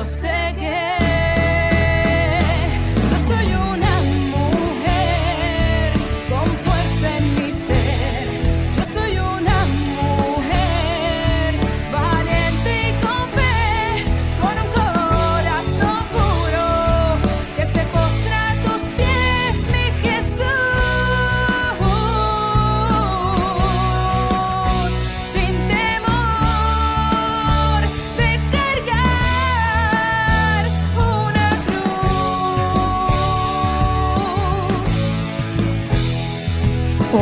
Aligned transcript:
yo 0.00 0.06
sé 0.06 0.54
que 0.58 0.99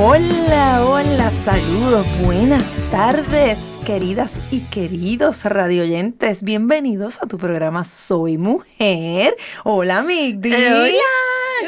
Hola, 0.01 0.84
hola, 0.87 1.29
saludos, 1.33 2.06
buenas 2.25 2.77
tardes, 2.89 3.59
queridas 3.84 4.37
y 4.52 4.61
queridos 4.61 5.45
radioyentes. 5.45 6.45
Bienvenidos 6.45 7.20
a 7.20 7.27
tu 7.27 7.37
programa 7.37 7.83
Soy 7.83 8.39
Mujer. 8.39 9.34
Hola, 9.65 10.03
Migdi. 10.03 10.55
Hola, 10.55 10.89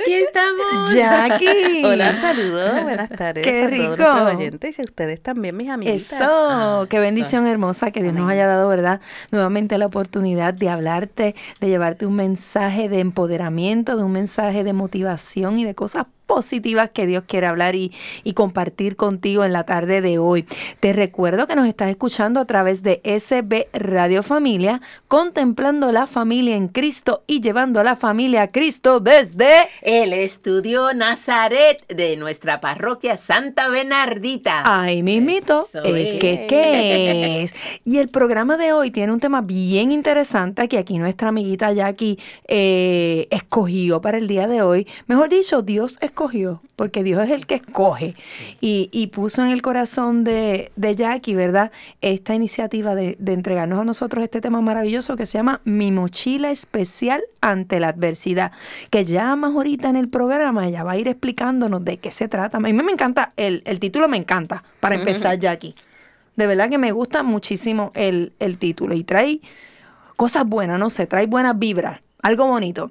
aquí 0.00 0.14
estamos. 0.14 0.94
Jackie. 0.94 1.82
Hola, 1.84 2.20
saludos, 2.20 2.82
buenas 2.84 3.10
tardes 3.10 3.44
Qué 3.44 3.64
a 3.64 3.66
rico. 3.66 3.96
todos 3.96 3.98
nuestros 3.98 4.36
oyentes 4.36 4.78
y 4.78 4.82
a 4.82 4.84
ustedes 4.84 5.20
también, 5.20 5.56
mis 5.56 5.68
amiguitas. 5.68 6.20
Eso, 6.20 6.86
qué 6.88 6.98
Eso. 6.98 7.02
bendición 7.02 7.48
hermosa 7.48 7.90
que 7.90 8.00
Dios 8.00 8.14
nos 8.14 8.30
haya 8.30 8.46
dado, 8.46 8.68
¿verdad? 8.68 9.00
Nuevamente 9.32 9.76
la 9.76 9.86
oportunidad 9.86 10.54
de 10.54 10.68
hablarte, 10.68 11.34
de 11.60 11.68
llevarte 11.68 12.06
un 12.06 12.14
mensaje 12.14 12.88
de 12.88 13.00
empoderamiento, 13.00 13.96
de 13.96 14.04
un 14.04 14.12
mensaje 14.12 14.62
de 14.62 14.72
motivación 14.72 15.58
y 15.58 15.64
de 15.64 15.74
cosas 15.74 16.06
positivas 16.30 16.90
que 16.90 17.06
Dios 17.06 17.24
quiere 17.26 17.48
hablar 17.48 17.74
y, 17.74 17.92
y 18.22 18.34
compartir 18.34 18.94
contigo 18.94 19.42
en 19.42 19.52
la 19.52 19.64
tarde 19.64 20.00
de 20.00 20.18
hoy. 20.18 20.46
Te 20.78 20.92
recuerdo 20.92 21.48
que 21.48 21.56
nos 21.56 21.66
estás 21.66 21.90
escuchando 21.90 22.38
a 22.38 22.44
través 22.44 22.84
de 22.84 23.00
SB 23.02 23.66
Radio 23.72 24.22
Familia, 24.22 24.80
contemplando 25.08 25.90
la 25.90 26.06
familia 26.06 26.54
en 26.54 26.68
Cristo 26.68 27.24
y 27.26 27.40
llevando 27.40 27.80
a 27.80 27.84
la 27.84 27.96
familia 27.96 28.42
a 28.42 28.46
Cristo 28.46 29.00
desde... 29.00 29.48
El 29.82 30.12
estudio 30.12 30.94
Nazaret 30.94 31.84
de 31.88 32.16
nuestra 32.16 32.60
parroquia 32.60 33.16
Santa 33.16 33.68
Bernardita. 33.68 34.62
Ay, 34.64 35.02
mismito, 35.02 35.68
es. 35.72 36.20
que 36.20 36.46
qué 36.48 37.42
es. 37.42 37.52
Y 37.84 37.98
el 37.98 38.08
programa 38.08 38.56
de 38.56 38.72
hoy 38.72 38.92
tiene 38.92 39.12
un 39.12 39.18
tema 39.18 39.40
bien 39.40 39.90
interesante 39.90 40.68
que 40.68 40.78
aquí 40.78 40.96
nuestra 40.98 41.30
amiguita 41.30 41.72
Jackie 41.72 42.20
eh, 42.46 43.26
escogió 43.32 44.00
para 44.00 44.18
el 44.18 44.28
día 44.28 44.46
de 44.46 44.62
hoy. 44.62 44.86
Mejor 45.08 45.28
dicho, 45.28 45.62
Dios 45.62 45.98
escogió, 46.00 46.19
porque 46.76 47.02
Dios 47.02 47.22
es 47.22 47.30
el 47.30 47.46
que 47.46 47.56
escoge. 47.56 48.14
Y, 48.60 48.88
y 48.92 49.08
puso 49.08 49.42
en 49.42 49.50
el 49.50 49.62
corazón 49.62 50.24
de, 50.24 50.70
de 50.76 50.96
Jackie, 50.96 51.34
¿verdad? 51.34 51.72
Esta 52.00 52.34
iniciativa 52.34 52.94
de, 52.94 53.16
de 53.18 53.32
entregarnos 53.32 53.80
a 53.80 53.84
nosotros 53.84 54.22
este 54.22 54.40
tema 54.40 54.60
maravilloso 54.60 55.16
que 55.16 55.26
se 55.26 55.38
llama 55.38 55.60
Mi 55.64 55.92
mochila 55.92 56.50
especial 56.50 57.22
ante 57.40 57.80
la 57.80 57.88
adversidad. 57.88 58.52
Que 58.90 59.04
ya 59.04 59.34
más 59.36 59.54
ahorita 59.54 59.88
en 59.88 59.96
el 59.96 60.08
programa 60.08 60.68
ella 60.68 60.84
va 60.84 60.92
a 60.92 60.98
ir 60.98 61.08
explicándonos 61.08 61.84
de 61.84 61.96
qué 61.96 62.12
se 62.12 62.28
trata. 62.28 62.58
A 62.58 62.60
mí 62.60 62.72
me 62.72 62.92
encanta, 62.92 63.32
el, 63.36 63.62
el 63.64 63.80
título 63.80 64.08
me 64.08 64.16
encanta, 64.16 64.62
para 64.80 64.96
empezar, 64.96 65.38
Jackie. 65.38 65.74
De 66.36 66.46
verdad 66.46 66.68
que 66.68 66.78
me 66.78 66.92
gusta 66.92 67.22
muchísimo 67.22 67.92
el, 67.94 68.32
el 68.38 68.58
título 68.58 68.94
y 68.94 69.04
trae 69.04 69.40
cosas 70.16 70.46
buenas, 70.46 70.78
no 70.78 70.90
sé, 70.90 71.06
trae 71.06 71.26
buenas 71.26 71.58
vibras, 71.58 72.00
algo 72.22 72.46
bonito. 72.46 72.90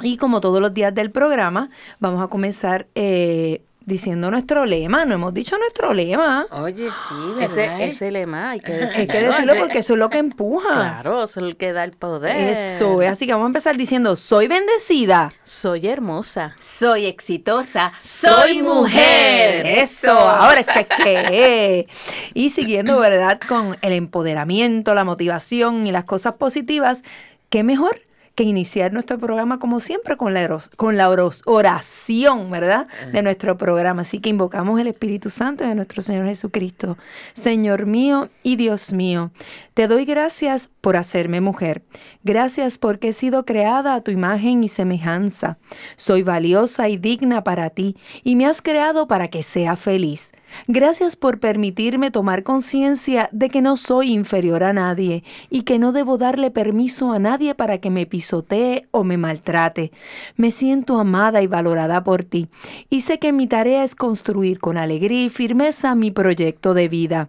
Y 0.00 0.16
como 0.16 0.40
todos 0.40 0.60
los 0.60 0.74
días 0.74 0.94
del 0.94 1.10
programa, 1.10 1.70
vamos 1.98 2.22
a 2.22 2.28
comenzar 2.28 2.86
eh, 2.94 3.62
diciendo 3.86 4.30
nuestro 4.30 4.66
lema. 4.66 5.06
No 5.06 5.14
hemos 5.14 5.32
dicho 5.32 5.56
nuestro 5.56 5.94
lema. 5.94 6.46
Oye, 6.50 6.90
sí, 6.90 7.32
¿verdad? 7.36 7.80
Ese, 7.80 7.84
ese 7.84 8.10
lema 8.10 8.50
hay 8.50 8.60
que 8.60 8.72
decirlo. 8.72 9.00
Hay 9.00 9.06
que 9.06 9.26
decirlo 9.26 9.54
porque 9.58 9.78
eso 9.78 9.94
es 9.94 9.98
lo 9.98 10.10
que 10.10 10.18
empuja. 10.18 10.72
Claro, 10.74 11.24
eso 11.24 11.40
es 11.40 11.46
el 11.46 11.56
que 11.56 11.72
da 11.72 11.84
el 11.84 11.92
poder. 11.92 12.36
Eso 12.36 13.00
es. 13.00 13.10
Así 13.10 13.26
que 13.26 13.32
vamos 13.32 13.46
a 13.46 13.48
empezar 13.48 13.76
diciendo, 13.76 14.16
soy 14.16 14.48
bendecida. 14.48 15.30
Soy 15.44 15.86
hermosa. 15.86 16.54
Soy 16.58 17.06
exitosa. 17.06 17.92
Soy 17.98 18.62
mujer. 18.62 19.66
Eso, 19.66 20.12
ahora 20.12 20.60
es 20.60 20.66
que 20.66 20.84
que. 20.84 21.86
Y 22.34 22.50
siguiendo, 22.50 22.98
¿verdad? 22.98 23.40
Con 23.48 23.78
el 23.80 23.92
empoderamiento, 23.92 24.94
la 24.94 25.04
motivación 25.04 25.86
y 25.86 25.92
las 25.92 26.04
cosas 26.04 26.34
positivas, 26.34 27.02
¿qué 27.48 27.62
mejor 27.62 28.05
que 28.36 28.44
iniciar 28.44 28.92
nuestro 28.92 29.18
programa 29.18 29.58
como 29.58 29.80
siempre 29.80 30.16
con 30.16 30.34
la, 30.34 30.60
con 30.76 30.96
la 30.96 31.08
oros- 31.10 31.42
oración, 31.46 32.50
¿verdad? 32.50 32.86
De 33.10 33.22
nuestro 33.22 33.56
programa. 33.56 34.02
Así 34.02 34.20
que 34.20 34.28
invocamos 34.28 34.78
el 34.78 34.86
Espíritu 34.86 35.30
Santo 35.30 35.64
de 35.64 35.74
nuestro 35.74 36.02
Señor 36.02 36.26
Jesucristo. 36.26 36.98
Señor 37.34 37.86
mío 37.86 38.28
y 38.42 38.56
Dios 38.56 38.92
mío, 38.92 39.30
te 39.74 39.88
doy 39.88 40.04
gracias 40.04 40.68
por 40.82 40.96
hacerme 40.96 41.40
mujer. 41.40 41.82
Gracias 42.22 42.76
porque 42.78 43.08
he 43.08 43.12
sido 43.14 43.44
creada 43.46 43.94
a 43.94 44.02
tu 44.02 44.10
imagen 44.10 44.62
y 44.62 44.68
semejanza. 44.68 45.58
Soy 45.96 46.22
valiosa 46.22 46.88
y 46.90 46.98
digna 46.98 47.42
para 47.42 47.70
ti 47.70 47.96
y 48.22 48.36
me 48.36 48.46
has 48.46 48.60
creado 48.60 49.08
para 49.08 49.28
que 49.28 49.42
sea 49.42 49.76
feliz. 49.76 50.30
Gracias 50.68 51.16
por 51.16 51.38
permitirme 51.38 52.10
tomar 52.10 52.42
conciencia 52.42 53.28
de 53.32 53.48
que 53.48 53.62
no 53.62 53.76
soy 53.76 54.12
inferior 54.12 54.64
a 54.64 54.72
nadie 54.72 55.22
y 55.50 55.62
que 55.62 55.78
no 55.78 55.92
debo 55.92 56.18
darle 56.18 56.50
permiso 56.50 57.12
a 57.12 57.18
nadie 57.18 57.54
para 57.54 57.78
que 57.78 57.90
me 57.90 58.06
pisotee 58.06 58.86
o 58.90 59.04
me 59.04 59.16
maltrate. 59.16 59.92
Me 60.36 60.50
siento 60.50 60.98
amada 60.98 61.42
y 61.42 61.46
valorada 61.46 62.02
por 62.04 62.24
ti 62.24 62.48
y 62.90 63.02
sé 63.02 63.18
que 63.18 63.32
mi 63.32 63.46
tarea 63.46 63.84
es 63.84 63.94
construir 63.94 64.58
con 64.58 64.76
alegría 64.76 65.24
y 65.24 65.28
firmeza 65.28 65.94
mi 65.94 66.10
proyecto 66.10 66.74
de 66.74 66.88
vida. 66.88 67.28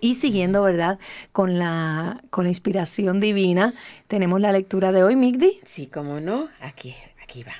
Y 0.00 0.14
siguiendo, 0.14 0.62
¿verdad? 0.62 0.98
Con 1.32 1.58
la, 1.58 2.22
con 2.30 2.44
la 2.44 2.50
inspiración 2.50 3.20
divina, 3.20 3.74
tenemos 4.08 4.40
la 4.40 4.52
lectura 4.52 4.92
de 4.92 5.02
hoy, 5.02 5.14
Migdi. 5.14 5.60
Sí, 5.64 5.86
como 5.86 6.20
no, 6.20 6.48
aquí, 6.60 6.94
aquí 7.22 7.42
va. 7.42 7.52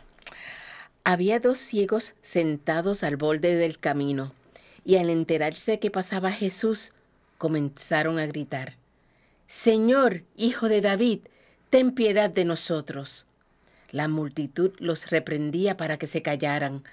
Había 1.04 1.38
dos 1.38 1.58
ciegos 1.58 2.14
sentados 2.22 3.02
al 3.02 3.16
borde 3.16 3.56
del 3.56 3.78
camino, 3.78 4.32
y 4.84 4.96
al 4.96 5.10
enterarse 5.10 5.78
que 5.78 5.90
pasaba 5.90 6.30
Jesús, 6.30 6.92
comenzaron 7.36 8.18
a 8.18 8.26
gritar, 8.26 8.76
Señor, 9.46 10.22
hijo 10.36 10.68
de 10.68 10.80
David, 10.80 11.20
ten 11.70 11.92
piedad 11.92 12.30
de 12.30 12.44
nosotros. 12.44 13.26
La 13.90 14.08
multitud 14.08 14.72
los 14.78 15.10
reprendía 15.10 15.76
para 15.76 15.98
que 15.98 16.06
se 16.06 16.22
callaran, 16.22 16.84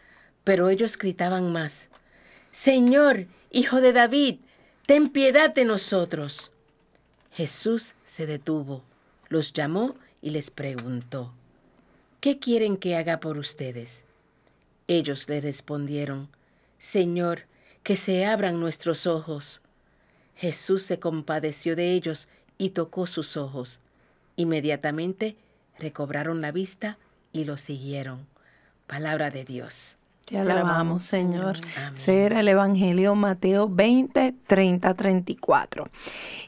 pero 0.44 0.70
ellos 0.70 0.98
gritaban 0.98 1.52
más, 1.52 1.90
Señor, 2.52 3.28
hijo 3.52 3.82
de 3.82 3.94
David, 3.94 4.40
ten 4.88 5.10
piedad 5.10 5.54
de 5.54 5.66
nosotros. 5.66 6.50
Jesús 7.34 7.94
se 8.06 8.26
detuvo, 8.26 8.84
los 9.28 9.52
llamó 9.52 9.98
y 10.22 10.30
les 10.30 10.50
preguntó, 10.50 11.34
¿qué 12.22 12.40
quieren 12.40 12.78
que 12.78 12.96
haga 12.96 13.20
por 13.20 13.38
ustedes? 13.38 14.06
Ellos 14.88 15.28
le 15.28 15.42
respondieron, 15.42 16.30
Señor, 16.80 17.44
que 17.84 17.98
se 17.98 18.26
abran 18.26 18.62
nuestros 18.62 19.08
ojos. 19.08 19.60
Jesús 20.38 20.84
se 20.84 21.00
compadeció 21.02 21.76
de 21.76 21.92
ellos 21.92 22.30
y 22.58 22.70
tocó 22.70 23.08
sus 23.08 23.36
ojos. 23.36 23.82
Inmediatamente 24.38 25.36
recobraron 25.78 26.40
la 26.40 26.54
vista 26.54 26.98
y 27.34 27.44
lo 27.44 27.58
siguieron. 27.58 28.26
Palabra 28.88 29.32
de 29.32 29.44
Dios. 29.44 29.97
Te 30.28 30.38
alabamos, 30.38 31.06
Señor. 31.06 31.56
Amén. 31.78 31.98
Será 31.98 32.42
el 32.42 32.50
Evangelio 32.50 33.16
Mateo 33.16 33.70
20, 33.70 34.36
30, 34.46 34.94
34. 34.94 35.88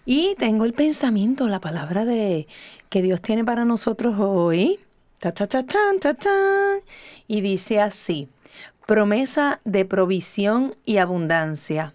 Y 0.05 0.35
tengo 0.37 0.65
el 0.65 0.73
pensamiento, 0.73 1.47
la 1.47 1.61
palabra 1.61 2.03
de 2.03 2.45
que 2.89 3.01
Dios 3.01 3.21
tiene 3.21 3.45
para 3.45 3.63
nosotros 3.63 4.15
hoy. 4.19 4.81
Ta, 5.19 5.31
ta, 5.31 5.47
ta, 5.47 5.63
tan, 5.65 5.97
ta, 6.01 6.13
tan. 6.13 6.79
Y 7.25 7.39
dice 7.39 7.79
así, 7.79 8.27
promesa 8.85 9.61
de 9.63 9.85
provisión 9.85 10.75
y 10.83 10.97
abundancia. 10.97 11.93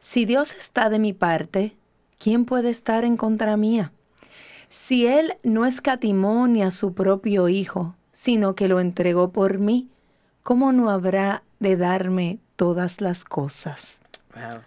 Si 0.00 0.24
Dios 0.24 0.56
está 0.58 0.90
de 0.90 0.98
mi 0.98 1.12
parte, 1.12 1.76
¿quién 2.18 2.44
puede 2.44 2.70
estar 2.70 3.04
en 3.04 3.16
contra 3.16 3.56
mía? 3.56 3.92
Si 4.70 5.06
Él 5.06 5.34
no 5.44 5.66
escatimó 5.66 6.48
ni 6.48 6.64
a 6.64 6.72
su 6.72 6.94
propio 6.94 7.48
Hijo, 7.48 7.94
sino 8.10 8.56
que 8.56 8.66
lo 8.66 8.80
entregó 8.80 9.30
por 9.30 9.58
mí, 9.58 9.91
¿cómo 10.42 10.72
no 10.72 10.90
habrá 10.90 11.42
de 11.60 11.76
darme 11.76 12.38
todas 12.56 13.00
las 13.00 13.24
cosas? 13.24 13.98
Wow. 14.34 14.60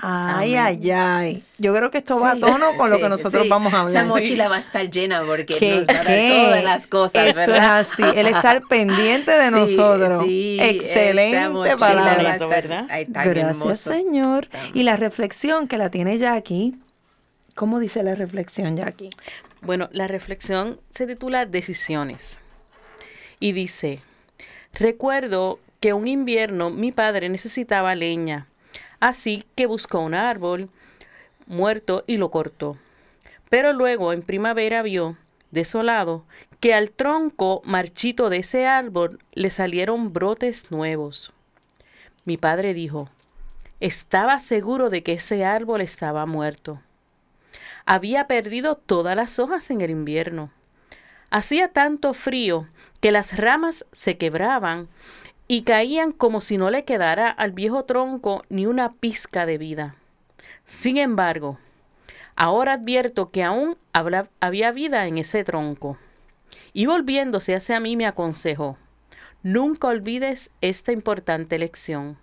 Ay, 0.00 0.54
Amén. 0.54 0.80
ay, 0.84 0.90
ay. 0.92 1.44
Yo 1.58 1.74
creo 1.74 1.90
que 1.90 1.98
esto 1.98 2.20
va 2.20 2.30
a 2.32 2.36
tono 2.38 2.66
con 2.76 2.88
lo 2.88 2.98
que 3.00 3.08
nosotros 3.08 3.42
sí. 3.42 3.48
vamos 3.48 3.72
a 3.74 3.78
Esa 3.78 3.86
hablar. 4.02 4.06
mochila 4.06 4.48
va 4.48 4.54
a 4.54 4.58
estar 4.60 4.88
llena 4.88 5.22
porque 5.26 5.56
¿Qué, 5.58 5.74
nos 5.78 5.88
va 5.88 5.92
a 5.92 5.94
dar 5.96 6.06
qué? 6.06 6.30
todas 6.30 6.62
las 6.64 6.86
cosas, 6.86 7.26
Eso 7.26 7.50
¿verdad? 7.50 7.80
es 7.80 7.88
así. 7.90 8.02
Él 8.14 8.26
está 8.28 8.50
al 8.52 8.62
pendiente 8.62 9.32
de 9.32 9.46
Sí, 9.48 9.50
nosotros. 9.76 10.24
sí, 10.24 10.56
esa 10.60 10.70
Excelente 10.70 11.76
palabra. 11.78 12.32
estar 12.34 12.48
¿verdad? 12.48 12.84
Gracias, 13.08 13.60
hermoso. 13.60 13.74
Señor. 13.92 14.48
Y 14.72 14.84
la 14.84 14.94
reflexión 14.94 15.66
que 15.66 15.78
la 15.78 15.90
tiene 15.90 16.16
Jackie. 16.16 16.76
¿Cómo 17.56 17.80
dice 17.80 18.04
la 18.04 18.14
reflexión, 18.14 18.76
Jackie? 18.76 19.10
Bueno, 19.62 19.88
la 19.90 20.06
reflexión 20.06 20.78
se 20.90 21.08
titula 21.08 21.44
Decisiones. 21.44 22.38
Y 23.40 23.50
dice, 23.50 23.98
recuerdo 24.72 25.58
que 25.80 25.92
un 25.92 26.06
invierno 26.06 26.70
mi 26.70 26.92
padre 26.92 27.28
necesitaba 27.28 27.94
leña, 27.94 28.46
así 29.00 29.44
que 29.54 29.66
buscó 29.66 30.00
un 30.00 30.14
árbol 30.14 30.70
muerto 31.46 32.04
y 32.06 32.16
lo 32.16 32.30
cortó. 32.30 32.76
Pero 33.48 33.72
luego 33.72 34.12
en 34.12 34.22
primavera 34.22 34.82
vio, 34.82 35.16
desolado, 35.50 36.24
que 36.60 36.74
al 36.74 36.90
tronco 36.90 37.62
marchito 37.64 38.30
de 38.30 38.38
ese 38.38 38.66
árbol 38.66 39.20
le 39.32 39.50
salieron 39.50 40.12
brotes 40.12 40.70
nuevos. 40.70 41.32
Mi 42.24 42.36
padre 42.36 42.74
dijo, 42.74 43.08
estaba 43.80 44.38
seguro 44.40 44.90
de 44.90 45.02
que 45.02 45.12
ese 45.12 45.44
árbol 45.44 45.80
estaba 45.80 46.26
muerto 46.26 46.80
había 47.90 48.26
perdido 48.26 48.76
todas 48.76 49.16
las 49.16 49.38
hojas 49.38 49.70
en 49.70 49.80
el 49.80 49.88
invierno. 49.88 50.50
Hacía 51.30 51.68
tanto 51.68 52.14
frío 52.14 52.66
que 53.00 53.12
las 53.12 53.36
ramas 53.36 53.84
se 53.92 54.16
quebraban 54.16 54.88
y 55.46 55.62
caían 55.62 56.12
como 56.12 56.40
si 56.40 56.58
no 56.58 56.70
le 56.70 56.84
quedara 56.84 57.30
al 57.30 57.52
viejo 57.52 57.84
tronco 57.84 58.44
ni 58.48 58.66
una 58.66 58.92
pizca 58.92 59.46
de 59.46 59.58
vida. 59.58 59.94
Sin 60.64 60.96
embargo, 60.96 61.58
ahora 62.36 62.74
advierto 62.74 63.30
que 63.30 63.44
aún 63.44 63.76
había 64.40 64.72
vida 64.72 65.06
en 65.06 65.18
ese 65.18 65.44
tronco. 65.44 65.98
Y 66.72 66.86
volviéndose 66.86 67.54
hacia 67.54 67.80
mí 67.80 67.96
me 67.96 68.06
aconsejó, 68.06 68.78
nunca 69.42 69.88
olvides 69.88 70.50
esta 70.60 70.92
importante 70.92 71.58
lección. 71.58 72.16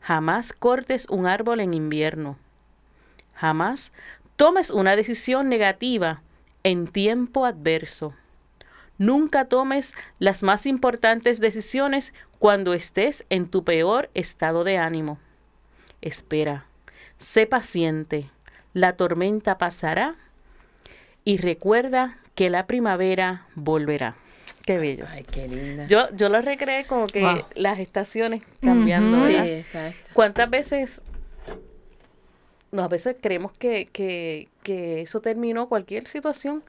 Jamás 0.00 0.52
cortes 0.52 1.06
un 1.08 1.26
árbol 1.26 1.60
en 1.60 1.74
invierno. 1.74 2.36
Jamás 3.34 3.92
tomes 4.36 4.70
una 4.70 4.96
decisión 4.96 5.48
negativa 5.48 6.22
en 6.68 6.86
tiempo 6.86 7.46
adverso. 7.46 8.12
Nunca 8.98 9.46
tomes 9.46 9.94
las 10.18 10.42
más 10.42 10.66
importantes 10.66 11.40
decisiones 11.40 12.12
cuando 12.38 12.74
estés 12.74 13.24
en 13.30 13.46
tu 13.48 13.64
peor 13.64 14.10
estado 14.12 14.64
de 14.64 14.76
ánimo. 14.76 15.18
Espera, 16.02 16.66
sé 17.16 17.46
paciente, 17.46 18.28
la 18.74 18.96
tormenta 18.96 19.56
pasará 19.56 20.16
y 21.24 21.38
recuerda 21.38 22.18
que 22.34 22.50
la 22.50 22.66
primavera 22.66 23.46
volverá. 23.54 24.16
Qué 24.66 24.76
bello. 24.76 25.06
Ay, 25.08 25.24
qué 25.24 25.48
linda. 25.48 25.86
Yo, 25.86 26.14
yo 26.14 26.28
lo 26.28 26.42
recreé 26.42 26.84
como 26.84 27.06
que 27.06 27.22
Wow. 27.22 27.44
las 27.54 27.78
estaciones 27.78 28.42
cambiando. 28.60 29.26
Sí, 29.26 29.34
exacto. 29.36 30.10
¿Cuántas 30.12 30.50
veces, 30.50 31.02
no, 32.72 32.82
a 32.82 32.88
veces 32.88 33.16
creemos 33.20 33.52
que, 33.52 33.86
que, 33.92 34.48
que 34.62 35.00
eso 35.02 35.20
terminó 35.20 35.68
cualquier 35.68 36.08
situación 36.08 36.62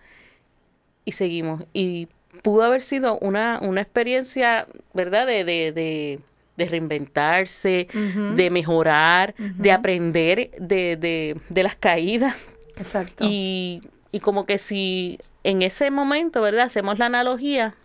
y 1.06 1.12
seguimos? 1.14 1.64
Y 1.74 2.08
pudo 2.42 2.64
haber 2.64 2.82
sido 2.82 3.18
una, 3.20 3.60
una 3.62 3.82
experiencia, 3.82 4.68
¿verdad? 4.94 5.28
De, 5.28 5.44
de, 5.44 5.72
de, 5.72 6.20
de 6.58 6.66
reinventarse, 6.68 7.88
de 8.36 8.50
mejorar, 8.50 9.36
de 9.38 9.70
Ujú. 9.70 9.78
aprender 9.78 10.52
de, 10.60 10.96
de, 10.96 11.38
de 11.50 11.64
las 11.64 11.76
caídas. 11.76 12.36
Exacto. 12.78 13.26
Y, 13.28 13.82
y 14.12 14.20
como 14.20 14.46
que 14.46 14.58
si 14.58 15.20
en 15.44 15.62
ese 15.62 15.92
momento, 15.92 16.42
¿verdad? 16.42 16.66
Hacemos 16.66 16.98
la 17.00 17.08
analogía, 17.08 17.76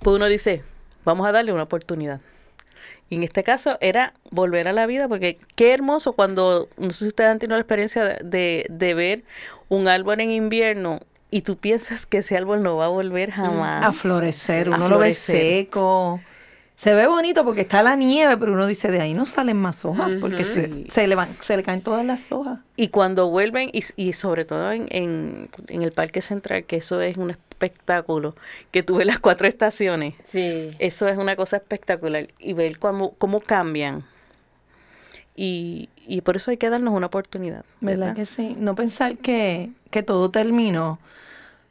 pues 0.00 0.16
uno 0.16 0.26
dice, 0.26 0.62
vamos 1.04 1.26
a 1.28 1.32
darle 1.32 1.52
una 1.52 1.64
oportunidad. 1.64 2.20
Y 3.10 3.16
en 3.16 3.22
este 3.22 3.42
caso 3.42 3.78
era 3.80 4.12
volver 4.30 4.68
a 4.68 4.72
la 4.72 4.86
vida, 4.86 5.08
porque 5.08 5.38
qué 5.56 5.72
hermoso 5.72 6.12
cuando, 6.12 6.68
no 6.76 6.90
sé 6.90 6.98
si 7.00 7.08
ustedes 7.08 7.30
han 7.30 7.38
tenido 7.38 7.56
la 7.56 7.62
experiencia 7.62 8.04
de, 8.04 8.18
de, 8.22 8.66
de 8.68 8.94
ver 8.94 9.22
un 9.68 9.88
árbol 9.88 10.20
en 10.20 10.30
invierno 10.30 11.00
y 11.30 11.42
tú 11.42 11.56
piensas 11.56 12.06
que 12.06 12.18
ese 12.18 12.36
árbol 12.36 12.62
no 12.62 12.76
va 12.76 12.86
a 12.86 12.88
volver 12.88 13.30
jamás. 13.30 13.84
a 13.84 13.92
florecer, 13.92 14.68
A 14.68 14.76
uno 14.76 14.88
lo 14.88 14.98
ve 14.98 15.12
seco. 15.12 16.20
Se 16.78 16.94
ve 16.94 17.08
bonito 17.08 17.44
porque 17.44 17.62
está 17.62 17.82
la 17.82 17.96
nieve, 17.96 18.36
pero 18.36 18.52
uno 18.52 18.64
dice, 18.68 18.88
de 18.92 19.00
ahí 19.00 19.12
no 19.12 19.26
salen 19.26 19.56
más 19.56 19.84
hojas, 19.84 20.12
porque 20.20 20.44
se, 20.44 20.86
se, 20.88 21.08
le 21.08 21.16
van- 21.16 21.36
se 21.40 21.56
le 21.56 21.64
caen 21.64 21.82
todas 21.82 22.06
las 22.06 22.30
hojas. 22.30 22.60
Y 22.76 22.88
cuando 22.88 23.28
vuelven, 23.28 23.68
y, 23.72 23.82
y 23.96 24.12
sobre 24.12 24.44
todo 24.44 24.70
en, 24.70 24.86
en, 24.90 25.48
en 25.66 25.82
el 25.82 25.90
Parque 25.90 26.20
Central, 26.20 26.62
que 26.66 26.76
eso 26.76 27.00
es 27.00 27.16
un 27.16 27.30
espectáculo, 27.30 28.36
que 28.70 28.84
tú 28.84 28.94
ves 28.98 29.08
las 29.08 29.18
cuatro 29.18 29.48
estaciones. 29.48 30.14
Sí. 30.22 30.70
Eso 30.78 31.08
es 31.08 31.18
una 31.18 31.34
cosa 31.34 31.56
espectacular 31.56 32.28
y 32.38 32.52
ver 32.52 32.78
cómo, 32.78 33.14
cómo 33.18 33.40
cambian. 33.40 34.04
Y, 35.34 35.88
y 36.06 36.20
por 36.20 36.36
eso 36.36 36.52
hay 36.52 36.58
que 36.58 36.70
darnos 36.70 36.94
una 36.94 37.06
oportunidad. 37.08 37.64
¿Verdad 37.80 37.98
¿verdad? 38.08 38.16
que 38.16 38.24
sí? 38.26 38.56
No 38.56 38.76
pensar 38.76 39.16
que, 39.18 39.70
que 39.90 40.04
todo 40.04 40.30
terminó, 40.30 41.00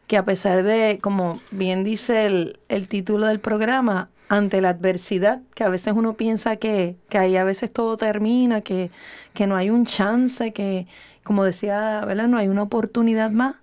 que 0.08 0.18
a 0.18 0.26
pesar 0.26 0.64
de, 0.64 1.00
como 1.02 1.40
bien 1.52 1.86
dice 1.86 2.26
el, 2.26 2.60
el 2.68 2.90
título 2.90 3.28
del 3.28 3.40
programa, 3.40 4.10
ante 4.30 4.62
la 4.62 4.70
adversidad, 4.70 5.42
que 5.56 5.64
a 5.64 5.70
veces 5.70 5.94
uno 5.96 6.14
piensa 6.14 6.58
que, 6.58 6.96
que 7.10 7.18
ahí 7.18 7.38
a 7.38 7.44
veces 7.44 7.72
todo 7.72 7.96
termina, 7.98 8.62
que, 8.62 8.92
que 9.34 9.48
no 9.48 9.56
hay 9.56 9.70
un 9.70 9.86
chance, 9.86 10.52
que, 10.54 10.88
como 11.24 11.44
decía, 11.44 12.04
¿verdad? 12.06 12.28
No 12.28 12.38
hay 12.38 12.48
una 12.48 12.64
oportunidad 12.64 13.32
más. 13.32 13.56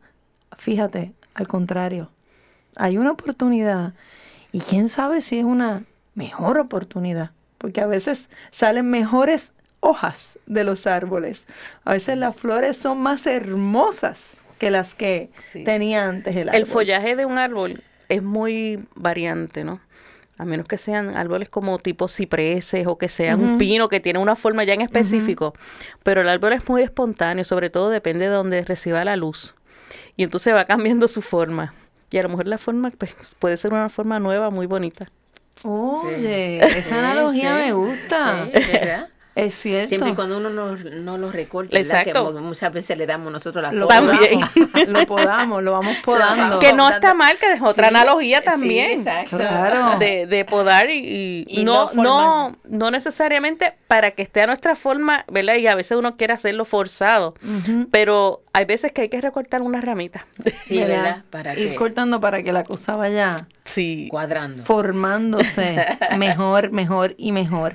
Fíjate, 0.58 1.12
al 1.34 1.48
contrario, 1.48 2.10
hay 2.76 2.96
una 2.98 3.10
oportunidad. 3.12 3.92
Y 4.52 4.60
quién 4.60 4.88
sabe 4.88 5.20
si 5.20 5.38
es 5.38 5.44
una 5.44 5.84
mejor 6.14 6.58
oportunidad, 6.58 7.30
porque 7.58 7.80
a 7.80 7.86
veces 7.86 8.28
salen 8.50 8.88
mejores 8.88 9.52
hojas 9.80 10.38
de 10.46 10.64
los 10.64 10.86
árboles. 10.86 11.46
A 11.84 11.92
veces 11.92 12.16
las 12.16 12.34
flores 12.36 12.76
son 12.76 13.00
más 13.02 13.26
hermosas 13.26 14.30
que 14.58 14.70
las 14.70 14.94
que 14.94 15.30
Sí. 15.38 15.64
tenía 15.64 16.08
antes 16.08 16.34
el 16.36 16.48
árbol. 16.48 16.60
El 16.60 16.66
follaje 16.66 17.16
de 17.16 17.26
un 17.26 17.36
árbol 17.38 17.82
es 18.08 18.22
muy 18.22 18.86
variante, 18.94 19.64
¿no? 19.64 19.80
A 20.36 20.44
menos 20.44 20.66
que 20.66 20.78
sean 20.78 21.16
árboles 21.16 21.48
como 21.48 21.78
tipo 21.78 22.08
cipreses 22.08 22.86
o 22.88 22.98
que 22.98 23.08
sea 23.08 23.36
un 23.36 23.56
pino 23.58 23.88
que 23.88 24.00
tiene 24.00 24.18
una 24.18 24.34
forma 24.34 24.64
ya 24.64 24.74
en 24.74 24.80
específico. 24.80 25.54
Pero 26.02 26.22
el 26.22 26.28
árbol 26.28 26.52
es 26.54 26.68
muy 26.68 26.82
espontáneo, 26.82 27.44
sobre 27.44 27.70
todo 27.70 27.88
depende 27.90 28.24
de 28.24 28.30
donde 28.32 28.62
reciba 28.64 29.04
la 29.04 29.14
luz. 29.16 29.54
Y 30.16 30.24
entonces 30.24 30.52
va 30.54 30.64
cambiando 30.64 31.06
su 31.08 31.22
forma. 31.22 31.72
Y 32.10 32.18
a 32.18 32.22
lo 32.24 32.28
mejor 32.30 32.48
la 32.48 32.58
forma 32.58 32.90
pues, 32.90 33.14
puede 33.38 33.56
ser 33.56 33.72
una 33.72 33.88
forma 33.88 34.18
nueva, 34.18 34.50
muy 34.50 34.66
bonita. 34.66 35.06
Oye, 35.62 36.60
Sí. 36.62 36.76
esa 36.78 36.88
Sí, 36.88 36.94
analogía 36.94 37.56
sí. 37.56 37.62
me 37.66 37.72
gusta. 37.72 38.44
Sí, 38.52 38.72
¿verdad? 38.72 39.08
Es 39.34 39.54
cierto. 39.54 39.88
Siempre 39.88 40.10
y 40.10 40.14
cuando 40.14 40.36
uno 40.36 40.48
no, 40.50 40.76
no 40.76 41.18
lo 41.18 41.32
recorte, 41.32 41.76
¿verdad? 41.76 42.00
Exacto. 42.02 42.34
Que 42.34 42.40
mu- 42.40 42.48
muchas 42.48 42.72
veces 42.72 42.96
le 42.96 43.06
damos 43.06 43.32
nosotros 43.32 43.62
la 43.62 43.72
lo 43.72 43.88
forma. 43.88 44.12
También. 44.18 44.40
podamos, 44.72 44.88
lo 44.92 45.06
podamos, 45.06 45.62
lo 45.62 45.72
vamos 45.72 45.96
podando. 46.04 46.58
Que 46.60 46.72
no 46.72 46.88
está 46.88 47.14
mal, 47.14 47.36
que 47.38 47.52
es 47.52 47.60
otra 47.62 47.88
Sí, 47.88 47.94
analogía 47.94 48.38
sí, 48.38 48.44
también. 48.44 48.98
exacto. 49.00 49.36
Claro. 49.38 49.98
de, 49.98 50.26
de 50.26 50.44
podar 50.44 50.88
y, 50.90 51.44
y 51.48 51.60
Y 51.60 51.64
no, 51.64 51.90
no 51.94 52.56
no, 52.64 52.90
necesariamente 52.90 53.74
para 53.88 54.12
que 54.12 54.22
esté 54.22 54.42
a 54.42 54.46
nuestra 54.46 54.76
forma, 54.76 55.24
¿verdad? 55.30 55.56
Y 55.56 55.66
a 55.66 55.74
veces 55.74 55.96
uno 55.98 56.16
quiere 56.16 56.32
hacerlo 56.34 56.64
forzado, 56.64 57.34
pero 57.90 58.42
hay 58.52 58.64
veces 58.66 58.92
que 58.92 59.02
hay 59.02 59.08
que 59.08 59.20
recortar 59.20 59.62
unas 59.62 59.82
ramitas. 59.84 60.22
Sí, 60.64 60.78
¿verdad? 60.78 61.24
Para 61.30 61.58
Ir 61.58 61.70
que 61.70 61.74
cortando 61.74 62.20
para 62.20 62.42
que 62.42 62.52
la 62.52 62.62
cosa 62.64 62.94
vaya 62.96 63.46
Sí. 63.64 64.08
cuadrando. 64.10 64.62
formándose 64.62 65.76
mejor, 66.18 66.70
mejor 66.70 67.14
y 67.16 67.32
mejor. 67.32 67.74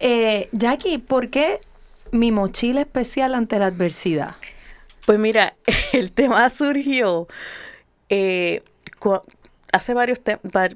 Eh, 0.00 0.48
Jackie, 0.52 0.98
¿por 0.98 1.30
qué 1.30 1.60
mi 2.10 2.32
mochila 2.32 2.80
especial 2.80 3.34
ante 3.34 3.58
la 3.58 3.66
adversidad? 3.66 4.36
Pues 5.06 5.18
mira, 5.18 5.54
el 5.92 6.12
tema 6.12 6.48
surgió 6.50 7.28
eh, 8.08 8.62
hace 9.72 9.94
varios 9.94 10.20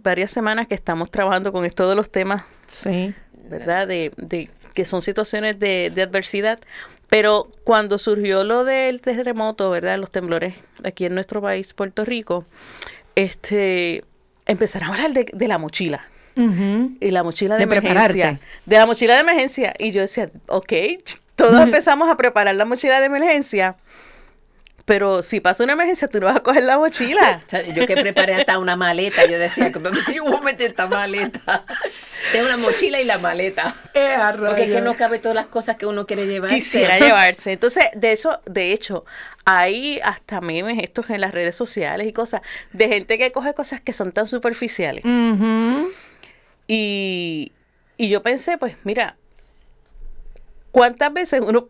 varias 0.02 0.30
semanas 0.30 0.68
que 0.68 0.74
estamos 0.74 1.10
trabajando 1.10 1.52
con 1.52 1.64
esto 1.64 1.88
de 1.88 1.96
los 1.96 2.10
temas 2.10 2.44
Sí. 2.66 3.14
¿verdad? 3.48 3.88
De, 3.88 4.12
de 4.16 4.48
que 4.74 4.84
son 4.84 5.02
situaciones 5.02 5.58
de, 5.58 5.90
de 5.92 6.02
adversidad. 6.02 6.60
Pero 7.08 7.50
cuando 7.64 7.98
surgió 7.98 8.44
lo 8.44 8.64
del 8.64 9.00
terremoto, 9.00 9.70
¿verdad? 9.70 9.98
Los 9.98 10.12
temblores 10.12 10.54
aquí 10.84 11.04
en 11.06 11.14
nuestro 11.14 11.42
país, 11.42 11.74
Puerto 11.74 12.04
Rico, 12.04 12.44
este, 13.16 14.04
empezaron 14.46 14.90
a 14.90 14.94
hablar 14.94 15.12
de, 15.12 15.26
de 15.32 15.48
la 15.48 15.58
mochila. 15.58 16.08
Y 17.00 17.10
la 17.10 17.22
mochila 17.22 17.54
de, 17.54 17.60
De 17.60 17.64
emergencia. 17.64 18.04
prepararte. 18.08 18.40
De 18.66 18.76
la 18.76 18.86
mochila 18.86 19.14
de 19.14 19.20
emergencia. 19.20 19.74
Y 19.78 19.92
yo 19.92 20.00
decía, 20.00 20.30
ok, 20.46 20.72
todos 21.34 21.60
empezamos 21.64 22.08
a 22.08 22.16
preparar 22.16 22.54
la 22.54 22.64
mochila 22.64 23.00
de 23.00 23.06
emergencia. 23.06 23.76
Pero 24.86 25.22
si 25.22 25.38
pasa 25.38 25.62
una 25.62 25.74
emergencia, 25.74 26.08
tú 26.08 26.18
no 26.18 26.26
vas 26.26 26.36
a 26.36 26.40
coger 26.40 26.64
la 26.64 26.76
mochila. 26.76 27.42
Yo 27.76 27.86
que 27.86 27.94
preparé 27.94 28.34
hasta 28.34 28.58
una 28.58 28.74
maleta, 28.74 29.24
yo 29.24 29.38
decía, 29.38 29.70
¿dónde 29.70 30.00
yo 30.12 30.24
voy 30.24 30.34
a 30.36 30.40
meter 30.40 30.70
esta 30.70 30.88
maleta? 30.88 31.64
Tengo 32.32 32.46
una 32.46 32.56
mochila 32.56 33.00
y 33.00 33.04
la 33.04 33.18
maleta. 33.18 33.72
Porque 34.36 34.62
es 34.64 34.72
que 34.72 34.80
no 34.80 34.96
cabe 34.96 35.20
todas 35.20 35.36
las 35.36 35.46
cosas 35.46 35.76
que 35.76 35.86
uno 35.86 36.06
quiere 36.06 36.26
llevar. 36.26 36.50
Quisiera 36.50 36.98
llevarse. 36.98 37.52
Entonces, 37.52 37.84
de 37.94 38.10
eso, 38.10 38.40
de 38.46 38.72
hecho, 38.72 39.04
hay 39.44 40.00
hasta 40.02 40.40
memes 40.40 40.78
estos 40.82 41.08
en 41.10 41.20
las 41.20 41.32
redes 41.34 41.54
sociales 41.54 42.08
y 42.08 42.12
cosas 42.12 42.40
de 42.72 42.88
gente 42.88 43.16
que 43.16 43.30
coge 43.30 43.54
cosas 43.54 43.80
que 43.80 43.92
son 43.92 44.10
tan 44.10 44.26
superficiales. 44.26 45.04
Ujú. 45.04 45.88
Y, 46.72 47.52
yo 47.98 48.22
pensé, 48.22 48.56
pues, 48.56 48.76
mira, 48.84 49.16
¿cuántas 50.70 51.12
veces 51.12 51.40
uno... 51.44 51.68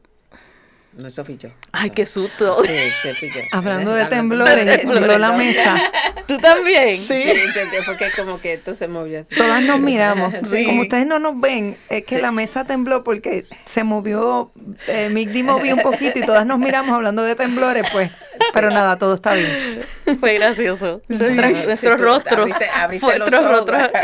No, 0.92 1.06
eso 1.06 1.24
fui 1.24 1.38
yo. 1.38 1.50
Ay, 1.70 1.90
qué 1.90 2.04
susto. 2.04 2.62
Sí. 2.64 3.30
Hablando 3.52 3.94
de 3.94 4.06
temblores, 4.06 4.80
tembló 4.80 5.18
la 5.18 5.32
mesa. 5.32 5.76
¿Tú 6.26 6.36
también? 6.38 6.98
Sí, 6.98 7.14
entendí, 7.14 7.76
porque 7.86 8.10
como 8.16 8.40
que 8.40 8.54
esto 8.54 8.74
se 8.74 8.88
movió 8.88 9.20
así. 9.20 9.34
Todas 9.36 9.62
nos 9.62 9.78
miramos. 9.78 10.34
Sí. 10.50 10.64
Como 10.64 10.82
ustedes 10.82 11.06
no 11.06 11.18
nos 11.20 11.40
ven, 11.40 11.76
es 11.88 12.04
que 12.04 12.20
la 12.20 12.32
mesa 12.32 12.64
tembló 12.64 13.04
porque 13.04 13.46
se 13.66 13.84
movió, 13.84 14.50
eh, 14.88 15.08
Migdi 15.10 15.42
movió 15.44 15.76
un 15.76 15.82
poquito 15.82 16.18
y 16.18 16.22
todas 16.22 16.44
nos 16.44 16.58
miramos 16.58 16.94
hablando 16.96 17.22
de 17.22 17.36
temblores, 17.36 17.86
pues. 17.92 18.10
Pero 18.52 18.70
nada, 18.70 18.96
todo 18.96 19.14
está 19.14 19.34
bien. 19.34 19.82
Fue 20.18 20.34
gracioso. 20.34 21.02
Nuestros 21.08 22.00
rostros. 22.00 22.48
nuestros 22.48 23.44
rostros. 23.44 23.82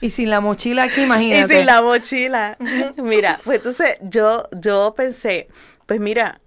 Y 0.00 0.10
sin 0.10 0.28
la 0.28 0.40
mochila 0.40 0.84
aquí, 0.84 1.00
Y 1.00 1.04
imagínate. 1.04 1.56
sin 1.56 1.66
la 1.66 1.80
mochila. 1.80 2.58
Mira, 2.96 3.40
pues 3.44 3.56
entonces 3.58 3.96
yo, 4.02 4.44
yo 4.52 4.92
pensé, 4.94 5.48
pues 5.86 6.00
mira, 6.00 6.40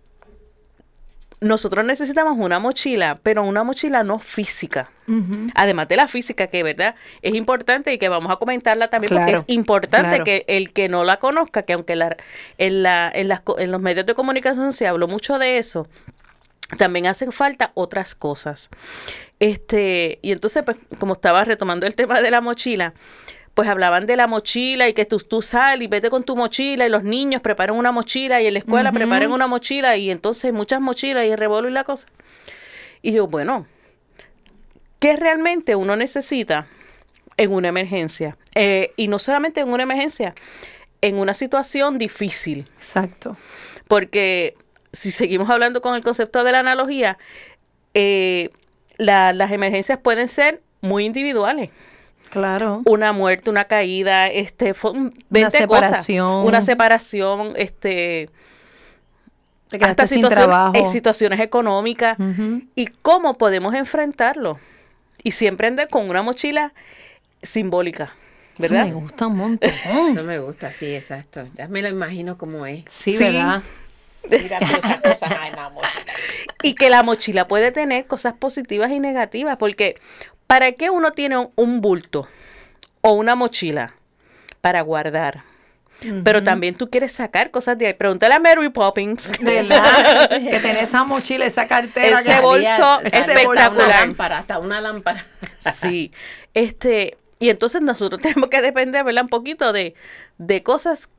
nosotros 1.42 1.86
necesitamos 1.86 2.38
una 2.38 2.60
mochila, 2.60 3.20
pero 3.24 3.44
una 3.44 3.64
mochila 3.64 4.04
no 4.04 4.20
física. 4.20 4.90
Además 5.56 5.88
de 5.88 5.96
la 5.96 6.08
física, 6.08 6.48
que 6.48 6.62
verdad 6.64 6.96
es 7.22 7.34
importante 7.34 7.92
y 7.94 7.98
que 7.98 8.10
vamos 8.10 8.32
a 8.32 8.36
comentarla 8.36 8.90
también, 8.90 9.14
porque 9.14 9.32
es 9.32 9.44
importante 9.48 10.10
claro. 10.10 10.24
que 10.26 10.46
el 10.48 10.72
que 10.74 10.90
no 10.90 11.04
la 11.04 11.18
conozca, 11.18 11.64
que 11.64 11.74
aunque 11.74 11.96
la, 11.96 12.18
en, 12.58 12.84
la, 12.84 13.10
en, 13.14 13.28
las 13.30 13.40
co- 13.40 13.58
en 13.58 13.72
los 13.72 13.82
medios 13.82 14.06
de 14.06 14.14
comunicación 14.14 14.74
se 14.74 14.86
habló 14.86 15.08
mucho 15.08 15.40
de 15.40 15.58
eso, 15.58 15.88
también 16.78 17.08
hacen 17.08 17.32
falta 17.32 17.72
otras 17.74 18.14
cosas. 18.14 18.70
Este, 19.40 20.20
y 20.22 20.32
entonces, 20.34 20.62
pues, 20.64 20.78
como 21.00 21.14
estaba 21.14 21.44
retomando 21.46 21.88
el 21.88 21.96
tema 21.96 22.22
de 22.22 22.30
la 22.30 22.42
mochila, 22.42 22.94
pues 23.60 23.70
hablaban 23.70 24.06
de 24.06 24.16
la 24.16 24.26
mochila 24.28 24.88
y 24.88 24.94
que 24.94 25.04
tú, 25.06 25.18
tú 25.18 25.42
sales 25.42 25.84
y 25.86 25.88
vete 25.88 26.10
con 26.10 26.24
tu 26.24 26.36
mochila 26.36 26.86
y 26.86 26.90
los 26.90 27.04
niños 27.04 27.42
preparan 27.42 27.76
una 27.76 27.92
mochila 27.92 28.42
y 28.42 28.48
en 28.48 28.54
la 28.54 28.60
escuela 28.60 28.90
Ujú. 28.90 29.00
preparen 29.00 29.32
una 29.32 29.48
mochila 29.48 29.98
y 29.98 30.10
entonces 30.12 30.54
muchas 30.54 30.80
mochilas 30.80 31.26
y 31.26 31.30
el 31.30 31.38
revuelo 31.38 31.68
y 31.68 31.72
la 31.72 31.84
cosa. 31.84 32.08
Y 33.02 33.12
yo, 33.12 33.28
bueno, 33.28 33.68
¿qué 35.00 35.16
realmente 35.16 35.76
uno 35.76 35.96
necesita 35.96 36.68
en 37.38 37.52
una 37.52 37.68
emergencia? 37.70 38.38
Eh, 38.56 38.94
y 38.98 39.08
no 39.10 39.20
solamente 39.20 39.60
en 39.62 39.70
una 39.70 39.84
emergencia, 39.84 40.36
en 41.02 41.18
una 41.18 41.34
situación 41.34 41.98
difícil. 41.98 42.66
Exacto. 42.78 43.38
Porque 43.88 44.56
si 44.92 45.12
seguimos 45.12 45.50
hablando 45.50 45.82
con 45.82 45.96
el 45.96 46.04
concepto 46.04 46.44
de 46.44 46.52
la 46.52 46.60
analogía, 46.60 47.18
eh, 47.94 48.50
la- 48.98 49.34
las 49.34 49.52
emergencias 49.52 50.00
pueden 50.00 50.28
ser 50.28 50.62
muy 50.82 51.06
individuales. 51.06 51.70
Claro. 52.30 52.82
Una 52.86 53.12
muerte, 53.14 53.50
una 53.50 53.66
caída, 53.66 54.28
este, 54.28 54.74
fue 54.74 54.92
un- 54.92 55.14
20 55.30 55.58
separación. 55.58 56.28
cosas. 56.28 56.48
Una 56.48 56.62
separación, 56.62 57.54
este, 57.56 58.30
Te 59.70 59.78
hasta 59.86 60.06
sin 60.08 60.18
situaciones, 60.18 60.48
trabajo. 60.48 60.74
eh, 60.76 60.86
situaciones 60.86 61.40
económicas. 61.40 62.18
Ujú. 62.20 62.64
¿Y 62.76 62.88
cómo 63.02 63.38
podemos 63.38 63.74
enfrentarlo? 63.76 64.60
Y 65.24 65.32
siempre 65.32 65.68
andar 65.68 65.90
con 65.90 66.10
una 66.10 66.22
mochila 66.22 66.74
simbólica, 67.42 68.14
Eso 68.58 68.62
¿verdad? 68.74 68.86
me 68.88 68.94
gusta 68.94 69.28
un 69.28 69.38
montón. 69.38 69.70
Eso 69.70 70.24
me 70.24 70.40
gusta, 70.40 70.72
sí, 70.72 70.94
exacto. 70.96 71.48
Ya 71.56 71.68
me 71.68 71.82
lo 71.82 71.90
imagino 71.90 72.38
como 72.38 72.66
es. 72.66 72.84
Sí, 72.90 73.18
Sí. 73.18 73.24
¿verdad? 73.24 73.62
Mira 74.30 74.60
todas 74.60 74.78
esas 74.78 75.02
cosas 75.02 75.32
en 75.48 75.56
la 75.56 75.70
mochila. 75.70 76.14
Y 76.64 76.76
que 76.76 76.90
la 76.90 77.04
mochila 77.04 77.48
puede 77.48 77.72
tener 77.72 78.06
cosas 78.06 78.34
positivas 78.34 78.92
y 78.92 79.00
negativas, 79.00 79.58
porque 79.58 80.00
¿para 80.48 80.72
qué 80.74 80.90
uno 80.90 81.12
tiene 81.12 81.38
un, 81.38 81.52
un 81.56 81.82
bulto 81.82 82.28
o 83.02 83.14
una 83.14 83.36
mochila? 83.36 83.94
Para 84.62 84.82
guardar. 84.82 85.44
Pero 86.24 86.42
también 86.44 86.76
tú 86.76 86.90
quieres 86.90 87.12
sacar 87.12 87.52
cosas 87.52 87.78
de 87.78 87.88
ahí. 87.88 87.94
Pregúntale 87.94 88.34
a 88.34 88.40
Mary 88.40 88.70
Poppins. 88.70 89.30
¿Verdad? 89.42 90.30
que 90.30 90.60
tenés 90.62 90.84
esa 90.84 91.04
mochila, 91.04 91.46
esa 91.46 91.68
cartera. 91.68 92.22
Ese 92.22 92.36
que- 92.36 92.40
bolso 92.40 92.66
salía 92.70 92.96
Hasta 92.96 93.20
una 93.20 93.34
espectacular. 93.34 93.90
lámpara, 94.00 94.38
hasta 94.38 94.60
una 94.60 94.80
lámpara. 94.80 95.26
Sí. 95.60 96.14
Este, 96.54 97.18
y 97.40 97.50
entonces 97.50 97.82
nosotros 97.82 98.22
tenemos 98.24 98.50
que 98.50 98.62
depender, 98.62 99.04
¿verdad? 99.04 99.24
Un 99.24 99.30
poquito 99.30 99.74
de, 99.74 99.94
de 100.38 100.64
cosas 100.64 101.10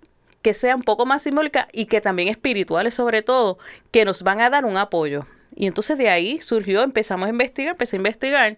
que 0.43 0.55
sean 0.55 0.77
un 0.77 0.83
poco 0.83 1.05
más 1.07 1.23
simbólicas 1.23 1.67
y 1.73 1.87
que 1.87 2.01
también 2.01 2.29
espirituales 2.29 2.95
sobre 2.95 3.23
todo, 3.23 3.59
que 3.91 4.05
nos 4.05 4.23
van 4.23 4.41
a 4.41 4.51
dar 4.51 4.65
un 4.65 4.77
apoyo. 4.77 5.27
Y 5.57 5.67
entonces 5.67 5.99
de 5.99 6.09
ahí 6.09 6.41
surgió, 6.41 6.83
empezamos 6.83 7.27
a 7.27 7.31
investigar, 7.31 7.73
empecé 7.73 7.97
a 7.97 7.99
investigar 7.99 8.57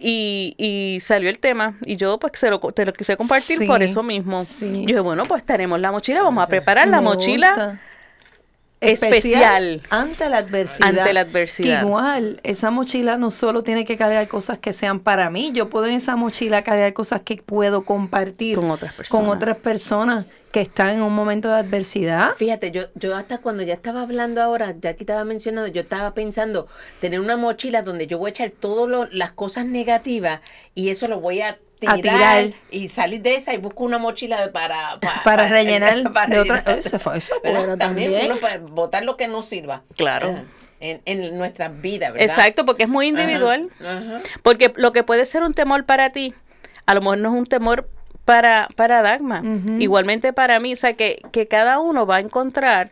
y, 0.00 0.54
y 0.58 0.98
salió 1.00 1.28
el 1.28 1.38
tema 1.38 1.76
y 1.84 1.96
yo 1.96 2.18
pues 2.18 2.32
se 2.36 2.50
lo, 2.50 2.58
te 2.58 2.86
lo 2.86 2.92
quise 2.92 3.16
compartir 3.16 3.58
Sí, 3.58 3.66
por 3.66 3.82
eso 3.82 4.02
mismo. 4.02 4.44
sí. 4.44 4.72
Yo 4.80 4.86
dije, 4.86 5.00
bueno, 5.00 5.24
pues 5.26 5.44
tenemos 5.44 5.78
la 5.80 5.92
mochila, 5.92 6.22
vamos 6.22 6.42
a 6.42 6.46
preparar 6.46 6.88
la 6.88 7.00
mochila 7.00 7.48
gusta. 7.48 7.80
Especial. 8.82 9.82
ante 9.90 10.28
la 10.28 10.38
adversidad. 10.38 10.88
Ante 10.88 11.12
la 11.12 11.20
adversidad. 11.20 11.80
Que 11.80 11.86
igual, 11.86 12.40
esa 12.42 12.70
mochila 12.70 13.16
no 13.16 13.30
solo 13.30 13.62
tiene 13.62 13.84
que 13.84 13.96
cargar 13.96 14.28
cosas 14.28 14.58
que 14.58 14.72
sean 14.72 15.00
para 15.00 15.30
mí, 15.30 15.52
yo 15.52 15.68
puedo 15.70 15.86
en 15.86 15.96
esa 15.96 16.16
mochila 16.16 16.62
cargar 16.62 16.92
cosas 16.92 17.22
que 17.22 17.36
puedo 17.36 17.84
compartir 17.84 18.56
Con 18.56 18.70
otras 18.70 18.92
personas. 18.92 19.24
con 19.26 19.36
otras 19.36 19.56
personas 19.58 20.26
que 20.52 20.60
están 20.60 20.96
en 20.96 21.02
un 21.02 21.14
momento 21.14 21.48
de 21.48 21.54
adversidad. 21.54 22.34
Fíjate, 22.36 22.70
yo, 22.70 22.82
yo 22.94 23.16
hasta 23.16 23.38
cuando 23.38 23.62
ya 23.62 23.72
estaba 23.72 24.02
hablando 24.02 24.42
ahora, 24.42 24.74
ya 24.78 24.94
que 24.94 25.02
estaba 25.02 25.24
mencionando, 25.24 25.72
yo 25.72 25.80
estaba 25.80 26.12
pensando 26.12 26.68
tener 27.00 27.20
una 27.20 27.38
mochila 27.38 27.80
donde 27.80 28.06
yo 28.06 28.18
voy 28.18 28.28
a 28.28 28.30
echar 28.30 28.50
todas 28.50 29.08
las 29.12 29.32
cosas 29.32 29.64
negativas 29.64 30.40
y 30.74 30.90
eso 30.90 31.08
lo 31.08 31.20
voy 31.20 31.40
a 31.40 31.58
tirar, 31.86 32.00
tirar. 32.44 32.52
y 32.70 32.88
salir 32.88 33.22
de 33.22 33.36
esa 33.36 33.54
y 33.54 33.58
busco 33.58 33.84
una 33.84 33.98
mochila 33.98 34.50
para, 34.52 34.98
pa- 35.00 35.20
Para 35.24 35.48
rellenar 35.48 36.12
para 36.12 36.26
de 36.34 36.40
otra-. 36.40 36.64
Eso 36.78 36.98
fue- 36.98 37.18
eso 37.18 37.34
¿Verdad? 37.42 37.58
bueno 37.60 37.76
también, 37.78 38.10
también. 38.12 38.32
uno 38.32 38.40
puede 38.40 38.58
botar 38.58 39.04
lo 39.04 39.16
que 39.16 39.28
no 39.28 39.42
sirva. 39.42 39.82
Claro. 39.96 40.34
En, 40.80 41.00
en 41.04 41.38
nuestras 41.38 41.80
vidas, 41.80 42.12
¿verdad? 42.12 42.28
Exacto, 42.28 42.64
porque 42.66 42.82
es 42.84 42.88
muy 42.88 43.06
individual. 43.06 43.70
Ajá, 43.80 43.98
ajá. 43.98 44.20
Porque 44.42 44.72
lo 44.76 44.92
que 44.92 45.04
puede 45.04 45.24
ser 45.26 45.42
un 45.44 45.54
temor 45.54 45.84
para 45.84 46.10
ti, 46.10 46.34
a 46.86 46.94
lo 46.94 47.00
mejor 47.00 47.18
no 47.18 47.32
es 47.32 47.38
un 47.38 47.46
temor 47.46 47.88
para, 48.24 48.68
para 48.76 49.00
Dagma. 49.02 49.42
Igualmente 49.78 50.32
para 50.32 50.58
mí, 50.58 50.72
o 50.72 50.76
sea, 50.76 50.94
que, 50.94 51.22
que 51.30 51.46
cada 51.46 51.78
uno 51.78 52.04
va 52.06 52.16
a 52.16 52.20
encontrar 52.20 52.90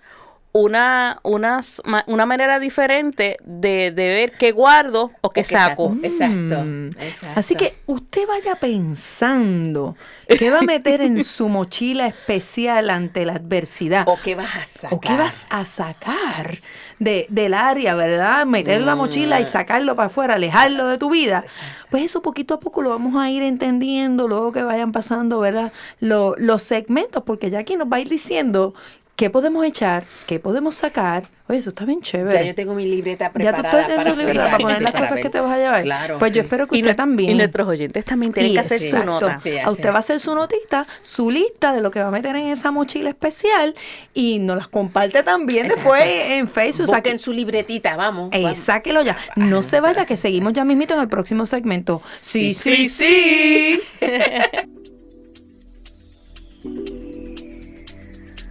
una, 0.53 1.21
unas 1.23 1.81
ma- 1.85 2.05
una 2.09 2.27
manera 2.27 2.59
diferente 2.59 3.37
de, 3.45 3.93
de 3.93 4.09
ver 4.09 4.33
qué 4.39 4.51
guardo 4.53 5.13
o 5.21 5.31
qué 5.31 5.41
O 5.41 5.43
qué 5.43 5.45
saco. 5.45 5.97
Exacto, 6.03 6.65
Mm. 6.65 6.89
exacto. 6.99 7.41
Así 7.41 7.55
que 7.55 7.75
usted 7.87 8.27
vaya 8.27 8.57
pensando 8.57 9.97
qué 10.27 10.51
va 10.51 10.59
a 10.61 10.63
meter 10.63 11.01
en 11.03 11.23
su 11.25 11.49
mochila 11.49 12.07
especial 12.07 12.91
ante 12.91 13.25
la 13.25 13.35
adversidad. 13.35 14.05
¿O 14.09 14.17
qué 14.23 14.35
vas 14.35 14.57
a 14.57 14.67
sacar? 14.67 14.93
¿O 14.97 15.01
qué 15.01 15.17
vas 15.17 15.47
a 15.51 15.65
sacar 15.65 16.59
de, 16.99 17.27
del 17.31 17.55
área, 17.55 17.95
verdad? 17.95 18.45
Meter 18.47 18.81
la 18.83 18.95
mochila 18.97 19.41
y 19.41 19.45
sacarlo 19.45 19.95
para 19.95 20.07
afuera, 20.07 20.35
alejarlo 20.35 20.87
de 20.89 20.99
tu 20.99 21.11
vida. 21.11 21.45
Pues 21.91 22.05
eso 22.05 22.23
poquito 22.23 22.55
a 22.55 22.61
poco 22.61 22.83
lo 22.83 22.91
vamos 22.91 23.15
a 23.17 23.31
ir 23.31 23.43
entendiendo 23.43 24.29
luego 24.29 24.53
que 24.53 24.63
vayan 24.63 24.93
pasando, 24.93 25.41
¿verdad? 25.41 25.73
Lo- 26.01 26.35
los 26.39 26.63
segmentos, 26.63 27.23
porque 27.25 27.51
ya 27.51 27.61
aquí 27.61 27.77
nos 27.77 27.89
va 27.89 27.97
a 27.97 28.01
ir 28.01 28.09
diciendo 28.09 28.75
qué 29.21 29.29
podemos 29.29 29.67
echar, 29.67 30.05
qué 30.27 30.41
podemos 30.41 30.75
sacar. 30.77 31.25
Oye, 31.47 31.59
eso 31.59 31.69
está 31.71 31.85
bien 31.85 32.01
chévere. 32.01 32.39
Ya 32.39 32.43
yo 32.43 32.55
tengo 32.55 32.73
mi 32.75 32.87
libreta 32.87 33.27
Ya 33.27 33.31
tú 33.53 33.61
preparada 33.61 33.81
estás 33.83 34.15
tu 34.15 34.21
libreta 34.21 34.45
para 34.47 34.59
poner 34.59 34.79
sí, 34.79 34.83
las 34.85 34.93
cosas 34.95 35.11
ver. 35.13 35.23
que 35.23 35.29
te 35.29 35.41
vas 35.41 35.53
a 35.53 35.59
llevar. 35.59 35.83
Claro, 35.83 36.19
pues 36.19 36.33
yo 36.33 36.41
espero 36.41 36.67
que 36.67 36.79
Y, 36.79 36.81
usted 36.81 36.97
también. 36.97 37.33
y 37.33 37.35
nuestros 37.35 37.69
oyentes 37.69 38.03
también 38.07 38.33
tienen 38.33 38.53
Y 38.53 38.55
que 38.55 38.61
hacer 38.61 38.79
su 38.79 38.85
exacto. 38.87 39.07
nota. 39.07 39.39
Sí, 39.41 39.59
a 39.59 39.71
usted 39.71 39.91
va 39.91 39.97
a 39.97 39.99
hacer 39.99 40.21
su 40.21 40.35
notita, 40.35 40.87
su 41.03 41.31
lista 41.31 41.75
de 41.75 41.83
lo 41.83 41.91
que 41.91 42.01
va 42.01 42.09
a 42.09 42.11
meter 42.11 42.35
en 42.37 42.47
esa 42.47 42.71
mochila 42.71 43.11
especial 43.11 43.75
y 44.15 44.39
nos 44.39 44.57
las 44.57 44.69
comparte 44.69 45.23
también 45.23 45.69
después 45.69 46.03
en 46.07 46.49
Facebook. 46.49 46.87
Busquen 46.87 47.19
su 47.19 47.35
libretita, 47.35 47.97
vamos. 47.97 48.31
eh, 48.33 48.43
vamos. 48.43 48.59
sáquelo 48.59 49.03
ya. 49.03 49.19
No 49.37 49.63
se 49.63 49.81
vaya, 49.81 50.07
que 50.07 50.17
seguimos 50.17 50.55
ya 50.55 50.65
mismito 50.65 50.95
en 50.95 51.01
el 51.01 51.09
próximo 51.09 51.45
segmento. 51.45 52.01
Sí, 52.19 52.55
sí, 52.55 52.89
sí, 52.89 52.89
sí. 52.89 53.81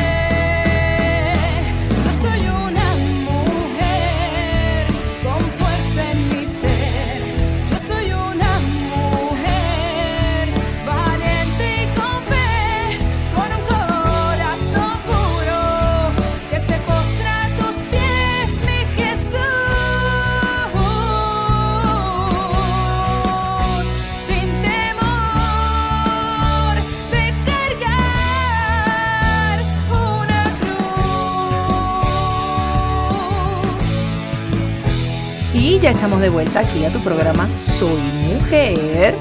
Y 35.75 35.79
ya 35.79 35.91
estamos 35.91 36.21
de 36.21 36.29
vuelta 36.29 36.61
aquí 36.61 36.85
a 36.85 36.89
tu 36.89 36.99
programa 36.99 37.49
Soy 37.49 37.99
Mujer. 38.29 39.13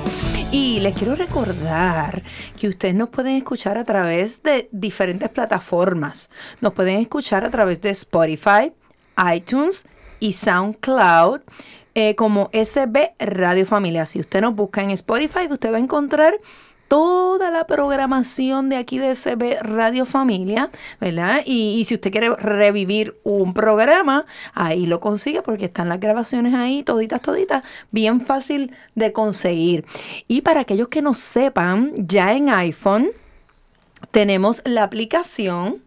Y 0.52 0.78
les 0.78 0.94
quiero 0.94 1.16
recordar 1.16 2.22
que 2.56 2.68
ustedes 2.68 2.94
nos 2.94 3.08
pueden 3.08 3.34
escuchar 3.34 3.76
a 3.76 3.82
través 3.82 4.40
de 4.44 4.68
diferentes 4.70 5.28
plataformas. 5.30 6.30
Nos 6.60 6.72
pueden 6.72 7.00
escuchar 7.00 7.44
a 7.44 7.50
través 7.50 7.80
de 7.80 7.90
Spotify, 7.90 8.72
iTunes 9.34 9.84
y 10.20 10.34
SoundCloud 10.34 11.40
eh, 11.96 12.14
como 12.14 12.50
SB 12.52 13.14
Radio 13.18 13.66
Familia. 13.66 14.06
Si 14.06 14.20
usted 14.20 14.40
nos 14.40 14.54
busca 14.54 14.80
en 14.80 14.92
Spotify, 14.92 15.48
usted 15.50 15.72
va 15.72 15.78
a 15.78 15.80
encontrar 15.80 16.38
toda 16.88 17.50
la 17.50 17.66
programación 17.66 18.68
de 18.68 18.76
aquí 18.76 18.98
de 18.98 19.14
SB 19.14 19.58
Radio 19.60 20.06
Familia, 20.06 20.70
¿verdad? 21.00 21.42
Y, 21.44 21.80
y 21.80 21.84
si 21.84 21.94
usted 21.94 22.10
quiere 22.10 22.30
revivir 22.36 23.16
un 23.24 23.54
programa, 23.54 24.26
ahí 24.54 24.86
lo 24.86 25.00
consigue 25.00 25.42
porque 25.42 25.66
están 25.66 25.88
las 25.88 26.00
grabaciones 26.00 26.54
ahí, 26.54 26.82
toditas, 26.82 27.20
toditas, 27.20 27.64
bien 27.90 28.24
fácil 28.24 28.74
de 28.94 29.12
conseguir. 29.12 29.84
Y 30.28 30.42
para 30.42 30.60
aquellos 30.60 30.88
que 30.88 31.02
no 31.02 31.14
sepan, 31.14 31.92
ya 31.96 32.34
en 32.34 32.50
iPhone 32.50 33.10
tenemos 34.10 34.62
la 34.64 34.84
aplicación 34.84 35.82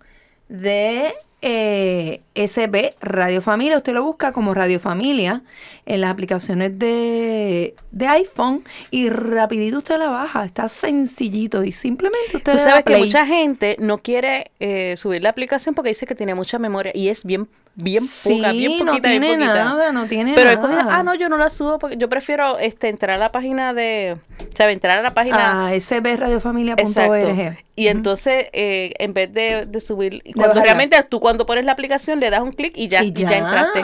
de 0.49 1.13
eh, 1.41 2.21
SB 2.37 2.93
Radio 3.01 3.41
Familia. 3.41 3.77
Usted 3.77 3.93
lo 3.93 4.03
busca 4.03 4.31
como 4.31 4.53
Radio 4.53 4.79
Familia 4.79 5.41
en 5.85 6.01
las 6.01 6.11
aplicaciones 6.11 6.77
de, 6.77 7.73
de 7.91 8.07
iPhone 8.07 8.63
y 8.91 9.09
rapidito 9.09 9.79
usted 9.79 9.97
la 9.97 10.09
baja. 10.09 10.45
Está 10.45 10.69
sencillito 10.69 11.63
y 11.63 11.71
simplemente 11.71 12.37
usted 12.37 12.51
Tú 12.53 12.57
le 12.57 12.63
da 12.63 12.69
sabes 12.69 12.85
que 12.85 12.97
mucha 12.97 13.25
gente 13.25 13.75
no 13.79 13.97
quiere 13.97 14.51
eh, 14.59 14.95
subir 14.97 15.23
la 15.23 15.29
aplicación 15.29 15.73
porque 15.75 15.89
dice 15.89 16.05
que 16.05 16.15
tiene 16.15 16.35
mucha 16.35 16.59
memoria 16.59 16.91
y 16.93 17.09
es 17.09 17.23
bien, 17.23 17.47
bien 17.75 18.05
poca, 18.07 18.51
Sí, 18.51 18.57
bien 18.57 18.79
no 18.79 18.85
poquita, 18.91 19.09
bien 19.09 19.21
tiene 19.21 19.45
poquita. 19.45 19.63
nada, 19.63 19.91
no 19.91 20.05
tiene 20.05 20.33
Pero 20.35 20.51
nada. 20.51 20.61
cogido, 20.61 20.81
ah, 20.89 21.03
no, 21.03 21.15
yo 21.15 21.29
no 21.29 21.37
la 21.37 21.49
subo 21.49 21.79
porque 21.79 21.97
yo 21.97 22.09
prefiero 22.09 22.59
este, 22.59 22.89
entrar 22.89 23.15
a 23.15 23.19
la 23.19 23.31
página 23.31 23.73
de, 23.73 24.17
o 24.41 24.55
sea, 24.57 24.69
entrar 24.69 24.99
a 24.99 25.01
la 25.01 25.13
página. 25.13 25.67
a 25.67 25.79
sbradiofamilia.org. 25.79 27.57
Y 27.75 27.87
entonces, 27.89 28.47
eh, 28.53 28.93
en 28.97 29.13
vez 29.13 29.31
de, 29.31 29.67
de 29.67 29.81
subir, 29.81 30.23
cuando 30.35 30.61
realmente 30.61 31.01
tú 31.03 31.19
cuando 31.19 31.45
pones 31.45 31.63
la 31.63 31.73
aplicación 31.73 32.19
le 32.19 32.26
das 32.29 32.41
un 32.41 32.51
clic 32.51 32.73
y 32.75 32.87
ya, 32.87 33.03
y 33.03 33.11
ya, 33.11 33.37
entraste. 33.37 33.81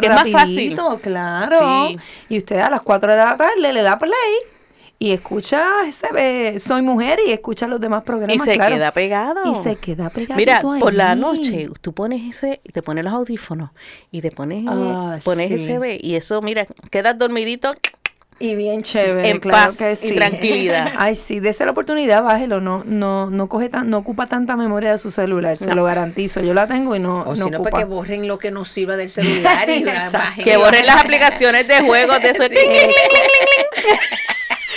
Que 0.00 0.06
es 0.06 0.12
más 0.12 0.30
fácil. 0.30 0.78
claro. 1.02 1.88
Sí. 1.88 1.96
Y 2.28 2.38
usted 2.38 2.58
a 2.58 2.70
las 2.70 2.82
4 2.82 3.10
de 3.12 3.16
la 3.16 3.36
tarde 3.36 3.72
le 3.72 3.82
da 3.82 3.98
play 3.98 4.12
y 4.98 5.12
escucha 5.12 5.86
ese 5.86 6.06
eh, 6.16 6.58
Soy 6.58 6.80
Mujer 6.80 7.18
y 7.26 7.30
escucha 7.30 7.66
los 7.66 7.80
demás 7.80 8.02
programas. 8.02 8.34
Y 8.34 8.38
se 8.38 8.54
claro. 8.54 8.74
queda 8.74 8.92
pegado. 8.92 9.52
Y 9.52 9.62
se 9.62 9.76
queda 9.76 10.08
pegado. 10.08 10.38
Mira, 10.38 10.60
por 10.60 10.94
la 10.94 11.14
noche 11.14 11.68
tú 11.80 11.92
pones 11.92 12.22
ese, 12.22 12.60
te 12.72 12.82
pones 12.82 13.04
los 13.04 13.12
audífonos 13.12 13.70
y 14.10 14.22
te 14.22 14.30
pones, 14.30 14.64
eh, 14.64 14.68
Ah, 14.68 15.18
pones 15.22 15.48
sí. 15.48 15.70
ese 15.70 15.98
y 16.00 16.14
eso, 16.14 16.40
mira, 16.40 16.66
quedas 16.90 17.18
dormidito. 17.18 17.74
Y 18.38 18.54
bien 18.54 18.82
chévere, 18.82 19.30
En 19.30 19.40
claro 19.40 19.68
paz 19.68 19.78
que 19.78 19.92
y 19.92 19.96
sí. 19.96 20.14
tranquilidad. 20.14 20.92
Ay, 20.98 21.16
sí, 21.16 21.40
dése 21.40 21.64
la 21.64 21.70
oportunidad, 21.70 22.22
bájelo, 22.22 22.60
no, 22.60 22.82
no, 22.84 23.30
no 23.30 23.48
coge 23.48 23.70
tan, 23.70 23.88
no 23.88 23.96
ocupa 23.96 24.26
tanta 24.26 24.56
memoria 24.56 24.92
de 24.92 24.98
su 24.98 25.10
celular, 25.10 25.56
se 25.56 25.66
No. 25.68 25.74
lo 25.74 25.84
garantizo. 25.84 26.42
Yo 26.42 26.52
la 26.52 26.66
tengo 26.66 26.94
y 26.94 26.98
no, 26.98 27.22
O 27.22 27.34
no 27.34 27.34
si 27.34 27.40
no, 27.40 27.48
pues 27.48 27.60
ocupa. 27.60 27.78
que 27.78 27.84
borren 27.86 28.28
lo 28.28 28.38
que 28.38 28.50
nos 28.50 28.68
sirva 28.70 28.96
del 28.96 29.10
celular 29.10 29.70
y 29.70 29.72
Exacto. 29.88 30.18
bajen 30.18 30.44
Que 30.44 30.56
borren 30.58 30.84
las 30.84 30.96
aplicaciones 31.02 31.66
de 31.66 31.80
juegos 31.80 32.20
de 32.20 32.28
eso. 32.30 32.42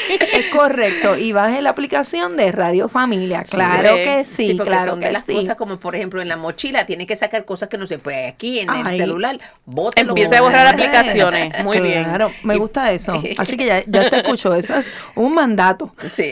Es 0.10 0.46
correcto. 0.52 1.18
Y 1.18 1.32
baje 1.32 1.62
la 1.62 1.70
aplicación 1.72 2.38
de 2.38 2.52
Radio 2.52 2.90
Familia. 2.90 3.44
Claro 3.44 3.96
Sí. 3.96 4.04
que 4.04 4.26
sí, 4.26 4.48
Sí, 4.50 4.54
porque 4.56 4.70
claro 4.72 4.92
son 4.92 5.00
que 5.00 5.06
de 5.08 5.12
las 5.12 5.24
sí. 5.26 5.34
cosas 5.34 5.56
como 5.56 5.78
por 5.80 5.96
ejemplo 5.96 6.22
en 6.22 6.28
la 6.28 6.38
mochila, 6.38 6.86
tiene 6.86 7.06
que 7.06 7.16
sacar 7.16 7.46
cosas 7.46 7.70
que 7.70 7.78
no 7.78 7.86
se 7.88 8.00
puede 8.00 8.28
aquí 8.28 8.60
en 8.60 8.70
Ay. 8.70 8.82
el 8.94 8.98
celular. 8.98 9.40
Bótelo, 9.66 10.10
Empieza 10.12 10.38
a 10.38 10.42
borrar 10.42 10.68
aplicaciones. 10.68 11.54
Muy 11.64 11.80
bien. 11.80 12.04
Claro, 12.06 12.32
me 12.44 12.56
gusta 12.58 12.92
eso. 12.92 13.22
Así 13.38 13.58
que 13.58 13.66
ya, 13.66 13.84
ya 13.86 14.10
te 14.10 14.18
escucho, 14.18 14.54
eso 14.56 14.76
es 14.76 14.92
un 15.16 15.34
mandato. 15.36 15.94
Sí. 16.14 16.32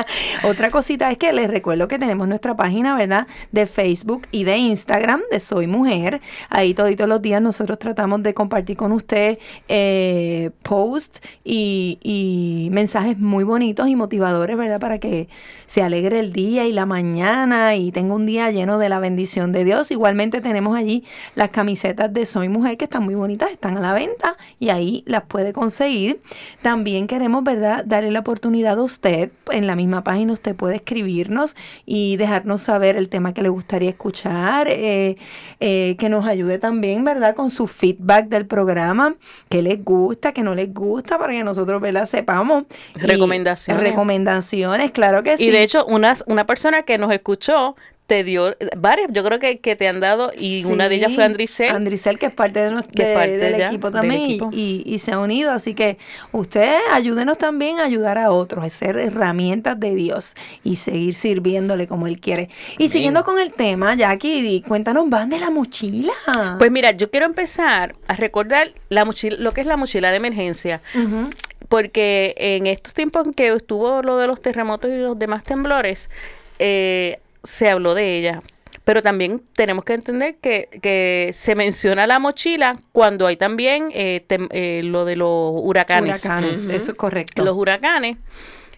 Otra 0.44 0.70
cosita 0.70 1.10
es 1.10 1.18
que 1.18 1.32
les 1.32 1.48
recuerdo 1.48 1.88
que 1.88 1.98
tenemos 1.98 2.28
nuestra 2.28 2.54
página, 2.56 2.94
¿verdad? 2.94 3.26
De 3.52 3.66
Facebook 3.66 4.26
y 4.30 4.44
de 4.44 4.56
Instagram 4.56 5.22
de 5.30 5.40
Soy 5.40 5.66
Mujer. 5.66 6.20
Ahí 6.48 6.74
todos 6.74 6.94
los 7.08 7.22
días 7.22 7.40
nosotros 7.42 7.78
tratamos 7.78 8.22
de 8.22 8.34
compartir 8.34 8.76
con 8.76 8.92
usted 8.92 9.38
eh, 9.68 10.50
posts 10.62 11.20
y, 11.44 11.98
y 12.02 12.68
mensajes 12.72 13.15
muy 13.18 13.44
bonitos 13.44 13.88
y 13.88 13.96
motivadores, 13.96 14.56
¿verdad? 14.56 14.80
Para 14.80 14.98
que 14.98 15.28
se 15.66 15.82
alegre 15.82 16.20
el 16.20 16.32
día 16.32 16.66
y 16.66 16.72
la 16.72 16.86
mañana 16.86 17.74
y 17.74 17.92
tenga 17.92 18.14
un 18.14 18.26
día 18.26 18.50
lleno 18.50 18.78
de 18.78 18.88
la 18.88 18.98
bendición 18.98 19.52
de 19.52 19.64
Dios. 19.64 19.90
Igualmente 19.90 20.40
tenemos 20.40 20.76
allí 20.76 21.04
las 21.34 21.50
camisetas 21.50 22.12
de 22.12 22.26
Soy 22.26 22.48
Mujer 22.48 22.76
que 22.76 22.84
están 22.84 23.04
muy 23.04 23.14
bonitas, 23.14 23.50
están 23.50 23.76
a 23.76 23.80
la 23.80 23.92
venta 23.92 24.36
y 24.58 24.68
ahí 24.70 25.02
las 25.06 25.24
puede 25.24 25.52
conseguir. 25.52 26.20
También 26.62 27.06
queremos, 27.06 27.44
¿verdad? 27.44 27.84
Darle 27.84 28.10
la 28.10 28.20
oportunidad 28.20 28.78
a 28.78 28.82
usted. 28.82 29.30
En 29.50 29.66
la 29.66 29.76
misma 29.76 30.04
página 30.04 30.32
usted 30.32 30.54
puede 30.54 30.76
escribirnos 30.76 31.56
y 31.84 32.16
dejarnos 32.16 32.62
saber 32.62 32.96
el 32.96 33.08
tema 33.08 33.34
que 33.34 33.42
le 33.42 33.48
gustaría 33.48 33.90
escuchar, 33.90 34.68
eh, 34.68 35.16
eh, 35.60 35.96
que 35.98 36.08
nos 36.08 36.26
ayude 36.26 36.58
también, 36.58 37.04
¿verdad? 37.04 37.34
Con 37.34 37.50
su 37.50 37.66
feedback 37.66 38.28
del 38.28 38.46
programa, 38.46 39.14
que 39.48 39.62
les 39.62 39.84
gusta, 39.84 40.32
que 40.32 40.42
no 40.42 40.54
les 40.54 40.72
gusta, 40.72 41.18
para 41.18 41.32
que 41.32 41.44
nosotros, 41.44 41.80
¿verdad? 41.80 42.06
Sepamos. 42.06 42.64
Recomendaciones. 43.14 43.82
recomendaciones, 43.82 44.90
claro 44.92 45.22
que 45.22 45.36
sí. 45.36 45.44
Y 45.44 45.50
de 45.50 45.62
hecho, 45.62 45.84
una, 45.86 46.16
una 46.26 46.46
persona 46.46 46.82
que 46.82 46.98
nos 46.98 47.12
escuchó 47.12 47.76
te 48.06 48.22
dio 48.22 48.54
varias, 48.76 49.08
yo 49.10 49.24
creo 49.24 49.40
que, 49.40 49.58
que 49.58 49.74
te 49.74 49.88
han 49.88 49.98
dado, 49.98 50.30
y 50.38 50.64
una 50.64 50.88
de 50.88 50.94
ellas 50.94 51.12
fue 51.12 51.24
Andricel. 51.24 51.74
Andricel, 51.74 52.20
que 52.20 52.26
es 52.26 52.32
parte, 52.32 52.60
de 52.60 52.70
nuestro, 52.70 53.04
de- 53.04 53.14
parte 53.14 53.36
del 53.36 53.56
ya 53.56 53.66
equipo 53.66 53.90
también 53.90 54.20
y- 54.22 54.24
equipo. 54.26 54.50
Y, 54.52 54.84
y 54.86 55.00
se 55.00 55.10
ha 55.10 55.18
unido. 55.18 55.50
Así 55.50 55.74
que 55.74 55.98
usted 56.30 56.78
ayúdenos 56.92 57.36
también 57.36 57.80
a 57.80 57.84
ayudar 57.84 58.16
a 58.18 58.30
otros, 58.30 58.64
a 58.64 58.70
ser 58.70 58.96
herramientas 58.96 59.80
de 59.80 59.96
Dios 59.96 60.34
y 60.62 60.76
seguir 60.76 61.14
sirviéndole 61.14 61.88
como 61.88 62.06
Él 62.06 62.20
quiere. 62.20 62.48
Y 62.78 62.90
siguiendo 62.90 63.24
con 63.24 63.40
el 63.40 63.52
tema, 63.52 63.96
Jackie, 63.96 64.62
cuéntanos, 64.68 65.10
van 65.10 65.28
de 65.28 65.40
la 65.40 65.50
mochila. 65.50 66.12
Pues 66.58 66.70
mira, 66.70 66.92
yo 66.92 67.10
quiero 67.10 67.26
empezar 67.26 67.96
a 68.06 68.14
recordar 68.14 68.72
la 68.88 69.04
mochila, 69.04 69.34
lo 69.40 69.52
que 69.52 69.62
es 69.62 69.66
la 69.66 69.76
mochila 69.76 70.12
de 70.12 70.18
emergencia. 70.18 70.80
Ujú. 70.94 71.30
Porque 71.68 72.34
en 72.36 72.66
estos 72.66 72.94
tiempos 72.94 73.26
en 73.26 73.34
que 73.34 73.48
estuvo 73.52 74.02
lo 74.02 74.18
de 74.18 74.26
los 74.26 74.40
terremotos 74.40 74.90
y 74.90 74.96
los 74.98 75.18
demás 75.18 75.42
temblores, 75.44 76.10
eh, 76.58 77.18
se 77.42 77.68
habló 77.68 77.94
de 77.94 78.18
ella. 78.18 78.42
Pero 78.84 79.02
también 79.02 79.42
tenemos 79.54 79.84
que 79.84 79.94
entender 79.94 80.36
que, 80.36 80.68
que 80.80 81.30
se 81.32 81.54
menciona 81.56 82.06
la 82.06 82.18
mochila 82.20 82.76
cuando 82.92 83.26
hay 83.26 83.36
también 83.36 83.88
eh, 83.92 84.24
tem- 84.28 84.48
eh, 84.52 84.82
lo 84.84 85.04
de 85.04 85.16
los 85.16 85.52
huracanes. 85.54 86.24
Huracanes, 86.24 86.66
Ujú. 86.66 86.76
eso 86.76 86.92
es 86.92 86.96
correcto. 86.96 87.44
Los 87.44 87.56
huracanes. 87.56 88.16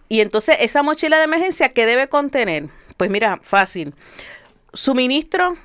Y 0.09 0.21
entonces, 0.23 0.57
esa 0.61 0.83
mochila 0.83 1.19
de 1.19 1.25
emergencia, 1.25 1.69
¿qué 1.71 1.85
debe 1.85 2.09
contener? 2.09 2.69
Pues 2.97 3.11
mira, 3.11 3.39
fácil. 3.43 3.93
Suministros 4.73 5.59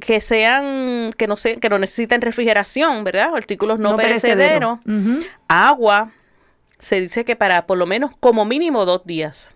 que 0.00 0.20
sean, 0.20 1.12
que 1.16 1.26
no 1.26 1.36
se, 1.36 1.56
que 1.56 1.68
no 1.68 1.78
necesiten 1.78 2.20
refrigeración, 2.20 3.02
¿verdad? 3.02 3.34
Artículos 3.34 3.80
no, 3.80 3.96
perecederos. 3.96 4.78
Ujú. 4.86 5.20
Agua, 5.48 6.12
se 6.80 7.00
dice 7.00 7.24
que 7.24 7.36
para 7.36 7.66
por 7.66 7.78
lo 7.78 7.86
menos 7.86 8.10
como 8.18 8.44
mínimo 8.44 8.84
dos 8.84 9.02
días. 9.04 9.52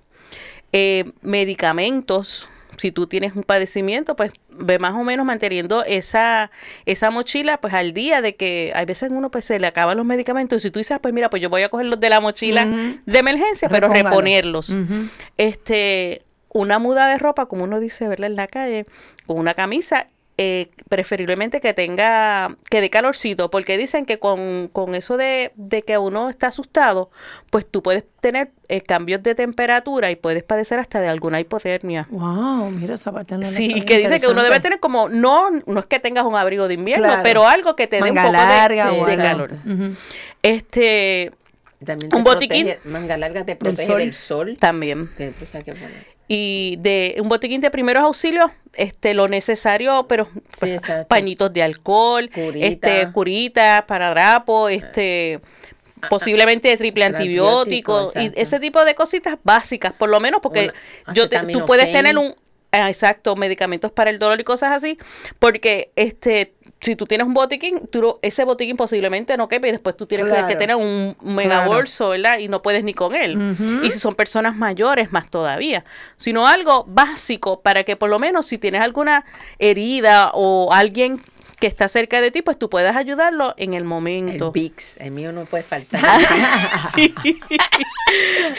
Eh, 0.73 1.13
medicamentos, 1.23 2.49
si 2.79 2.91
tú 2.91 3.07
tienes 3.07 3.37
un 3.37 3.45
padecimiento, 3.45 4.17
pues 4.17 4.33
ve 4.51 4.79
más 4.79 4.95
o 4.95 5.05
menos 5.05 5.25
manteniendo 5.25 5.85
esa, 5.85 6.51
esa 6.87 7.11
mochila 7.11 7.59
pues 7.61 7.75
al 7.75 7.93
día 7.93 8.21
de 8.21 8.35
que 8.37 8.73
hay 8.75 8.85
veces 8.85 9.11
uno 9.13 9.31
pues 9.31 9.45
se 9.45 9.61
le 9.61 9.67
acaban 9.67 9.97
los 9.97 10.07
medicamentos 10.07 10.57
y 10.57 10.61
si 10.61 10.71
tú 10.71 10.81
dices, 10.81 10.99
pues 11.01 11.15
mira, 11.15 11.31
pues 11.31 11.43
yo 11.43 11.49
voy 11.51 11.63
a 11.63 11.69
coger 11.69 11.87
los 11.87 12.01
de 12.01 12.11
la 12.11 12.21
mochila 12.21 12.67
de 12.67 13.19
emergencia, 13.19 13.69
pero 13.69 13.89
Repóngalo. 13.89 14.11
reponerlos. 14.11 14.77
Este, 15.37 16.23
una 16.49 16.79
muda 16.79 17.09
de 17.09 17.19
ropa, 17.19 17.47
como 17.47 17.65
uno 17.65 17.81
dice, 17.81 18.09
¿verdad? 18.09 18.29
En 18.29 18.37
la 18.37 18.47
calle, 18.47 18.87
con 19.27 19.39
una 19.39 19.55
camisa, 19.55 20.07
eh, 20.37 20.71
preferiblemente 20.89 21.61
que 21.61 21.75
tenga, 21.75 22.57
que 22.69 22.81
dé 22.81 22.91
calorcito, 22.91 23.51
porque 23.51 23.79
dicen 23.79 24.05
que 24.05 24.19
con, 24.19 24.69
con 24.73 24.97
eso 24.97 25.17
de, 25.17 25.53
de 25.55 25.83
que 25.83 25.97
uno 25.97 26.29
está 26.29 26.49
asustado, 26.49 27.11
pues 27.51 27.65
tú 27.71 27.83
puedes 27.85 28.03
tener 28.21 28.51
eh, 28.69 28.81
cambios 28.81 29.23
de 29.23 29.37
temperatura 29.37 30.11
y 30.11 30.17
puedes 30.17 30.43
padecer 30.43 30.81
hasta 30.81 31.01
de 31.01 31.09
alguna 31.09 31.39
hipotermia. 31.39 32.09
Wow, 32.11 32.71
mira 32.71 32.95
esa 32.97 33.13
parte 33.13 33.35
no 33.37 33.43
la 33.43 33.47
Sí, 33.47 33.83
que 33.83 33.99
dice 33.99 34.19
que 34.19 34.27
uno 34.27 34.43
debe 34.43 34.59
tener 34.59 34.81
como, 34.81 35.09
no, 35.09 35.51
no 35.67 35.79
es 35.81 35.87
que 35.87 36.01
tengas 36.01 36.25
un 36.25 36.35
abrigo 36.35 36.67
de 36.67 36.75
invierno, 36.75 37.05
Claro. 37.05 37.23
pero 37.23 37.47
algo 37.47 37.77
que 37.77 37.87
te 37.87 37.97
dé 37.97 38.03
un 38.03 38.09
poco 38.17 38.27
de- 38.27 38.33
larga 38.33 38.91
de, 38.91 39.17
calor. 39.17 39.51
Este, 40.43 41.33
También 41.85 42.11
te 42.11 42.17
Un 42.17 42.25
botiquín. 42.25 42.75
manga 42.85 43.17
larga 43.17 43.45
te 43.45 43.57
protege 43.57 43.87
sol. 43.87 43.99
del 43.99 44.15
sol. 44.15 44.57
también. 44.59 45.11
que 45.17 45.33
sabes 45.47 45.65
que 45.65 45.73
poner. 45.73 46.14
Y 46.29 46.77
de 46.79 47.17
un 47.21 47.29
botiquín 47.29 47.61
de 47.61 47.71
primeros 47.71 48.03
auxilios, 48.05 48.51
este, 48.75 49.15
lo 49.15 49.29
necesario, 49.29 50.07
pero 50.09 50.29
pues, 50.59 50.81
pañitos 51.09 51.53
de 51.53 51.63
alcohol, 51.63 52.31
Curita. 52.31 52.67
este, 52.67 53.13
curitas 53.13 53.83
para 53.83 54.11
drapo, 54.11 54.69
este, 54.69 55.41
posiblemente 56.09 56.77
triple 56.77 57.05
Antibiótico, 57.05 57.99
antibiótico 58.11 58.37
y 58.37 58.41
ese 58.41 58.61
tipo 58.61 58.85
de 58.85 58.95
cositas 58.95 59.37
básicas, 59.43 59.93
por 59.93 60.09
lo 60.09 60.21
menos 60.21 60.41
porque 60.43 60.71
Una 61.07 61.15
yo 61.15 61.29
te- 61.29 61.41
tú 61.47 61.65
puedes 61.67 61.91
tener 61.93 62.19
un 62.19 62.35
ah, 62.37 62.44
exacto, 62.89 63.37
medicamentos 63.37 63.91
para 63.93 64.11
el 64.11 64.19
dolor 64.19 64.41
y 64.41 64.45
cosas 64.45 64.73
así, 64.73 64.99
porque 65.39 65.91
este 65.97 66.55
si 66.81 66.97
tú 66.97 67.07
tienes 67.07 67.27
un 67.27 67.33
botiquín, 67.33 67.87
tú 67.87 68.19
ese 68.21 68.45
botiquín 68.45 68.77
posiblemente 68.77 69.39
no 69.39 69.49
quepe 69.49 69.69
y 69.69 69.73
después 69.73 69.97
tú 69.97 70.05
tienes 70.05 70.27
que- 70.27 70.33
Claro. 70.33 70.49
que 70.49 70.57
tener 70.57 70.77
un 70.77 71.17
mega 71.23 71.57
Claro. 71.65 71.71
bolso, 71.71 72.11
¿verdad? 72.11 72.39
Y 72.39 72.49
no 72.49 72.61
puedes 72.61 72.85
ni 72.85 72.93
con 72.93 73.15
él. 73.15 73.57
Y 73.83 73.91
si 73.91 73.99
son 73.99 74.15
personas 74.15 74.55
mayores, 74.55 75.11
más 75.11 75.31
todavía. 75.31 75.83
Sino 76.17 76.47
algo 76.47 76.85
básico 76.87 77.61
para 77.63 77.85
que 77.85 77.97
por 77.97 78.11
lo 78.11 78.19
menos 78.19 78.45
si 78.47 78.59
tienes 78.59 78.83
alguna 78.83 79.25
herida 79.59 80.31
o 80.35 80.75
alguien 80.75 81.23
que 81.59 81.67
está 81.67 81.89
cerca 81.89 82.21
de 82.21 82.31
ti, 82.31 82.43
pues 82.43 82.59
tú 82.59 82.69
puedas 82.69 82.97
ayudarlo 82.97 83.55
en 83.57 83.75
el 83.75 83.85
El 83.85 83.85
momento. 83.85 84.51
Vicks, 84.53 84.97
el 84.99 85.11
mío 85.11 85.33
no 85.33 85.45
puede 85.45 85.63
faltar. 85.63 86.01
Sí. 86.95 87.15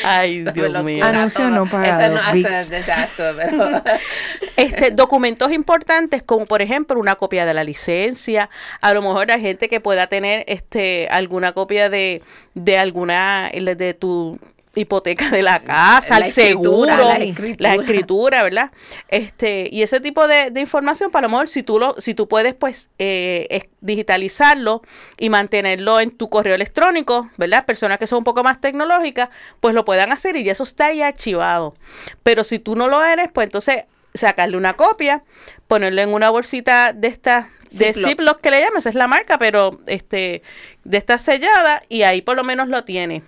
Ay, 0.03 0.43
Dios 0.53 0.83
mío. 0.83 1.03
Anuncio 1.03 1.49
no 1.49 1.65
pagado, 1.65 2.01
Eso 2.01 2.13
no 2.13 2.19
hace 2.19 2.37
Vicks. 2.37 2.71
exacto, 2.71 3.23
pero 3.35 3.81
Este, 4.57 4.91
documentos 4.91 5.51
importantes 5.51 6.23
como 6.23 6.45
por 6.45 6.61
ejemplo 6.61 6.99
una 6.99 7.15
copia 7.15 7.45
de 7.45 7.53
la 7.53 7.63
licencia, 7.63 8.49
a 8.81 8.93
lo 8.93 9.01
mejor 9.01 9.31
hay 9.31 9.41
gente 9.41 9.69
que 9.69 9.79
pueda 9.79 10.07
tener 10.07 10.43
este 10.47 11.07
alguna 11.09 11.53
copia 11.53 11.89
de, 11.89 12.21
de 12.53 12.77
alguna 12.77 13.49
de 13.53 13.93
tu 13.93 14.39
hipoteca 14.75 15.29
de 15.29 15.41
la 15.41 15.59
casa, 15.59 16.19
La 16.19 16.25
el 16.25 16.31
seguro, 16.31 17.11
escritura, 17.11 17.55
la 17.57 17.75
escritura. 17.75 18.43
¿verdad? 18.43 18.71
Este, 19.07 19.69
y 19.71 19.81
ese 19.81 19.99
tipo 19.99 20.27
de, 20.27 20.51
de 20.51 20.59
información, 20.59 21.11
para 21.11 21.27
lo 21.27 21.31
mejor 21.31 21.47
si 21.47 21.63
tú 21.63 21.79
lo, 21.79 21.95
si 21.99 22.13
tú 22.13 22.27
puedes 22.27 22.53
pues 22.53 22.89
eh, 22.99 23.61
digitalizarlo 23.81 24.81
y 25.17 25.29
mantenerlo 25.29 25.99
en 25.99 26.11
tu 26.11 26.29
correo 26.29 26.55
electrónico, 26.55 27.29
¿verdad? 27.37 27.65
Personas 27.65 27.97
que 27.99 28.07
son 28.07 28.19
un 28.19 28.23
poco 28.23 28.43
más 28.43 28.61
tecnológicas, 28.61 29.29
pues 29.59 29.73
lo 29.73 29.85
puedan 29.85 30.11
hacer 30.11 30.35
y 30.35 30.43
ya 30.43 30.51
eso 30.51 30.63
está 30.63 30.87
ahí 30.87 31.01
archivado. 31.01 31.75
Pero 32.23 32.43
si 32.43 32.59
tú 32.59 32.75
no 32.75 32.87
lo 32.87 33.03
eres, 33.03 33.29
pues 33.31 33.45
entonces 33.45 33.83
sacarle 34.13 34.57
una 34.57 34.73
copia, 34.73 35.23
ponerlo 35.67 36.01
en 36.01 36.13
una 36.13 36.29
bolsita 36.29 36.93
de 36.93 37.07
estas 37.07 37.47
de 37.71 37.93
Ziploc. 37.93 38.09
Ziploc 38.09 38.41
que 38.41 38.51
le 38.51 38.61
llaman, 38.61 38.77
esa 38.77 38.89
es 38.89 38.95
la 38.95 39.07
marca, 39.07 39.37
pero 39.37 39.79
este 39.87 40.41
de 40.83 40.97
esta 40.97 41.17
sellada 41.17 41.83
y 41.89 42.03
ahí 42.03 42.21
por 42.21 42.35
lo 42.35 42.43
menos 42.43 42.69
lo 42.69 42.83
tiene. 42.83 43.23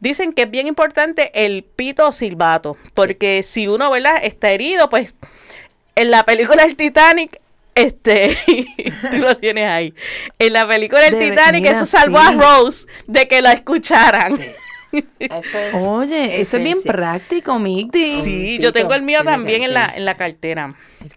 Dicen 0.00 0.32
que 0.32 0.42
es 0.42 0.50
bien 0.50 0.66
importante 0.68 1.30
el 1.34 1.64
pito 1.64 2.12
silbato, 2.12 2.76
porque 2.94 3.42
si 3.42 3.66
uno, 3.66 3.90
¿verdad?, 3.90 4.16
está 4.22 4.50
herido, 4.50 4.88
pues 4.90 5.14
en 5.96 6.10
la 6.12 6.24
película 6.24 6.62
El 6.62 6.76
Titanic, 6.76 7.40
este, 7.74 8.36
tú 9.10 9.18
lo 9.18 9.36
tienes 9.36 9.68
ahí. 9.68 9.94
En 10.38 10.52
la 10.52 10.66
película 10.68 11.06
El 11.06 11.14
Debe- 11.14 11.30
Titanic, 11.30 11.62
mira, 11.62 11.76
eso 11.76 11.86
salvó 11.86 12.18
a. 12.18 12.32
Rose 12.32 12.86
de 13.06 13.26
que 13.28 13.42
la 13.42 13.52
escucharan. 13.52 14.38
eso 15.18 15.58
es 15.58 15.74
Oye, 15.74 16.40
eso 16.40 16.56
es 16.56 16.64
bien 16.64 16.82
práctico, 16.82 17.58
Migdi. 17.58 18.20
Sí, 18.22 18.58
yo 18.60 18.72
tengo 18.72 18.94
el 18.94 19.02
mío 19.02 19.22
también 19.24 19.62
en 19.62 19.74
la, 19.74 19.92
en 19.94 20.04
la 20.04 20.16
cartera. 20.16 20.74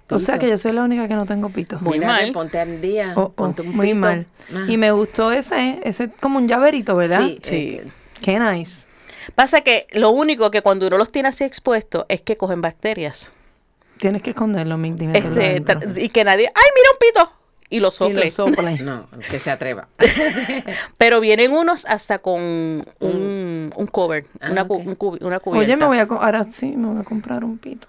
O 0.09 0.19
sea 0.19 0.37
que 0.39 0.49
yo 0.49 0.57
soy 0.57 0.71
la 0.73 0.83
única 0.83 1.07
que 1.07 1.13
no 1.15 1.25
tengo 1.25 1.49
pito. 1.49 1.79
Muy 1.81 1.99
Mira, 1.99 2.07
mal. 2.07 2.31
Ponte 2.31 2.59
al 2.59 2.81
día. 2.81 3.13
Oh, 3.15 3.21
oh, 3.21 3.31
ponte 3.31 3.61
un 3.61 3.75
muy 3.75 3.87
pito. 3.87 3.99
mal. 3.99 4.25
Ah. 4.53 4.65
Y 4.67 4.77
me 4.77 4.91
gustó 4.91 5.31
ese, 5.31 5.79
ese 5.83 6.09
como 6.09 6.37
un 6.39 6.47
llaverito, 6.47 6.95
¿verdad? 6.95 7.21
Sí, 7.21 7.39
Sí. 7.41 7.55
eh, 7.81 7.87
Qué 8.21 8.39
nice. 8.39 8.83
Pasa 9.35 9.61
que 9.61 9.87
lo 9.91 10.11
único 10.11 10.51
que 10.51 10.61
cuando 10.61 10.87
uno 10.87 10.97
los 10.97 11.11
tiene 11.11 11.29
así 11.29 11.43
expuestos 11.43 12.05
es 12.09 12.21
que 12.21 12.37
cogen 12.37 12.61
bacterias. 12.61 13.31
Tienes 13.97 14.23
que 14.23 14.31
esconderlo, 14.31 14.79
Este, 14.83 15.63
y 15.97 16.09
que 16.09 16.23
nadie, 16.23 16.47
¡ay, 16.47 16.69
mira 16.75 16.89
un 16.91 16.97
pito! 16.99 17.40
Y 17.71 17.79
lo 17.79 17.87
Y 17.87 17.91
sople. 17.91 18.25
lo 18.25 18.31
sople. 18.31 18.77
no, 18.83 19.07
que 19.29 19.39
se 19.39 19.49
atreva. 19.49 19.87
Pero 20.97 21.19
vienen 21.21 21.51
unos 21.53 21.85
hasta 21.85 22.19
con 22.19 22.41
un, 22.99 23.73
un 23.75 23.87
cover, 23.87 24.25
Ah, 24.41 24.49
una, 24.51 24.63
un 24.63 24.97
una 25.21 25.39
cubierta. 25.39 25.49
Oye, 25.49 25.75
me 25.77 25.85
voy 25.85 25.97
a 25.97 26.03
ahora 26.03 26.43
sí, 26.43 26.67
me 26.67 26.87
voy 26.89 27.01
a 27.01 27.03
comprar 27.03 27.43
un 27.43 27.57
pito. 27.57 27.87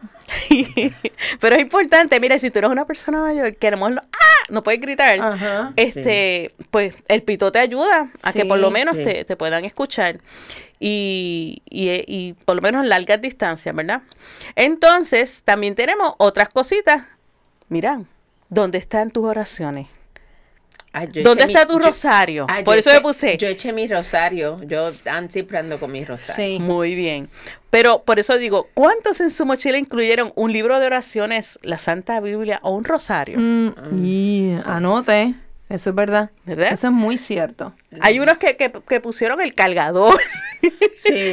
Pero 1.40 1.56
es 1.56 1.62
importante, 1.62 2.18
mira, 2.20 2.38
si 2.38 2.50
tú 2.50 2.58
eres 2.60 2.70
una 2.70 2.86
persona 2.86 3.20
mayor 3.20 3.56
que 3.56 3.66
a 3.66 3.70
lo 3.72 3.76
mejor 3.76 3.92
no, 3.92 4.00
¡ah! 4.02 4.46
no 4.48 4.62
puedes 4.62 4.80
gritar, 4.80 5.18
Ajá. 5.20 5.72
este, 5.76 6.54
pues 6.70 6.96
el 7.08 7.22
pito 7.22 7.50
te 7.52 7.58
ayuda 7.58 8.10
a 8.22 8.32
que 8.32 8.44
por 8.44 8.58
lo 8.58 8.70
menos 8.70 8.96
sí. 8.96 9.04
te, 9.04 9.24
te 9.24 9.36
puedan 9.36 9.64
escuchar. 9.64 10.20
Y, 10.78 11.62
y, 11.68 11.88
eh, 11.90 12.04
y 12.08 12.32
por 12.44 12.56
lo 12.56 12.62
menos 12.62 12.82
en 12.82 12.88
largas 12.88 13.20
distancias, 13.20 13.74
¿verdad? 13.74 14.02
Entonces, 14.56 15.42
también 15.44 15.74
tenemos 15.74 16.14
otras 16.18 16.48
cositas. 16.48 17.02
Mira, 17.68 18.00
¿dónde 18.52 18.78
están 18.78 19.10
tus 19.10 19.24
oraciones? 19.24 19.86
Ah, 20.94 21.06
¿Dónde 21.06 21.44
está 21.44 21.60
mi- 21.64 21.72
tu 21.72 21.80
yo- 21.80 21.86
rosario? 21.86 22.46
ah, 22.50 22.60
por 22.62 22.74
yo 22.74 22.80
eso 22.80 22.90
eché- 22.90 22.94
me 22.96 23.00
puse. 23.00 23.36
Yo 23.38 23.48
eché 23.48 23.72
mi 23.72 23.88
rosario. 23.88 24.58
Yo 24.66 24.92
ando 25.06 25.30
siempre 25.32 25.56
ando 25.56 25.80
con 25.80 25.90
mi 25.90 26.04
rosario. 26.04 26.58
Sí. 26.58 26.62
Muy 26.62 26.94
bien. 26.94 27.30
Pero 27.70 28.02
por 28.02 28.18
eso 28.18 28.36
digo, 28.36 28.68
¿cuántos 28.74 29.22
en 29.22 29.30
su 29.30 29.46
mochila 29.46 29.78
incluyeron 29.78 30.32
un 30.36 30.52
libro 30.52 30.78
de 30.80 30.86
oraciones, 30.86 31.58
la 31.62 31.78
Santa 31.78 32.20
Biblia 32.20 32.60
o 32.62 32.72
un 32.76 32.84
rosario? 32.84 33.38
Mm, 33.40 34.04
y 34.04 34.54
anote. 34.66 35.34
Eso 35.70 35.88
es 35.90 35.96
verdad. 35.96 36.30
¿Verdad? 36.44 36.70
Eso 36.70 36.88
es 36.88 36.92
muy 36.92 37.16
cierto. 37.16 37.72
Hay 38.02 38.20
unos 38.20 38.36
que, 38.36 38.58
que- 38.58 38.70
que 38.86 39.00
pusieron 39.00 39.40
el 39.40 39.54
cargador. 39.54 40.20
Sí. 40.60 40.68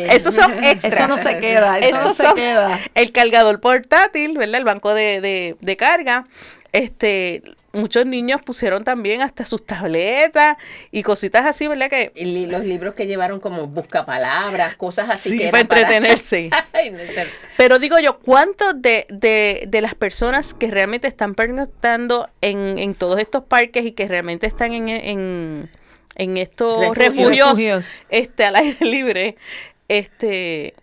Esos 0.10 0.34
son 0.36 0.54
extras. 0.64 0.94
Eso 0.94 1.08
no 1.10 1.18
se 1.18 1.38
queda. 1.40 1.80
Eso 1.80 2.02
no 2.06 2.14
se 2.14 2.24
son 2.24 2.36
queda. 2.36 2.80
el 2.96 3.12
cargador 3.12 3.60
portátil, 3.60 4.38
¿verdad? 4.38 4.56
El 4.60 4.64
banco 4.64 4.94
de, 4.94 5.20
de- 5.20 5.58
de 5.60 5.76
carga. 5.76 6.26
Este, 6.72 7.42
muchos 7.74 8.06
niños 8.06 8.42
pusieron 8.44 8.84
también 8.84 9.22
hasta 9.22 9.44
sus 9.46 9.66
tabletas 9.66 10.58
y 10.92 11.02
cositas 11.04 11.46
así, 11.48 11.68
¿verdad? 11.68 11.90
Que 11.90 12.12
Y 12.16 12.26
li- 12.26 12.46
los 12.46 12.64
libros 12.64 12.94
que 12.94 13.08
llevaron 13.08 13.40
como 13.40 13.66
buscapalabras, 13.68 14.76
cosas 14.76 15.10
así 15.10 15.32
Sí, 15.32 15.38
que 15.40 15.48
para 15.50 15.62
entretenerse. 15.62 16.50
Ay, 16.74 16.92
no 16.92 17.00
sé. 17.00 17.28
Pero 17.58 17.80
digo 17.80 17.98
yo, 18.00 18.20
¿cuántos 18.20 18.80
de, 18.82 19.08
de, 19.10 19.66
de 19.68 19.82
las 19.82 19.96
personas 19.96 20.54
que 20.54 20.70
realmente 20.70 21.08
están 21.08 21.34
pernoctando 21.36 22.30
en, 22.42 22.78
en 22.78 22.94
todos 22.94 23.20
estos 23.20 23.44
parques 23.44 23.86
y 23.86 23.92
que 23.94 24.08
realmente 24.08 24.46
están 24.46 24.74
en, 24.74 24.90
en, 24.90 25.70
en 26.16 26.38
estos 26.38 26.96
Refugios. 26.96 27.16
refugios, 27.16 27.50
Refugios. 27.50 28.02
este, 28.10 28.46
al 28.46 28.56
aire 28.58 28.86
libre, 28.86 29.36
este, 29.88 30.76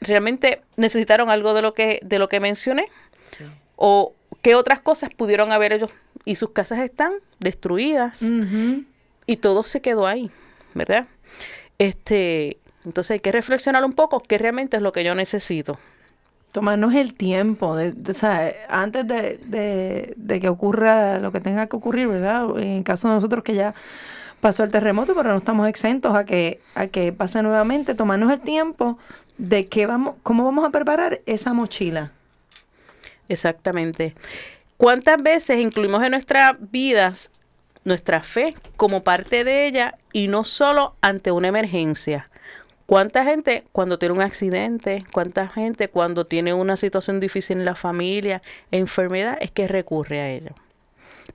realmente 0.00 0.60
necesitaron 0.76 1.30
algo 1.30 1.54
de 1.54 1.62
lo 1.62 1.72
que, 1.74 1.98
de 2.02 2.18
lo 2.18 2.28
que 2.28 2.40
mencioné? 2.40 2.88
Sí. 3.24 3.44
¿O 3.76 4.14
qué 4.42 4.54
otras 4.54 4.80
cosas 4.80 5.10
pudieron 5.14 5.52
haber 5.52 5.72
ellos? 5.72 5.92
Y 6.24 6.34
sus 6.34 6.50
casas 6.50 6.80
están 6.80 7.12
destruidas 7.38 8.22
y 9.26 9.36
todo 9.36 9.62
se 9.62 9.80
quedó 9.80 10.06
ahí, 10.06 10.30
¿verdad? 10.74 11.06
Este, 11.78 12.58
entonces 12.84 13.12
hay 13.12 13.20
que 13.20 13.32
reflexionar 13.32 13.84
un 13.84 13.92
poco 13.92 14.20
qué 14.20 14.38
realmente 14.38 14.76
es 14.76 14.82
lo 14.82 14.92
que 14.92 15.04
yo 15.04 15.14
necesito. 15.14 15.78
Tomarnos 16.52 16.94
el 16.94 17.14
tiempo, 17.14 17.76
de, 17.76 17.92
de- 17.92 18.10
o 18.10 18.14
sea, 18.14 18.52
antes 18.68 19.06
de, 19.06 19.38
de- 19.38 20.14
de 20.16 20.40
que 20.40 20.48
ocurra 20.48 21.18
lo 21.20 21.30
que 21.32 21.40
tenga 21.40 21.66
que 21.68 21.76
ocurrir, 21.76 22.08
¿verdad? 22.08 22.46
En 22.58 22.68
el 22.78 22.84
caso 22.84 23.08
de 23.08 23.14
nosotros 23.14 23.44
que 23.44 23.54
ya 23.54 23.74
pasó 24.40 24.64
el 24.64 24.70
terremoto, 24.70 25.14
pero 25.14 25.30
no 25.30 25.38
estamos 25.38 25.68
exentos 25.68 26.14
a 26.16 26.24
que, 26.24 26.60
a 26.74 26.86
que 26.88 27.12
pase 27.12 27.42
nuevamente, 27.42 27.94
tomarnos 27.94 28.32
el 28.32 28.40
tiempo 28.40 28.98
de 29.38 29.68
qué 29.68 29.86
vamos, 29.86 30.16
cómo 30.22 30.44
vamos 30.44 30.64
a 30.64 30.70
preparar 30.70 31.20
esa 31.26 31.52
mochila. 31.52 32.12
Exactamente. 33.30 34.14
¿Cuántas 34.76 35.22
veces 35.22 35.60
incluimos 35.60 36.02
en 36.02 36.10
nuestras 36.10 36.56
vidas 36.70 37.30
nuestra 37.84 38.22
fe 38.22 38.54
como 38.76 39.02
parte 39.02 39.44
de 39.44 39.66
ella 39.66 39.94
y 40.12 40.28
no 40.28 40.44
solo 40.44 40.96
ante 41.00 41.30
una 41.30 41.48
emergencia? 41.48 42.28
¿Cuánta 42.86 43.24
gente 43.24 43.62
cuando 43.70 44.00
tiene 44.00 44.16
un 44.16 44.20
accidente, 44.20 45.04
cuánta 45.12 45.46
gente 45.46 45.88
cuando 45.88 46.26
tiene 46.26 46.54
una 46.54 46.76
situación 46.76 47.20
difícil 47.20 47.58
en 47.58 47.64
la 47.64 47.76
familia, 47.76 48.42
enfermedad, 48.72 49.38
es 49.40 49.52
que 49.52 49.68
recurre 49.68 50.20
a 50.20 50.28
ello? 50.28 50.50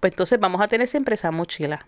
Pues 0.01 0.11
entonces 0.11 0.37
vamos 0.37 0.59
a 0.61 0.67
tener 0.67 0.87
siempre 0.87 1.15
esa 1.15 1.31
mochila. 1.31 1.87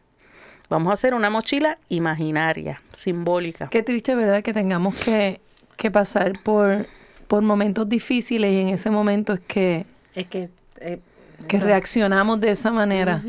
Vamos 0.70 0.89
a 0.91 0.93
hacer 0.93 1.13
una 1.13 1.30
mochila 1.30 1.80
imaginaria, 1.89 2.82
simbólica. 2.93 3.67
Qué 3.67 3.84
triste, 3.84 4.15
¿verdad? 4.15 4.41
Que 4.41 4.54
tengamos 4.54 4.96
que, 5.04 5.41
que 5.76 5.91
pasar 5.91 6.41
por, 6.43 6.86
por 7.28 7.41
momentos 7.41 7.89
difíciles 7.89 8.54
y 8.54 8.62
en 8.62 8.70
ese 8.70 8.89
momento 8.89 9.34
es 9.34 9.41
que, 9.41 9.86
Es 10.17 10.27
que... 10.27 10.49
eh, 10.80 10.99
que 11.47 11.60
reaccionamos 11.60 12.41
de 12.41 12.49
esa 12.49 12.71
manera. 12.71 13.23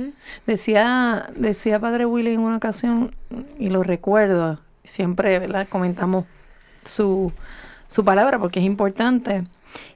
Decía, 0.46 1.28
decía 1.36 1.78
Padre 1.78 2.06
Willy 2.06 2.32
en 2.32 2.40
una 2.40 2.56
ocasión, 2.56 3.14
y 3.58 3.68
lo 3.68 3.82
recuerdo, 3.82 4.58
siempre 4.82 5.38
¿verdad? 5.38 5.68
comentamos 5.68 6.24
su, 6.84 7.32
su 7.86 8.04
palabra 8.04 8.38
porque 8.38 8.60
es 8.60 8.64
importante. 8.64 9.44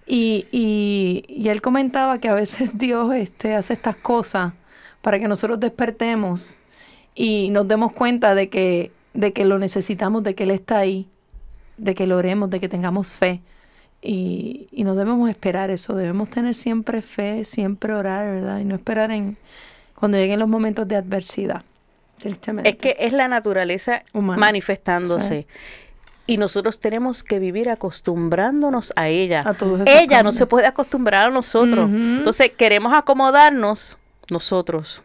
Y, 0.07 0.47
y, 0.53 1.25
y 1.27 1.49
él 1.49 1.63
comentaba 1.63 2.19
que 2.19 2.29
a 2.29 2.35
veces 2.35 2.71
Dios 2.75 3.15
este, 3.15 3.55
hace 3.55 3.73
estas 3.73 3.97
cosas 3.97 4.53
para 5.01 5.19
que 5.19 5.27
nosotros 5.27 5.59
despertemos 5.59 6.57
y 7.15 7.49
nos 7.51 7.67
demos 7.67 7.93
cuenta 7.93 8.35
de 8.35 8.51
que, 8.51 8.93
de 9.15 9.33
que 9.33 9.47
lo 9.47 9.59
necesitamos, 9.59 10.23
de 10.23 10.35
que 10.35 10.45
Él 10.45 10.51
está 10.51 10.79
ahí, 10.79 11.09
de 11.79 11.95
que 11.95 12.07
lo 12.07 12.19
oremos, 12.19 12.51
de 12.51 12.61
que 12.61 12.69
tengamos 12.69 13.17
fe. 13.17 13.41
Y, 14.05 14.69
y 14.73 14.83
no 14.83 14.97
debemos 14.97 15.31
esperar 15.31 15.71
eso, 15.71 15.95
debemos 15.95 16.29
tener 16.29 16.55
siempre 16.55 17.03
fe, 17.03 17.45
siempre 17.45 17.95
orar, 17.95 18.27
¿verdad? 18.27 18.59
Y 18.59 18.65
no 18.65 18.75
esperar 18.75 19.13
en 19.13 19.37
cuando 19.95 20.19
lleguen 20.19 20.41
los 20.41 20.49
momentos 20.49 20.89
de 20.89 20.97
adversidad. 20.97 21.63
Tristemente. 22.19 22.71
Es 22.71 22.77
que 22.77 22.97
es 22.99 23.13
la 23.13 23.29
naturaleza 23.29 24.03
Humana. 24.13 24.41
manifestándose. 24.41 25.47
Y 26.27 26.39
nosotros 26.39 26.81
tenemos 26.81 27.23
que 27.23 27.39
vivir 27.39 27.71
acostumbrándonos 27.71 28.93
a 28.97 29.09
ella. 29.09 29.43
A 29.45 30.01
ella 30.01 30.23
no 30.25 30.33
se 30.33 30.47
puede 30.47 30.67
acostumbrar 30.67 31.27
a 31.27 31.31
nosotros. 31.31 31.89
Entonces 31.89 32.51
queremos 32.57 32.93
acomodarnos 32.93 33.99
nosotros. 34.31 35.03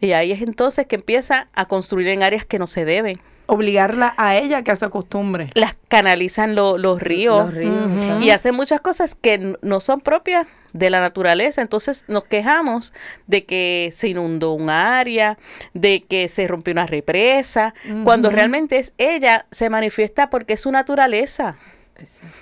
Y 0.00 0.12
ahí 0.12 0.32
es 0.32 0.42
entonces 0.42 0.86
que 0.86 0.96
empieza 0.96 1.48
a 1.54 1.66
construir 1.66 2.08
en 2.08 2.22
áreas 2.22 2.44
que 2.44 2.58
no 2.58 2.66
se 2.66 2.84
deben. 2.84 3.20
Obligarla 3.46 4.14
a 4.16 4.36
ella 4.36 4.62
que 4.62 4.74
se 4.76 4.84
acostumbre. 4.84 5.50
Las 5.54 5.74
canalizan 5.88 6.54
lo- 6.54 6.78
los 6.78 7.00
ríos. 7.02 7.46
Los 7.46 7.54
ríos. 7.54 8.22
Y 8.22 8.30
hacen 8.30 8.54
muchas 8.54 8.80
cosas 8.80 9.14
que 9.14 9.56
no 9.60 9.80
son 9.80 10.00
propias 10.00 10.46
de 10.72 10.88
la 10.90 11.00
naturaleza. 11.00 11.60
Entonces 11.60 12.04
nos 12.08 12.24
quejamos 12.24 12.92
de 13.26 13.44
que 13.44 13.90
se 13.92 14.08
inundó 14.08 14.52
un 14.52 14.70
área, 14.70 15.38
de 15.74 16.04
que 16.08 16.28
se 16.28 16.46
rompió 16.46 16.72
una 16.72 16.86
represa, 16.86 17.74
cuando 18.04 18.30
realmente 18.30 18.78
es 18.78 18.94
ella, 18.96 19.46
se 19.50 19.68
manifiesta 19.68 20.30
porque 20.30 20.54
es 20.54 20.60
su 20.60 20.70
naturaleza. 20.72 21.56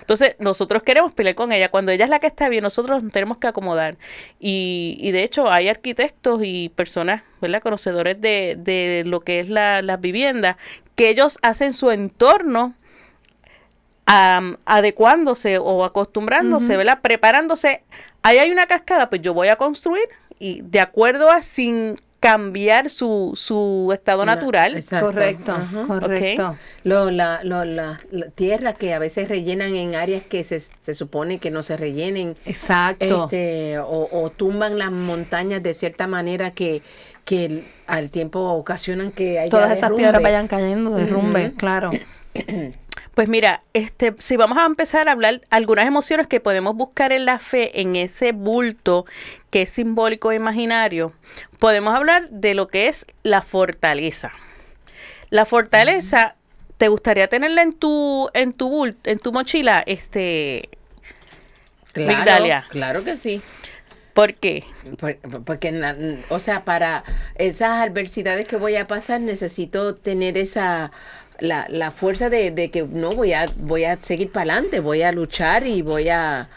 Entonces 0.01 0.37
nosotros 0.39 0.83
queremos 0.83 1.13
pelear 1.13 1.35
con 1.35 1.53
ella. 1.53 1.71
Cuando 1.71 1.93
ella 1.93 2.05
es 2.05 2.11
la 2.11 2.19
que 2.19 2.27
está 2.29 2.49
bien, 2.49 2.63
nosotros 2.63 3.03
nos 3.03 3.13
tenemos 3.13 3.37
que 3.39 3.47
acomodar. 3.49 3.97
Y, 4.39 4.97
y 5.01 5.11
de 5.11 5.23
hecho 5.23 5.51
hay 5.51 5.69
arquitectos 5.69 6.41
y 6.45 6.71
personas, 6.71 7.23
¿verdad? 7.43 7.61
Conocedores 7.63 8.19
de, 8.21 8.57
de 8.59 9.03
lo 9.05 9.21
que 9.21 9.41
es 9.41 9.49
la, 9.51 9.83
las 9.83 10.01
viviendas, 10.01 10.57
que 11.01 11.09
ellos 11.09 11.39
hacen 11.41 11.73
su 11.73 11.91
entorno 11.91 12.75
am, 14.07 14.59
adecuándose 14.67 15.57
o 15.59 15.85
acostumbrándose. 15.85 16.77
¿verdad? 16.77 16.99
Preparándose. 17.01 17.83
Ahí 18.23 18.37
hay 18.39 18.51
una 18.51 18.67
cascada, 18.67 19.09
pues 19.09 19.23
yo 19.23 19.33
voy 19.33 19.49
a 19.49 19.57
construir 19.57 20.05
y 20.39 20.61
de 20.63 20.81
acuerdo 20.81 21.31
a 21.31 21.41
sin 21.43 21.97
cambiar 22.21 22.91
su, 22.91 23.33
su 23.35 23.91
estado 23.95 24.27
Na- 24.27 24.35
natural. 24.35 24.77
exacto. 24.77 25.07
Correcto, 25.07 25.53
Ajá. 25.53 25.87
correcto. 25.87 26.57
Lo, 26.85 27.11
la, 27.11 27.41
lo, 27.45 27.65
la, 27.65 27.99
la 28.11 28.27
tierra 28.29 28.75
que 28.75 28.93
a 28.93 28.99
veces 28.99 29.27
rellenan 29.31 29.75
en 29.75 29.95
áreas 29.95 30.23
que 30.25 30.45
se, 30.45 30.61
se 30.61 30.93
supone 30.93 31.39
que 31.39 31.51
no 31.51 31.63
se 31.63 31.79
rellenen. 31.79 32.35
Exacto. 32.45 33.25
Este, 33.25 33.79
o, 33.79 34.07
o 34.13 34.29
tumban 34.29 34.79
las 34.79 34.91
montañas 34.93 35.63
de 35.63 35.73
cierta 35.73 36.07
manera 36.07 36.51
que, 36.51 36.83
que 37.25 37.45
el- 37.47 37.65
al 37.87 38.11
tiempo 38.11 38.41
ocasionan 38.41 39.13
que 39.13 39.39
haya 39.39 39.51
Todas 39.51 39.67
esas 39.73 39.83
derrumbe. 39.83 40.03
piedras 40.03 40.23
vayan 40.23 40.49
cayendo, 40.49 40.91
derrumbe, 40.91 41.53
claro. 41.57 41.91
Pues 43.15 43.29
mira, 43.29 43.63
este, 43.75 44.15
si 44.19 44.37
vamos 44.37 44.57
a 44.57 44.65
empezar 44.65 45.09
a 45.09 45.13
hablar 45.13 45.41
algunas 45.51 45.87
emociones 45.87 46.27
que 46.29 46.39
podemos 46.39 46.77
buscar 46.77 47.13
en 47.13 47.25
la 47.25 47.39
fe, 47.41 47.81
en 47.81 47.97
ese 47.97 48.33
bulto 48.33 49.05
que 49.51 49.63
es 49.63 49.71
simbólico 49.71 50.31
e 50.31 50.37
imaginario, 50.37 51.13
podemos 51.59 51.95
hablar 51.95 52.29
de 52.31 52.55
lo 52.55 52.69
que 52.69 52.87
es 52.89 53.07
la 53.25 53.43
fortaleza. 53.43 54.31
La 55.29 55.45
fortaleza, 55.45 56.37
¿te 56.77 56.89
gustaría 56.89 57.29
tenerla 57.29 57.63
en 57.63 57.73
tu, 57.73 58.31
en 58.33 58.53
tu 58.53 58.71
bul- 58.71 58.97
en 59.05 59.19
tu 59.19 59.33
mochila? 59.33 59.83
Este, 59.87 60.69
Claro, 61.93 62.17
Migdalia. 62.17 62.65
claro 62.71 63.03
que 63.03 63.17
sí. 63.17 63.43
¿Por 64.21 64.35
qué? 64.35 64.65
Por- 64.99 65.17
Porque, 65.45 65.73
na- 65.73 65.97
o 66.29 66.39
sea, 66.41 66.65
para 66.65 67.05
esas 67.37 67.81
adversidades 67.89 68.47
que 68.47 68.57
voy 68.57 68.77
a 68.77 68.87
pasar, 68.87 69.21
necesito 69.23 69.95
tener 69.95 70.37
esa, 70.37 70.93
la, 71.39 71.67
la 71.71 71.91
fuerza 71.91 72.29
de, 72.29 72.51
de 72.51 72.71
que 72.71 72.83
no 72.83 73.11
voy 73.13 73.33
a, 73.33 73.47
voy 73.57 73.85
a 73.85 73.97
seguir 73.97 74.31
para 74.31 74.53
adelante, 74.53 74.81
voy 74.81 75.01
a 75.01 75.11
luchar 75.13 75.67
y 75.67 75.81
voy 75.81 76.11
a, 76.11 76.51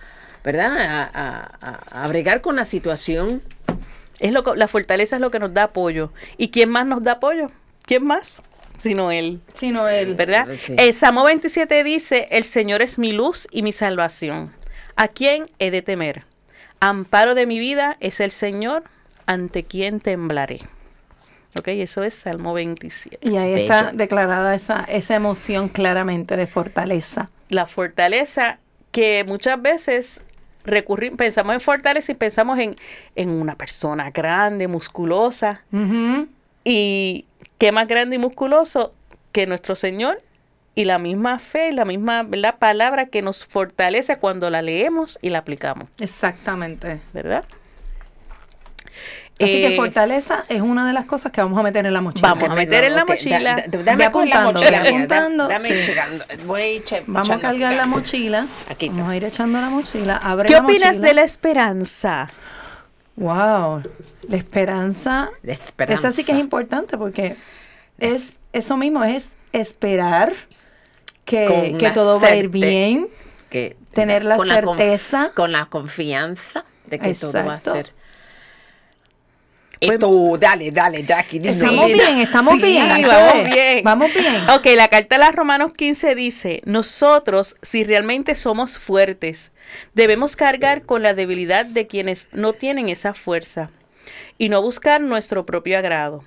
¿verdad? 0.44 0.78
A, 0.78 1.04
a- 1.14 1.52
a- 1.62 2.04
a 2.04 2.08
bregar 2.08 2.42
con 2.42 2.58
la 2.58 2.66
situación. 2.66 3.42
Es 4.20 4.34
lo, 4.34 4.44
que- 4.44 4.58
la 4.58 4.68
fortaleza 4.68 5.16
es 5.16 5.22
lo 5.22 5.32
que 5.32 5.40
nos 5.40 5.54
da 5.54 5.64
apoyo. 5.64 6.12
¿Y 6.38 6.50
quién 6.50 6.70
más 6.70 6.86
nos 6.86 7.02
da 7.02 7.14
apoyo? 7.14 7.48
¿Quién 7.86 8.04
más? 8.06 8.42
Sino 8.78 9.10
él. 9.12 9.40
Sino 9.54 9.88
él. 9.88 10.16
¿verdad? 10.16 10.48
Sí. 10.60 10.76
El 10.78 10.94
Salmo 10.94 11.24
27 11.24 11.82
dice, 11.86 12.28
el 12.32 12.44
Señor 12.44 12.82
es 12.82 13.00
mi 13.00 13.14
luz 13.14 13.48
y 13.52 13.62
mi 13.64 13.72
salvación. 13.72 14.52
¿A 14.98 15.08
quién 15.08 15.50
he 15.60 15.72
de 15.72 15.82
temer? 15.82 16.26
Amparo 16.84 17.34
de 17.34 17.46
mi 17.46 17.60
vida 17.60 17.96
es 18.02 18.20
el 18.20 18.32
Señor, 18.32 18.84
ante 19.26 19.64
quien 19.64 20.02
temblaré. 20.02 20.60
Ok, 21.58 21.70
eso 21.70 22.04
es 22.04 22.14
Salmo 22.14 22.54
27. 22.54 23.20
Y 23.22 23.38
ahí 23.38 23.54
está 23.54 23.84
Bello. 23.84 23.98
declarada 23.98 24.54
esa, 24.54 24.84
esa 24.90 25.16
emoción 25.16 25.70
claramente 25.70 26.36
de 26.36 26.46
fortaleza. 26.46 27.30
La 27.48 27.68
fortaleza 27.68 28.58
que 28.92 29.24
muchas 29.26 29.62
veces 29.62 30.24
recurrimos, 30.66 31.18
pensamos 31.18 31.54
en 31.54 31.62
fortaleza 31.62 32.12
y 32.12 32.16
pensamos 32.16 32.60
en, 32.60 32.76
en 33.16 33.30
una 33.30 33.56
persona 33.56 34.12
grande, 34.12 34.68
musculosa. 34.68 35.62
Y 36.66 37.26
qué 37.60 37.72
más 37.72 37.88
grande 37.88 38.18
y 38.18 38.20
musculoso 38.20 38.94
que 39.32 39.48
nuestro 39.48 39.76
Señor 39.76 40.22
y 40.76 40.86
la 40.86 40.98
misma 40.98 41.40
fe, 41.40 41.72
la 41.72 41.86
misma 41.86 42.24
¿verdad? 42.24 42.56
palabra 42.58 43.06
que 43.08 43.22
nos 43.22 43.46
fortalece 43.46 44.18
cuando 44.18 44.50
la 44.50 44.62
leemos 44.62 45.20
y 45.22 45.30
la 45.30 45.40
aplicamos, 45.40 45.86
Exactamente. 46.00 47.00
¿verdad? 47.14 47.46
Así 49.40 49.62
que 49.62 49.74
Eh, 49.74 49.76
fortaleza 49.76 50.46
es 50.48 50.62
una 50.62 50.86
de 50.88 50.94
las 50.94 51.06
cosas 51.06 51.32
que 51.32 51.42
vamos 51.42 51.58
a 51.60 51.64
meter 51.64 51.86
en 51.86 51.94
la 51.94 52.02
mochila. 52.02 52.30
Vamos 52.36 52.50
a 52.50 52.54
meter 52.56 52.84
en 52.84 52.96
la 52.96 53.04
mochila. 53.04 53.40
da- 53.56 53.64
da- 53.68 53.84
dame 53.84 54.06
Ve 54.06 54.12
con 54.12 54.30
la 54.30 54.36
apuntando, 54.44 54.60
mochila 54.60 54.82
ve 54.84 54.92
mía, 54.92 54.92
da- 55.08 55.16
apuntando, 55.18 55.48
dame 55.48 55.70
sí. 55.70 55.82
checando, 55.88 56.26
voy 56.46 56.82
che- 56.86 57.04
Vamos 57.08 57.30
a 57.32 57.40
cargar 57.40 57.74
la 57.74 57.86
mochila. 57.88 58.46
Aquí. 58.70 58.90
Vamos 58.90 59.10
a 59.10 59.16
ir 59.18 59.24
echando 59.26 59.60
la 59.60 59.70
mochila. 59.70 60.18
Abre 60.18 60.48
¿Qué 60.48 60.54
la 60.54 60.60
opinas 60.62 60.90
mochila. 60.90 61.08
de 61.08 61.14
la 61.16 61.24
esperanza? 61.24 62.30
Wow. 63.16 63.82
La 64.30 64.38
esperanza. 64.38 65.30
La 65.42 65.54
esperanza. 65.54 66.08
Esa 66.10 66.16
sí 66.16 66.24
que 66.24 66.32
es 66.34 66.40
importante 66.40 66.98
porque 66.98 67.36
es 67.98 68.34
eso 68.54 68.78
mismo, 68.78 69.04
es 69.04 69.30
esperar 69.52 70.32
que, 71.26 71.92
todo 71.94 72.20
va 72.20 72.28
a 72.30 72.36
ir 72.36 72.50
bien. 72.50 73.08
que 73.50 73.76
tener 73.94 74.26
la 74.26 74.38
certeza. 74.40 75.32
con 75.36 75.52
la 75.52 75.66
confianza 75.66 76.66
de 76.88 77.00
que 77.00 77.14
todo 77.14 77.34
va 77.46 77.56
a 77.56 77.62
ser. 77.62 77.94
Y 79.80 79.98
tú, 79.98 80.38
dale, 80.40 80.72
dale, 80.72 81.04
Jackie. 81.04 81.42
Estamos 81.44 81.88
Sí. 81.88 81.94
bien, 81.94 82.18
estamos 82.20 82.54
Sí, 82.54 82.60
bien. 82.62 82.88
vamos 82.90 83.10
¿sabes? 83.10 83.46
bien. 83.54 83.82
Vamos 83.84 84.14
bien. 84.14 84.50
Ok, 84.52 84.66
la 84.78 84.88
carta 84.88 85.16
de 85.16 85.20
las 85.20 85.36
Romanos 85.36 85.74
15 85.74 86.16
dice, 86.16 86.62
nosotros, 86.64 87.58
si 87.62 87.84
realmente 87.84 88.36
somos 88.36 88.78
fuertes, 88.80 89.52
debemos 89.94 90.38
cargar 90.38 90.84
con 90.84 91.04
la 91.04 91.14
debilidad 91.14 91.66
de 91.66 91.86
quienes 91.86 92.30
no 92.32 92.54
tienen 92.54 92.88
esa 92.88 93.14
fuerza 93.14 93.72
y 94.38 94.48
no 94.48 94.62
buscar 94.62 95.02
nuestro 95.02 95.46
propio 95.46 95.78
agrado. 95.78 96.24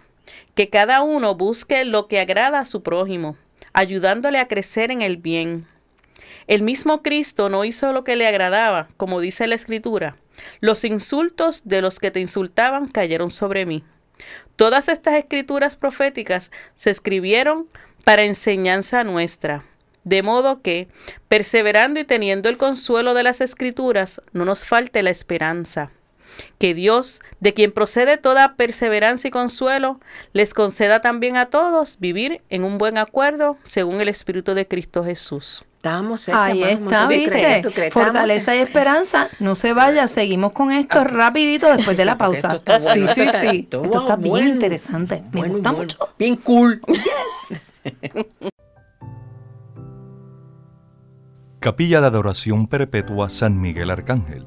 Que 0.54 0.68
cada 0.68 1.00
uno 1.00 1.34
busque 1.34 1.86
lo 1.86 2.08
que 2.08 2.20
agrada 2.20 2.60
a 2.60 2.64
su 2.66 2.82
prójimo, 2.82 3.38
ayudándole 3.76 4.38
a 4.38 4.48
crecer 4.48 4.90
en 4.90 5.02
el 5.02 5.18
bien. 5.18 5.66
El 6.46 6.62
mismo 6.62 7.02
Cristo 7.02 7.50
no 7.50 7.62
hizo 7.66 7.92
lo 7.92 8.04
que 8.04 8.16
le 8.16 8.26
agradaba, 8.26 8.88
como 8.96 9.20
dice 9.20 9.46
la 9.46 9.54
Escritura. 9.54 10.16
Los 10.60 10.82
insultos 10.84 11.68
de 11.68 11.82
los 11.82 12.00
que 12.00 12.10
te 12.10 12.18
insultaban 12.18 12.88
cayeron 12.88 13.30
sobre 13.30 13.66
mí. 13.66 13.84
Todas 14.56 14.88
estas 14.88 15.16
escrituras 15.16 15.76
proféticas 15.76 16.50
se 16.74 16.90
escribieron 16.90 17.68
para 18.02 18.24
enseñanza 18.24 19.04
nuestra, 19.04 19.62
de 20.04 20.22
modo 20.22 20.62
que, 20.62 20.88
perseverando 21.28 22.00
y 22.00 22.04
teniendo 22.04 22.48
el 22.48 22.56
consuelo 22.56 23.12
de 23.12 23.24
las 23.24 23.42
escrituras, 23.42 24.22
no 24.32 24.46
nos 24.46 24.64
falte 24.64 25.02
la 25.02 25.10
esperanza. 25.10 25.90
Que 26.58 26.74
Dios, 26.74 27.20
de 27.40 27.54
quien 27.54 27.72
procede 27.72 28.16
toda 28.16 28.54
perseverancia 28.56 29.28
y 29.28 29.30
consuelo, 29.30 30.00
les 30.32 30.54
conceda 30.54 31.00
también 31.00 31.36
a 31.36 31.46
todos 31.46 31.98
vivir 31.98 32.42
en 32.50 32.64
un 32.64 32.78
buen 32.78 32.98
acuerdo 32.98 33.56
según 33.62 34.00
el 34.00 34.08
Espíritu 34.08 34.54
de 34.54 34.66
Cristo 34.66 35.04
Jesús. 35.04 35.64
Estábamos 35.76 36.22
cerca, 36.22 36.44
Ahí 36.44 36.62
está, 36.64 37.02
¿tú 37.04 37.08
¿viste? 37.08 37.30
crees? 37.30 37.62
¿Tú 37.62 37.70
crees? 37.70 37.92
Fortaleza 37.94 38.56
y 38.56 38.58
esperanza. 38.58 39.28
No 39.38 39.54
se 39.54 39.72
vaya, 39.72 40.08
seguimos 40.08 40.50
con 40.52 40.72
esto 40.72 41.04
rapidito 41.04 41.68
después 41.74 41.96
de 41.96 42.04
la 42.04 42.18
pausa. 42.18 42.56
esto 42.56 42.56
está 42.56 42.78
Sí, 42.80 43.00
bueno, 43.00 43.14
sí, 43.14 43.20
esto 43.20 43.38
sí. 43.38 43.46
está 43.70 43.76
Esto 43.84 43.98
está 44.00 44.16
bien 44.16 44.30
bueno. 44.30 44.48
interesante. 44.48 45.22
Me 45.32 45.40
Bueno, 45.40 45.54
gusta 45.54 45.70
bueno. 45.70 45.82
mucho. 45.84 45.98
Bien 46.18 46.36
cool. 46.36 46.80
Capilla 51.60 52.00
de 52.00 52.06
Adoración 52.06 52.66
Perpetua 52.66 53.28
San 53.30 53.60
Miguel 53.60 53.90
Arcángel, 53.90 54.46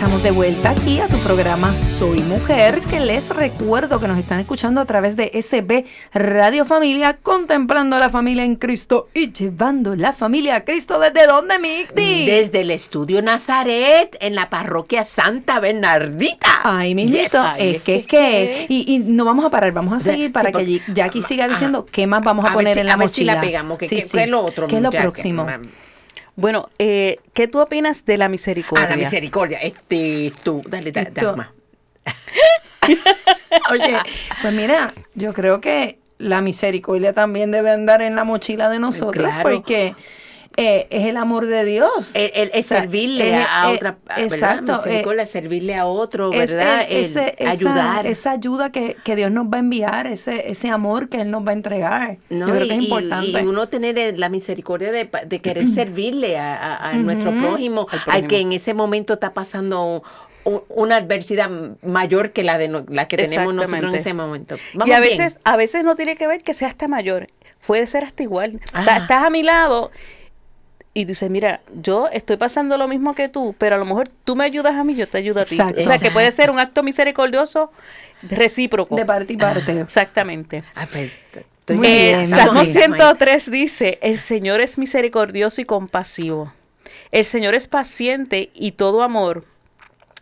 Estamos 0.00 0.22
de 0.22 0.30
vuelta 0.30 0.70
aquí 0.70 0.98
a 0.98 1.08
tu 1.08 1.18
programa 1.18 1.76
Soy 1.76 2.20
Mujer, 2.22 2.80
que 2.88 3.00
les 3.00 3.28
recuerdo 3.28 4.00
que 4.00 4.08
nos 4.08 4.18
están 4.18 4.40
escuchando 4.40 4.80
a 4.80 4.86
través 4.86 5.14
de 5.14 5.30
SB 5.42 5.84
Radio 6.14 6.64
Familia, 6.64 7.18
contemplando 7.22 7.96
a 7.96 7.98
la 7.98 8.08
familia 8.08 8.44
en 8.44 8.56
Cristo 8.56 9.08
y 9.12 9.30
llevando 9.30 9.94
la 9.96 10.14
familia 10.14 10.56
a 10.56 10.64
Cristo. 10.64 10.98
¿Desde 10.98 11.26
dónde, 11.26 11.58
Micti? 11.58 12.24
Desde 12.24 12.62
el 12.62 12.70
estudio 12.70 13.20
Nazaret, 13.20 14.16
en 14.20 14.34
la 14.34 14.48
parroquia 14.48 15.04
Santa 15.04 15.60
Bernardita. 15.60 16.48
Ay, 16.64 16.94
mismito, 16.94 17.20
Yes. 17.58 17.60
Es 17.76 17.82
que 17.82 17.96
es 17.96 18.06
que, 18.06 18.66
y, 18.70 18.94
y 18.94 18.98
no 19.00 19.26
vamos 19.26 19.44
a 19.44 19.50
parar, 19.50 19.72
vamos 19.72 19.92
a 19.92 20.00
seguir 20.00 20.32
para 20.32 20.50
sí, 20.64 20.80
que 20.86 20.92
Jackie- 20.94 21.20
siga 21.22 21.44
Ajá. 21.44 21.52
diciendo 21.52 21.84
qué 21.84 22.06
más 22.06 22.22
vamos 22.24 22.46
a, 22.48 22.54
poner 22.54 22.72
si- 22.74 22.80
en 22.80 22.86
la 22.86 22.94
a 22.94 22.96
ver 22.96 23.10
si 23.10 23.20
mochila. 23.20 23.34
la 23.34 23.40
pegamos, 23.42 23.76
que- 23.78 23.86
Sí, 23.88 23.96
que- 23.96 24.02
sí. 24.02 24.16
¿qué 24.16 24.22
es 24.24 24.30
lo 24.30 24.42
otro, 24.42 24.66
¿Qué 24.66 24.76
es 24.76 24.82
lo 24.82 24.90
próximo? 24.90 25.46
Bueno, 26.36 26.68
eh, 26.78 27.18
¿qué 27.34 27.48
tú 27.48 27.60
opinas 27.60 28.04
de 28.04 28.16
la 28.18 28.28
misericordia? 28.28 28.86
Ah, 28.86 28.90
la 28.90 28.96
misericordia. 28.96 29.58
Este, 29.58 30.32
tú, 30.42 30.62
dale, 30.66 30.92
dale, 30.92 31.10
dale, 31.10 31.46
Oye, 33.70 33.98
pues 34.40 34.54
mira, 34.54 34.94
yo 35.14 35.32
creo 35.32 35.60
que 35.60 35.98
la 36.18 36.40
misericordia 36.40 37.12
también 37.12 37.50
debe 37.50 37.70
andar 37.70 38.02
en 38.02 38.14
la 38.16 38.24
mochila 38.24 38.68
de 38.68 38.78
nosotros, 38.78 39.24
Claro. 39.24 39.50
porque 39.50 39.94
eh, 40.56 40.88
es 40.90 41.06
el 41.06 41.16
amor 41.16 41.46
de 41.46 41.64
Dios. 41.64 42.10
El, 42.14 42.30
el- 42.34 42.50
el 42.52 42.60
O 42.60 42.62
sea, 42.62 42.80
servirle 42.80 43.30
es- 43.38 43.44
a, 43.46 43.62
a 43.62 43.70
eh, 43.70 43.74
otra, 43.74 43.96
¿verdad? 44.08 44.24
exacto, 44.24 44.76
Misericordia, 44.76 45.26
servirle 45.26 45.76
a 45.76 45.86
otro, 45.86 46.32
Es 46.32 46.52
¿verdad? 46.54 46.86
El 46.88 47.04
ese- 47.04 47.36
ayudar. 47.46 48.06
esa 48.06 48.32
ayuda 48.32 48.70
que, 48.72 48.96
que 49.04 49.16
Dios 49.16 49.30
nos 49.30 49.46
va 49.46 49.56
a 49.56 49.60
enviar, 49.60 50.06
ese, 50.06 50.50
ese 50.50 50.68
amor 50.68 51.08
que 51.08 51.20
Él 51.20 51.30
nos 51.30 51.46
va 51.46 51.50
a 51.50 51.54
entregar. 51.54 52.18
No, 52.28 52.48
yo 52.48 52.54
creo 52.54 52.64
y, 52.64 52.68
que 52.68 52.74
es 52.74 52.80
y- 52.80 52.84
importante. 52.84 53.42
y 53.42 53.46
uno 53.46 53.68
tener 53.68 53.98
eh, 53.98 54.12
la 54.16 54.28
misericordia 54.28 54.90
de, 54.92 55.08
de 55.26 55.38
querer 55.40 55.68
servirle 55.68 56.38
a, 56.38 56.54
a- 56.56 56.90
a 56.90 56.92
nuestro 56.94 57.30
prójimo, 57.32 57.86
Al 58.08 58.26
que 58.26 58.40
en 58.40 58.52
ese 58.52 58.74
momento 58.74 59.14
está 59.14 59.32
pasando 59.32 60.02
una 60.70 60.96
adversidad 60.96 61.50
mayor 61.82 62.32
que 62.32 62.42
la 62.42 62.56
de 62.58 62.66
no- 62.68 62.84
la 62.88 63.06
que 63.06 63.16
tenemos 63.18 63.52
nosotros 63.54 63.92
en 63.92 64.00
ese 64.00 64.14
momento. 64.14 64.56
y 64.72 64.78
Vamos 64.78 64.94
a 64.96 65.00
bien. 65.00 65.16
veces, 65.18 65.38
a 65.44 65.56
veces 65.56 65.84
no 65.84 65.96
tiene 65.96 66.16
que 66.16 66.26
ver 66.26 66.42
que 66.42 66.54
sea 66.54 66.68
hasta 66.68 66.88
mayor, 66.88 67.28
puede 67.66 67.86
ser 67.86 68.04
hasta 68.04 68.22
igual. 68.22 68.58
Estás 68.74 69.10
a 69.24 69.30
mi 69.30 69.42
lado 69.42 69.90
y 71.00 71.04
dices, 71.04 71.30
mira, 71.30 71.60
yo 71.74 72.08
estoy 72.12 72.36
pasando 72.36 72.76
lo 72.78 72.88
mismo 72.88 73.14
que 73.14 73.28
tú, 73.28 73.54
pero 73.58 73.76
a 73.76 73.78
lo 73.78 73.84
mejor 73.84 74.08
tú 74.24 74.36
me 74.36 74.44
ayudas 74.44 74.74
a 74.74 74.84
mí, 74.84 74.94
yo 74.94 75.08
te 75.08 75.18
ayudo 75.18 75.40
a 75.40 75.44
ti. 75.44 75.54
Exacto. 75.56 75.80
O 75.80 75.82
sea, 75.84 75.98
que 75.98 76.10
puede 76.10 76.30
ser 76.32 76.50
un 76.50 76.58
acto 76.58 76.82
misericordioso 76.82 77.72
recíproco. 78.22 78.96
de 78.96 79.04
parte 79.04 79.32
y 79.32 79.36
parte. 79.36 79.80
Exactamente. 79.80 80.62
Ah, 80.74 80.86
pues, 80.90 81.10
estoy 81.34 81.76
Muy 81.76 81.86
Eh, 81.86 82.06
bien, 82.14 82.26
Salmo 82.26 82.52
muy 82.54 82.64
bien. 82.64 82.74
103 82.94 83.50
dice, 83.50 83.98
el 84.02 84.18
Señor 84.18 84.60
es 84.60 84.78
misericordioso 84.78 85.60
y 85.60 85.64
compasivo. 85.64 86.52
El 87.12 87.24
Señor 87.24 87.54
es 87.54 87.66
paciente 87.66 88.50
y 88.54 88.72
todo 88.72 89.02
amor. 89.02 89.44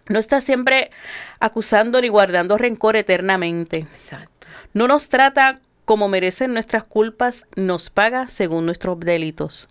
No 0.08 0.18
está 0.18 0.40
siempre 0.40 0.90
acusando 1.38 2.00
ni 2.00 2.08
guardando 2.08 2.56
rencor 2.56 2.96
eternamente. 2.96 3.80
Exacto. 3.80 4.46
No 4.72 4.88
nos 4.88 5.08
trata 5.08 5.60
como 5.84 6.08
merecen 6.08 6.52
nuestras 6.52 6.84
culpas, 6.84 7.46
nos 7.56 7.90
paga 7.90 8.28
según 8.28 8.66
nuestros 8.66 9.00
delitos. 9.00 9.68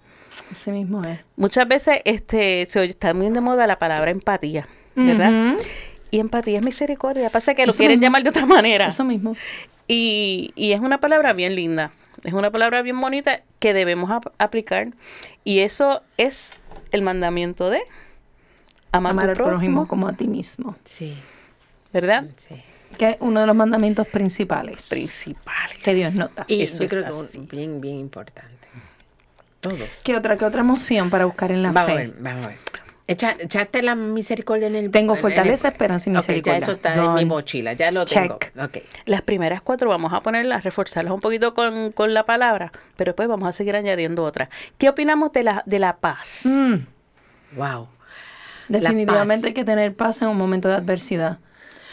Ese 0.52 0.72
mismo 0.72 1.04
es. 1.04 1.20
Muchas 1.36 1.68
veces 1.68 2.00
este, 2.06 2.66
se 2.68 2.80
oye- 2.80 2.90
está 2.92 3.14
muy 3.14 3.30
de 3.30 3.42
moda 3.42 3.68
la 3.68 3.80
palabra 3.80 4.12
empatía, 4.12 4.68
¿verdad? 4.96 5.56
Y 6.12 6.20
empatía 6.20 6.60
es 6.60 6.66
misericordia. 6.66 7.30
Pasa 7.30 7.54
que 7.54 7.66
lo 7.66 7.72
Eso 7.72 7.78
quieren 7.80 8.00
mismo. 8.00 8.08
llamar 8.08 8.24
de 8.24 8.30
otra 8.30 8.46
manera. 8.46 8.88
Eso 8.88 9.04
mismo. 9.04 9.36
Y, 9.88 10.52
y 10.56 10.72
es 10.74 10.80
una 10.80 11.00
palabra 11.00 11.34
bien 11.34 11.56
linda, 11.56 11.92
es 12.24 12.34
una 12.34 12.52
palabra 12.52 12.82
bien 12.82 13.00
bonita 13.00 13.42
que 13.60 13.74
debemos 13.74 14.12
ap- 14.12 14.34
aplicar. 14.38 14.90
Y 15.44 15.60
eso 15.60 16.02
es 16.18 16.58
el 16.92 17.02
mandamiento 17.02 17.70
de 17.70 17.80
amar, 18.92 19.12
Amar 19.14 19.28
a 19.28 19.32
al 19.32 19.36
prójimo 19.38 19.58
prójimo, 19.58 19.88
como 19.88 20.08
a 20.08 20.14
ti 20.14 20.28
mismo. 20.28 20.76
Sí, 20.86 21.18
¿verdad? 21.94 22.26
sí. 22.38 22.62
Que 22.98 23.10
es 23.12 23.18
uno 23.20 23.42
de 23.42 23.48
los 23.48 23.56
mandamientos 23.56 24.08
principales. 24.08 24.88
Principales. 24.90 25.78
Que 25.84 25.94
Dios 25.94 26.16
nota. 26.16 26.46
Y 26.48 26.64
Eso 26.64 26.80
yo 26.80 26.86
es 26.86 26.92
creo 26.92 27.04
que 27.04 27.10
así. 27.10 27.38
un- 27.40 27.48
bien, 27.48 27.80
bien 27.82 28.00
importante. 28.00 28.57
Todos. 29.70 29.90
¿Qué 30.04 30.16
otra, 30.16 30.38
qué 30.38 30.46
otra 30.46 30.62
emoción 30.62 31.10
para 31.10 31.26
buscar 31.26 31.52
en 31.52 31.64
la 31.64 31.72
Vamos 31.72 31.92
a 31.92 31.96
fe? 31.96 32.08
ver, 32.08 32.14
vamos 32.20 32.46
a 32.46 32.50
ver. 32.50 32.58
Echa- 33.10 33.38
echaste 33.40 33.82
la 33.84 33.96
misericordia 33.96 34.68
en 34.68 34.76
el... 34.76 34.92
Tengo 34.92 35.14
en 35.14 35.18
el- 35.18 35.22
fortaleza, 35.22 35.70
esperanza 35.70 36.10
y 36.10 36.14
misericordia. 36.14 36.60
ya 36.60 36.66
eso 36.66 36.72
está 36.74 36.94
en 36.94 37.14
mi 37.14 37.24
mochila, 37.24 37.72
ya 37.72 37.90
lo 37.92 38.04
Check. 38.04 38.52
tengo. 38.52 38.66
Ok. 38.66 38.80
Las 39.06 39.22
primeras 39.22 39.62
cuatro 39.62 39.90
vamos 39.90 40.12
a 40.14 40.20
ponerlas, 40.22 40.66
reforzarlas 40.66 41.14
un 41.14 41.22
poquito 41.22 41.54
con, 41.54 41.94
con 41.94 42.14
la 42.14 42.26
palabra, 42.26 42.74
pero 42.98 43.12
después 43.12 43.30
vamos 43.30 43.48
a 43.48 43.54
seguir 43.54 43.78
añadiendo 43.78 44.24
otras. 44.26 44.50
¿Qué 44.78 44.90
opinamos 44.90 45.32
de 45.32 45.44
la, 45.44 45.64
de 45.66 45.80
la 45.80 45.96
paz? 45.98 46.42
Mm, 46.46 46.76
Wow. 47.56 47.88
definitivamente 48.68 49.44
paz. 49.44 49.48
hay 49.48 49.54
que 49.54 49.64
tener 49.64 49.96
paz 49.96 50.22
en 50.22 50.28
un 50.28 50.38
momento 50.38 50.68
de 50.68 50.76
adversidad. 50.76 51.38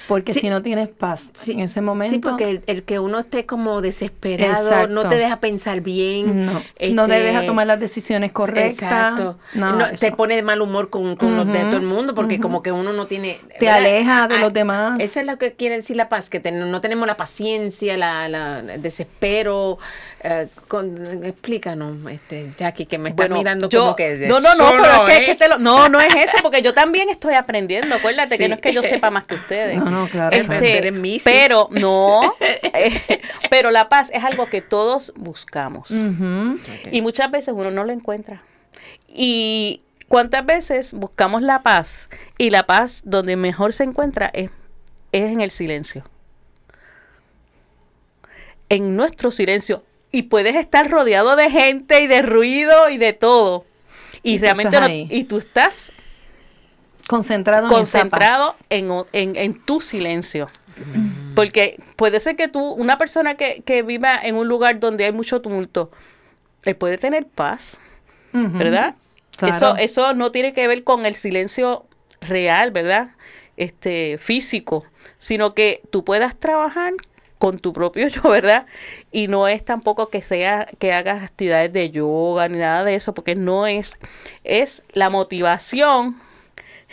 Porque 0.08 0.32
Sí. 0.32 0.40
si 0.40 0.48
no 0.50 0.60
tienes 0.62 0.88
paz 0.88 1.30
en 1.48 1.60
ese 1.60 1.80
momento. 1.80 2.12
Sí, 2.12 2.18
porque 2.18 2.50
el, 2.50 2.62
el 2.66 2.82
que 2.82 2.98
uno 2.98 3.18
esté 3.18 3.46
como 3.46 3.80
desesperado 3.80 4.68
Exacto. 4.68 4.88
no 4.88 5.08
te 5.08 5.16
deja 5.16 5.40
pensar 5.40 5.80
bien. 5.80 6.46
No, 6.46 6.52
no 6.52 6.60
te 6.60 6.86
este, 6.88 7.22
deja 7.22 7.46
tomar 7.46 7.66
las 7.66 7.80
decisiones 7.80 8.32
correctas. 8.32 8.72
Exacto. 8.72 9.38
No, 9.54 9.78
te 9.98 10.12
pone 10.12 10.34
de 10.36 10.42
mal 10.42 10.60
humor 10.60 10.90
con, 10.90 11.16
con 11.16 11.36
los 11.36 11.46
de 11.46 11.58
todo 11.60 11.76
el 11.76 11.82
mundo 11.82 12.14
porque 12.14 12.38
como 12.40 12.62
que 12.62 12.72
uno 12.72 12.92
no 12.92 13.06
tiene... 13.06 13.38
Te 13.58 13.64
¿verdad? 13.66 13.78
aleja 13.78 14.28
de 14.28 14.34
Ah, 14.36 14.40
los 14.40 14.52
demás. 14.52 15.00
Eso 15.00 15.20
es 15.20 15.26
lo 15.26 15.38
que 15.38 15.52
quiere 15.52 15.76
decir 15.76 15.96
la 15.96 16.08
paz, 16.08 16.28
que 16.28 16.40
ten- 16.40 16.70
no 16.70 16.80
tenemos 16.80 17.06
la 17.06 17.16
paciencia, 17.16 17.96
la, 17.96 18.28
la- 18.28 18.58
el 18.60 18.82
desespero. 18.82 19.78
eh, 20.26 20.48
con- 20.68 21.22
explícanos, 21.24 21.96
este, 22.10 22.50
Jackie, 22.58 22.86
que 22.86 22.96
me 22.98 23.10
está 23.10 23.24
Bueno, 23.24 23.36
mirando 23.36 23.68
yo- 23.68 23.80
como 23.80 23.96
que... 23.96 24.26
no, 24.26 24.40
no, 24.40 24.54
no, 24.54 24.70
pero 24.70 25.06
es 25.06 25.16
que, 25.18 25.22
¿eh? 25.22 25.26
que 25.26 25.34
te 25.34 25.48
lo- 25.48 25.58
no, 25.58 25.88
no 25.90 26.00
es 26.00 26.14
eso, 26.14 26.38
porque 26.42 26.62
yo 26.62 26.72
también 26.72 27.10
estoy 27.10 27.34
aprendiendo. 27.34 27.94
Acuérdate 27.94 28.38
que 28.38 28.48
no 28.48 28.54
es 28.54 28.60
que 28.62 28.72
yo 28.72 28.82
sepa 28.82 29.10
más 29.10 29.26
que 29.26 29.34
ustedes. 29.34 29.76
No, 29.76 29.84
no, 29.94 30.08
claro, 30.08 30.36
Este, 30.36 30.92
pero 31.24 31.68
no, 31.70 32.34
eh, 32.40 33.20
pero 33.50 33.70
la 33.70 33.88
paz 33.88 34.10
es 34.12 34.22
algo 34.24 34.46
que 34.50 34.60
todos 34.60 35.12
buscamos 35.16 35.90
y 36.92 37.00
muchas 37.02 37.30
veces 37.30 37.54
uno 37.56 37.70
no 37.70 37.84
la 37.84 37.92
encuentra. 37.92 38.42
Y 39.08 39.80
cuántas 40.08 40.44
veces 40.44 40.92
buscamos 40.94 41.42
la 41.42 41.62
paz 41.62 42.08
y 42.38 42.50
la 42.50 42.66
paz 42.66 43.02
donde 43.04 43.36
mejor 43.36 43.72
se 43.72 43.84
encuentra 43.84 44.30
es, 44.34 44.50
es 45.12 45.30
en 45.32 45.40
el 45.40 45.50
silencio. 45.50 46.04
En 48.68 48.96
nuestro 48.96 49.30
silencio. 49.30 49.82
Y 50.10 50.22
puedes 50.22 50.54
estar 50.56 50.90
rodeado 50.90 51.36
de 51.36 51.50
gente 51.50 52.00
y 52.02 52.06
de 52.06 52.22
ruido 52.22 52.88
y 52.88 52.98
de 52.98 53.12
todo. 53.12 53.64
Y 54.22 54.38
realmente 54.38 54.78
no- 54.80 54.86
y 55.10 55.24
tú 55.24 55.38
estás 55.38 55.92
Concentrado, 57.08 57.66
en 57.66 57.66
esa 57.66 57.76
concentrado 57.76 58.52
paz. 58.52 58.64
en, 58.70 58.90
en, 59.12 59.36
en 59.36 59.54
tu 59.54 59.80
silencio. 59.80 60.46
Porque 61.34 61.80
puede 61.96 62.18
ser 62.20 62.36
que 62.36 62.48
tú, 62.48 62.70
una 62.72 62.98
persona 62.98 63.36
que, 63.36 63.62
que 63.64 63.82
viva 63.82 64.18
en 64.20 64.34
un 64.34 64.48
lugar 64.48 64.80
donde 64.80 65.04
hay 65.04 65.12
mucho 65.12 65.40
tumulto, 65.40 65.90
él 66.64 66.76
puede 66.76 66.98
tener 66.98 67.26
paz. 67.26 67.78
¿verdad? 68.32 68.96
Claro. 69.36 69.54
Eso, 69.54 69.76
eso 69.76 70.14
no 70.14 70.32
tiene 70.32 70.52
que 70.52 70.66
ver 70.66 70.82
con 70.82 71.06
el 71.06 71.14
silencio 71.14 71.86
real, 72.20 72.72
¿verdad? 72.72 73.10
Este, 73.56 74.18
físico, 74.18 74.84
sino 75.18 75.54
que 75.54 75.82
tú 75.90 76.04
puedas 76.04 76.36
trabajar 76.36 76.94
con 77.38 77.58
tu 77.58 77.72
propio 77.72 78.08
yo, 78.08 78.22
¿verdad? 78.22 78.66
Y 79.12 79.28
no 79.28 79.46
es 79.46 79.64
tampoco 79.64 80.08
que 80.08 80.22
sea 80.22 80.66
que 80.78 80.92
hagas 80.92 81.22
actividades 81.22 81.72
de 81.72 81.90
yoga 81.90 82.48
ni 82.48 82.58
nada 82.58 82.84
de 82.84 82.94
eso, 82.94 83.14
porque 83.14 83.34
no 83.34 83.66
es 83.66 83.96
es 84.42 84.82
la 84.92 85.10
motivación. 85.10 86.20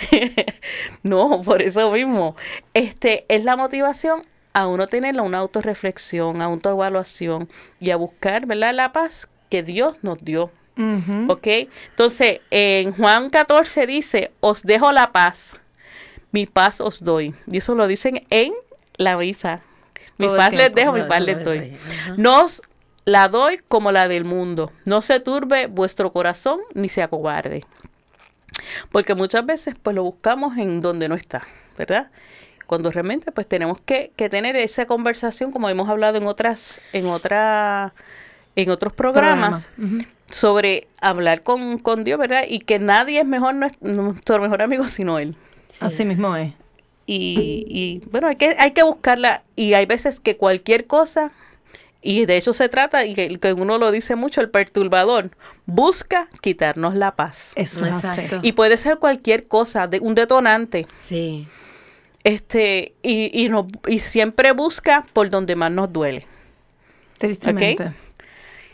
no, 1.03 1.41
por 1.41 1.61
eso 1.61 1.91
mismo. 1.91 2.35
Este 2.73 3.25
es 3.27 3.43
la 3.43 3.55
motivación 3.55 4.23
a 4.53 4.67
uno 4.67 4.87
tener 4.87 5.19
una 5.21 5.39
autorreflexión, 5.39 6.41
a 6.41 6.45
autoevaluación 6.45 7.49
y 7.79 7.91
a 7.91 7.95
buscar, 7.95 8.45
¿verdad? 8.45 8.73
La 8.73 8.91
paz 8.91 9.29
que 9.49 9.63
Dios 9.63 9.97
nos 10.01 10.23
dio. 10.23 10.51
¿Ok? 11.27 11.47
Entonces, 11.89 12.39
en 12.49 12.93
Juan 12.93 13.29
14 13.29 13.85
dice, 13.85 14.31
os 14.39 14.63
dejo 14.63 14.91
la 14.91 15.11
paz, 15.11 15.59
mi 16.31 16.47
paz 16.47 16.81
os 16.81 17.03
doy. 17.03 17.35
Y 17.45 17.57
eso 17.57 17.75
lo 17.75 17.85
dicen 17.85 18.23
en 18.31 18.53
la 18.97 19.15
misa. 19.15 19.61
Mi 20.17 20.25
Todo 20.25 20.37
paz 20.37 20.53
les 20.53 20.73
dejo, 20.73 20.93
mi 20.93 21.03
paz 21.03 21.19
no, 21.19 21.25
les 21.25 21.45
doy. 21.45 21.77
Ajá. 21.87 22.15
No 22.17 22.45
os 22.45 22.63
la 23.05 23.27
doy 23.27 23.59
como 23.67 23.91
la 23.91 24.07
del 24.07 24.25
mundo. 24.25 24.71
No 24.85 25.01
se 25.01 25.19
turbe 25.19 25.67
vuestro 25.67 26.11
corazón 26.11 26.59
ni 26.73 26.89
se 26.89 27.03
acobarde. 27.03 27.65
Porque 28.91 29.15
muchas 29.15 29.45
veces 29.45 29.75
pues 29.81 29.95
lo 29.95 30.03
buscamos 30.03 30.57
en 30.57 30.81
donde 30.81 31.07
no 31.09 31.15
está, 31.15 31.43
¿verdad? 31.77 32.09
Cuando 32.67 32.89
realmente 32.91 33.31
pues 33.31 33.47
tenemos 33.47 33.81
que, 33.81 34.11
que 34.15 34.29
tener 34.29 34.55
esa 34.55 34.85
conversación 34.85 35.51
como 35.51 35.67
hemos 35.69 35.89
hablado 35.89 36.17
en 36.17 36.25
otras, 36.25 36.79
en 36.93 37.05
otra, 37.07 37.93
en 38.55 38.69
otros 38.69 38.93
programas 38.93 39.67
Programa. 39.75 40.05
Sobre 40.31 40.87
hablar 41.01 41.43
con, 41.43 41.77
con 41.79 42.05
Dios, 42.05 42.17
¿verdad? 42.17 42.43
Y 42.47 42.59
que 42.59 42.79
nadie 42.79 43.19
es 43.19 43.25
mejor 43.25 43.55
nues- 43.55 43.77
nuestro 43.81 44.39
mejor 44.41 44.61
amigo 44.61 44.87
sino 44.87 45.19
Él. 45.19 45.35
Así 45.81 46.05
mismo 46.05 46.33
es. 46.37 46.53
Y, 47.05 47.65
y, 47.67 48.09
bueno, 48.09 48.27
hay 48.27 48.37
que, 48.37 48.55
hay 48.57 48.71
que 48.71 48.83
buscarla. 48.83 49.43
Y 49.57 49.73
hay 49.73 49.85
veces 49.85 50.21
que 50.21 50.37
cualquier 50.37 50.87
cosa, 50.87 51.33
y 52.01 52.25
de 52.25 52.37
hecho 52.37 52.53
se 52.53 52.67
trata, 52.69 53.05
y 53.05 53.13
que, 53.13 53.39
que 53.39 53.53
uno 53.53 53.77
lo 53.77 53.91
dice 53.91 54.15
mucho, 54.15 54.41
el 54.41 54.49
perturbador, 54.49 55.29
busca 55.65 56.27
quitarnos 56.41 56.95
la 56.95 57.15
paz. 57.15 57.53
Eso 57.55 57.85
es. 57.85 57.93
Exacto. 57.93 58.39
Y 58.41 58.53
puede 58.53 58.77
ser 58.77 58.97
cualquier 58.97 59.47
cosa, 59.47 59.87
de, 59.87 59.99
un 59.99 60.15
detonante. 60.15 60.87
Sí. 61.03 61.47
Este, 62.23 62.93
y, 63.03 63.31
y, 63.45 63.49
nos- 63.49 63.65
y 63.87 63.99
siempre 63.99 64.51
busca 64.51 65.05
por 65.13 65.29
donde 65.29 65.55
más 65.55 65.71
nos 65.71 65.91
duele. 65.91 66.25
Tristemente. 67.17 67.91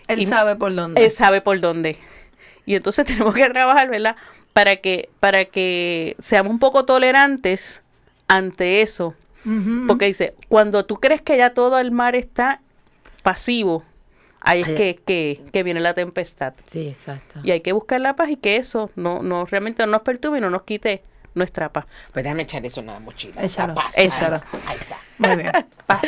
Él 0.07 0.21
Y- 0.21 0.25
sabe 0.25 0.55
por 0.55 0.73
dónde. 0.73 1.03
Él 1.03 1.11
sabe 1.11 1.41
por 1.41 1.59
dónde. 1.59 1.97
Y 2.65 2.75
entonces 2.75 3.05
tenemos 3.07 3.33
que 3.35 3.49
trabajar, 3.49 3.89
¿verdad? 3.89 4.15
Para 4.53 4.77
que, 4.77 5.09
para 5.19 5.45
que 5.45 6.15
seamos 6.19 6.51
un 6.51 6.59
poco 6.59 6.85
tolerantes 6.85 7.83
ante 8.27 8.81
eso. 8.81 9.15
Porque 9.87 10.07
dice, 10.07 10.33
cuando 10.49 10.83
tú 10.85 10.95
crees 10.97 11.21
que 11.21 11.37
ya 11.37 11.53
todo 11.53 11.79
el 11.79 11.91
mar 11.91 12.17
está 12.17 12.59
pasivo, 13.27 13.83
ahí 14.39 14.61
es 14.61 14.69
que, 14.69 14.95
que, 15.05 15.41
que 15.51 15.63
viene 15.63 15.81
la 15.81 15.93
tempestad. 15.93 16.53
Sí, 16.65 16.87
exacto. 16.87 17.41
Y 17.43 17.51
hay 17.51 17.59
que 17.59 17.73
buscar 17.73 17.99
la 17.99 18.15
paz 18.15 18.29
y 18.29 18.37
que 18.37 18.55
eso 18.55 18.89
no, 18.95 19.21
no 19.21 19.45
realmente 19.45 19.85
no 19.85 19.91
nos 19.91 20.01
perturbe 20.03 20.37
y 20.37 20.41
no 20.41 20.49
nos 20.49 20.61
quite 20.63 21.03
nuestra 21.33 21.67
paz. 21.73 21.85
Pues 22.13 22.23
déjame 22.23 22.43
echar 22.43 22.65
eso 22.65 22.79
en 22.79 22.85
la 22.85 22.99
mochila. 23.01 23.43
Échalo, 23.43 23.73
La 23.73 23.81
paz. 23.81 23.97
échalo. 23.97 24.41
Ahí 24.65 24.77
está. 24.79 24.97
Muy 25.17 25.35
bien. 25.35 25.51
Paz. 25.85 26.01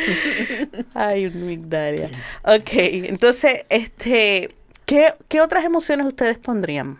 Ay, 0.94 1.30
Migdalia. 1.30 2.10
Ok, 2.44 2.70
entonces, 2.72 3.66
este, 3.68 4.56
¿qué, 4.86 5.14
qué 5.28 5.42
otras 5.42 5.66
emociones 5.66 6.08
ustedes 6.08 6.38
pondrían? 6.38 6.98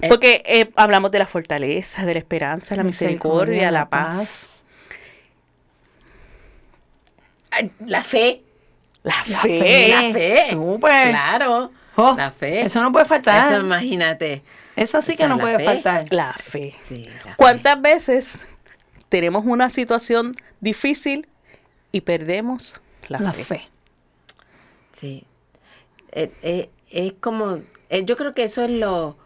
Eh, 0.00 0.08
Porque 0.08 0.44
eh, 0.46 0.70
hablamos 0.76 1.10
de 1.10 1.18
la 1.18 1.26
fortaleza, 1.26 2.04
de 2.06 2.12
la 2.14 2.20
esperanza, 2.20 2.76
la 2.76 2.84
misericordia, 2.84 3.72
la 3.72 3.88
paz, 3.88 4.52
Ay, 4.52 4.62
La 7.84 8.02
fe. 8.04 8.42
la, 9.02 9.14
La 9.28 9.38
fe. 9.40 9.58
fe. 9.60 9.88
La 9.88 10.12
fe. 10.12 10.44
Súper. 10.50 11.10
Claro. 11.10 11.70
Oh, 11.96 12.14
la 12.16 12.30
fe. 12.30 12.60
Eso 12.62 12.82
no 12.82 12.92
puede 12.92 13.04
faltar. 13.06 13.52
Eso 13.52 13.60
imagínate. 13.62 14.42
Esa 14.76 15.00
sí 15.00 15.12
o 15.12 15.16
que 15.16 15.22
sea, 15.22 15.28
no 15.28 15.38
puede 15.38 15.56
fe. 15.58 15.64
faltar. 15.64 16.04
La 16.12 16.32
fe. 16.34 16.74
Sí, 16.82 17.08
la 17.24 17.30
fe. 17.30 17.34
¿Cuántas 17.36 17.80
veces 17.80 18.46
tenemos 19.08 19.44
una 19.46 19.70
situación 19.70 20.34
difícil 20.60 21.28
y 21.92 22.02
perdemos 22.02 22.74
la, 23.08 23.18
La 23.20 23.32
fe? 23.32 23.44
fe. 23.44 23.68
Sí. 24.92 25.24
Eh, 26.12 26.30
eh, 26.42 26.70
es 26.90 27.14
como, 27.20 27.60
eh, 27.88 28.04
yo 28.04 28.16
creo 28.16 28.34
que 28.34 28.44
eso 28.44 28.62
es 28.62 28.70
lo, 28.70 29.16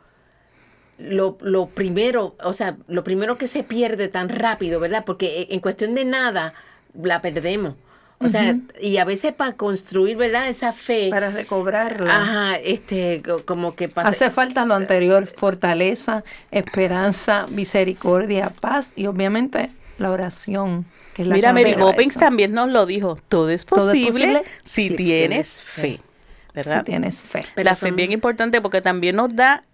lo, 0.98 1.38
lo 1.40 1.66
primero, 1.70 2.36
o 2.42 2.52
sea, 2.52 2.76
lo 2.88 3.02
primero 3.04 3.38
que 3.38 3.48
se 3.48 3.62
pierde 3.64 4.08
tan 4.08 4.28
rápido, 4.28 4.78
¿verdad? 4.80 5.04
Porque 5.04 5.48
en 5.50 5.60
cuestión 5.60 5.94
de 5.94 6.04
nada 6.04 6.54
la 6.94 7.20
perdemos. 7.22 7.74
O 8.22 8.28
sea, 8.28 8.54
y 8.80 8.98
a 8.98 9.04
veces 9.06 9.32
para 9.32 9.54
construir, 9.54 10.16
¿verdad? 10.18 10.46
Esa 10.48 10.74
fe, 10.74 11.08
Para 11.10 11.30
recobrarla. 11.30 12.14
ajá, 12.20 12.56
este, 12.56 13.22
co- 13.24 13.44
como 13.46 13.74
que 13.74 13.88
pasa. 13.88 14.08
Hace 14.08 14.30
falta 14.30 14.66
lo 14.66 14.74
anterior, 14.74 15.26
fortaleza, 15.26 16.22
esperanza, 16.50 17.46
misericordia, 17.50 18.52
paz 18.60 18.92
y 18.94 19.06
obviamente 19.06 19.70
la 19.98 20.10
oración. 20.10 20.84
Que 21.14 21.22
es 21.22 21.28
la 21.28 21.34
Mira, 21.34 21.52
Mary 21.54 21.74
Poppins 21.74 22.14
también 22.16 22.52
nos 22.52 22.68
lo 22.68 22.84
dijo. 22.86 23.18
Todo 23.28 23.48
es 23.50 23.64
Todo 23.64 23.90
es 23.92 23.98
posible, 24.04 24.26
posible 24.26 24.42
si, 24.62 24.88
si 24.90 24.96
tienes 24.96 25.56
tienes 25.56 25.62
fe. 25.62 25.80
fe. 25.96 26.00
¿Verdad? 26.52 26.78
Si 26.80 26.84
tienes 26.84 27.22
fe. 27.24 27.44
Pero 27.54 27.70
la 27.70 27.74
fe 27.76 27.88
es 27.88 27.94
bien 27.94 28.12
importante 28.12 28.60
porque 28.60 28.82
también 28.82 29.16
nos 29.16 29.34
da 29.34 29.64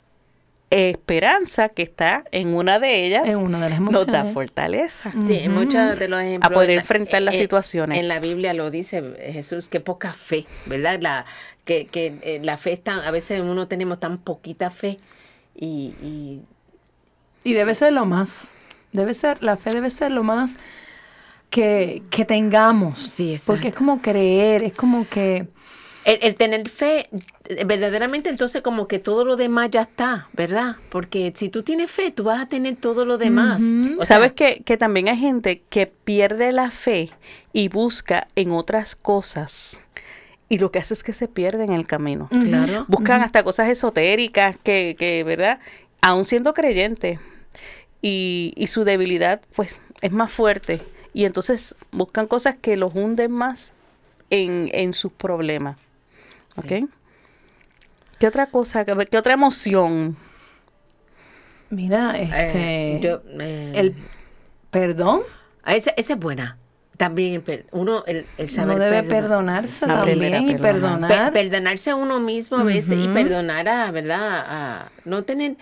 esperanza 0.70 1.68
que 1.68 1.82
está 1.82 2.24
en 2.32 2.54
una 2.54 2.78
de 2.78 3.04
ellas. 3.06 3.28
En 3.28 3.38
una 3.38 3.60
de 3.62 3.70
las 3.70 3.80
Nos 3.80 4.06
da 4.06 4.24
fortaleza. 4.24 5.12
Sí, 5.26 5.38
en 5.38 5.52
Ujú. 5.52 5.60
muchos 5.64 5.98
de 5.98 6.08
los 6.08 6.20
ejemplos. 6.20 6.52
poder 6.52 6.70
en 6.70 6.76
la- 6.76 6.82
enfrentar 6.82 7.22
las 7.22 7.34
eh, 7.36 7.38
situaciones. 7.38 7.98
En 7.98 8.08
la 8.08 8.18
Biblia 8.18 8.52
lo 8.52 8.70
dice 8.70 9.02
Jesús, 9.32 9.68
que 9.68 9.80
poca 9.80 10.12
fe, 10.12 10.44
¿verdad? 10.66 10.98
La, 11.00 11.24
que 11.64 11.86
que 11.86 12.14
eh, 12.22 12.40
la 12.42 12.56
fe 12.56 12.72
es 12.74 12.82
tan, 12.82 13.00
a 13.00 13.10
veces 13.10 13.40
uno 13.40 13.68
tenemos 13.68 14.00
tan 14.00 14.18
poquita 14.18 14.70
fe 14.70 14.96
y, 15.54 15.94
y 16.02 16.40
Y 17.44 17.52
debe 17.54 17.74
ser 17.74 17.92
lo 17.92 18.04
más. 18.06 18.48
Debe 18.92 19.14
ser, 19.14 19.42
la 19.42 19.56
fe 19.56 19.72
debe 19.72 19.90
ser 19.90 20.10
lo 20.10 20.22
más 20.24 20.56
que, 21.50 22.02
que 22.10 22.24
tengamos. 22.24 22.98
Sí, 22.98 23.32
exacto. 23.32 23.52
Porque 23.52 23.68
es 23.68 23.74
como 23.74 24.00
creer, 24.02 24.62
es 24.64 24.72
como 24.72 25.06
que 25.08 25.46
el, 26.06 26.20
el 26.22 26.34
tener 26.36 26.68
fe, 26.68 27.08
verdaderamente 27.66 28.30
entonces 28.30 28.62
como 28.62 28.86
que 28.86 29.00
todo 29.00 29.24
lo 29.24 29.34
demás 29.34 29.70
ya 29.70 29.82
está, 29.82 30.28
¿verdad? 30.32 30.76
Porque 30.88 31.32
si 31.34 31.48
tú 31.48 31.64
tienes 31.64 31.90
fe, 31.90 32.12
tú 32.12 32.22
vas 32.22 32.40
a 32.40 32.46
tener 32.46 32.76
todo 32.76 33.04
lo 33.04 33.18
demás. 33.18 33.60
Ujú. 33.60 34.00
O 34.00 34.04
sea, 34.04 34.16
¿Sabes 34.16 34.32
que, 34.32 34.62
que 34.64 34.76
también 34.76 35.08
hay 35.08 35.16
gente 35.16 35.62
que 35.68 35.88
pierde 35.88 36.52
la 36.52 36.70
fe 36.70 37.10
y 37.52 37.68
busca 37.68 38.28
en 38.36 38.52
otras 38.52 38.94
cosas? 38.94 39.80
Y 40.48 40.58
lo 40.58 40.70
que 40.70 40.78
hace 40.78 40.94
es 40.94 41.02
que 41.02 41.12
se 41.12 41.26
pierde 41.26 41.64
en 41.64 41.72
el 41.72 41.88
camino. 41.88 42.28
Claro. 42.28 42.84
Buscan 42.86 43.22
hasta 43.22 43.42
cosas 43.42 43.68
esotéricas 43.68 44.56
que, 44.62 44.94
que, 44.96 45.24
¿verdad? 45.24 45.58
Aún 46.00 46.24
siendo 46.24 46.54
creyentes. 46.54 47.18
Y, 48.00 48.52
y 48.56 48.68
su 48.68 48.84
debilidad, 48.84 49.40
pues, 49.56 49.80
es 50.02 50.12
más 50.12 50.30
fuerte. 50.30 50.80
Y 51.12 51.24
entonces 51.24 51.74
buscan 51.90 52.28
cosas 52.28 52.54
que 52.54 52.76
los 52.76 52.94
hunden 52.94 53.32
más 53.32 53.72
en, 54.30 54.70
en 54.72 54.92
sus 54.92 55.10
problemas. 55.10 55.78
¿Ok? 56.56 56.64
Sí. 56.66 56.88
¿Qué 58.18 58.26
otra 58.26 58.46
cosa? 58.46 58.84
¿Qué, 58.84 58.94
qué 59.10 59.18
otra 59.18 59.34
emoción? 59.34 60.16
Mira, 61.70 62.16
este, 62.18 62.96
Eh, 62.96 63.00
yo, 63.02 63.22
eh, 63.40 63.72
el 63.74 63.94
perdón, 64.70 65.22
ah, 65.64 65.74
esa, 65.74 65.90
esa 65.96 66.12
es 66.14 66.18
buena. 66.18 66.58
También 66.96 67.44
uno, 67.72 68.04
el, 68.06 68.24
el 68.38 68.48
saber 68.48 68.76
uno 68.76 68.84
debe 68.84 69.02
perdonar. 69.02 69.64
perdonarse 69.64 69.86
también 69.86 70.48
y 70.48 70.54
perdonar. 70.54 71.00
Pe- 71.00 71.08
perdonar. 71.08 71.32
perdonarse 71.32 71.90
a 71.90 71.94
uno 71.96 72.20
mismo 72.20 72.56
a 72.56 72.62
veces 72.62 72.98
y 72.98 73.04
Ujú. 73.04 73.12
perdonar 73.12 73.68
a, 73.68 73.90
¿verdad? 73.90 74.44
A 74.48 74.88
no 75.04 75.22
tener, 75.24 75.52
eh, 75.52 75.56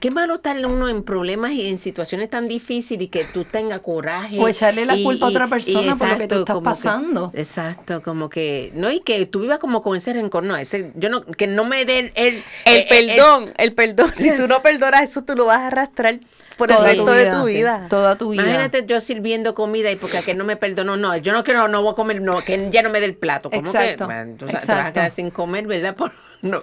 qué 0.00 0.10
malo 0.10 0.34
estar 0.34 0.56
uno 0.66 0.88
en 0.88 1.02
problemas 1.02 1.52
y 1.52 1.68
en 1.68 1.78
situaciones 1.78 2.30
tan 2.30 2.48
difíciles 2.48 3.04
y 3.04 3.08
que 3.08 3.24
tú 3.24 3.44
tengas 3.44 3.80
coraje. 3.82 4.38
O 4.38 4.48
echarle 4.48 4.84
la 4.86 4.96
y- 4.96 5.04
culpa 5.04 5.26
a 5.26 5.28
otra 5.30 5.46
y 5.46 5.50
persona 5.50 5.96
por 5.96 6.08
lo 6.08 6.18
que 6.18 6.28
tú 6.28 6.34
estás 6.40 6.54
como 6.54 6.64
pasando. 6.64 7.30
exacto, 7.34 8.02
como 8.02 8.28
que, 8.28 8.70
no, 8.74 8.90
y 8.90 9.00
que 9.00 9.24
tú 9.26 9.40
vivas 9.40 9.58
como 9.58 9.82
con 9.82 9.96
ese 9.96 10.12
rencor, 10.12 10.42
no, 10.44 10.56
ese, 10.56 10.92
yo 10.96 11.08
no, 11.08 11.24
que 11.24 11.46
no 11.46 11.64
me 11.64 11.84
dé 11.84 11.98
el, 12.00 12.12
el, 12.14 12.34
El 12.64 12.76
eh, 12.80 12.86
eh, 12.90 13.06
perdón, 13.16 13.52
el 13.58 13.74
perdón. 13.74 14.10
Si 14.14 14.30
tú 14.36 14.46
no 14.48 14.62
perdonas 14.62 15.02
eso, 15.02 15.22
tú 15.24 15.34
lo 15.34 15.46
vas 15.46 15.58
a 15.58 15.66
arrastrar 15.68 16.18
por 16.56 16.70
el 16.70 16.82
resto 16.82 17.04
tu 17.06 17.10
de 17.10 17.24
vida, 17.24 17.40
tu 17.40 17.48
sí, 17.48 17.54
vida. 17.54 17.86
Toda 17.88 18.18
tu 18.18 18.28
vida. 18.30 18.42
Imagínate 18.42 18.84
yo 18.86 19.00
sirviendo 19.00 19.54
comida 19.54 19.90
y 19.90 19.96
porque 19.96 20.18
aquel 20.18 20.36
no 20.36 20.44
me 20.44 20.56
perdonó, 20.56 20.96
no, 20.96 21.16
yo 21.16 21.32
no 21.32 21.42
quiero, 21.42 21.68
no 21.68 21.82
voy 21.82 21.92
a 21.92 21.94
comer, 21.94 22.20
no, 22.20 22.36
que 22.44 22.68
ya 22.70 22.82
no 22.82 22.90
me 22.90 23.00
dé 23.00 23.06
el 23.06 23.14
plato. 23.16 23.50
¿Cómo 23.50 23.70
Exacto, 23.70 24.04
que? 24.06 24.12
Man, 24.12 24.36
tú 24.36 24.46
sabes, 24.46 24.66
te 24.66 24.72
vas 24.72 24.76
a 24.76 24.78
exacto. 24.80 24.92
quedar 24.94 25.10
sin 25.10 25.30
comer, 25.30 25.66
¿verdad? 25.66 25.96
Por- 25.96 26.12
no. 26.42 26.62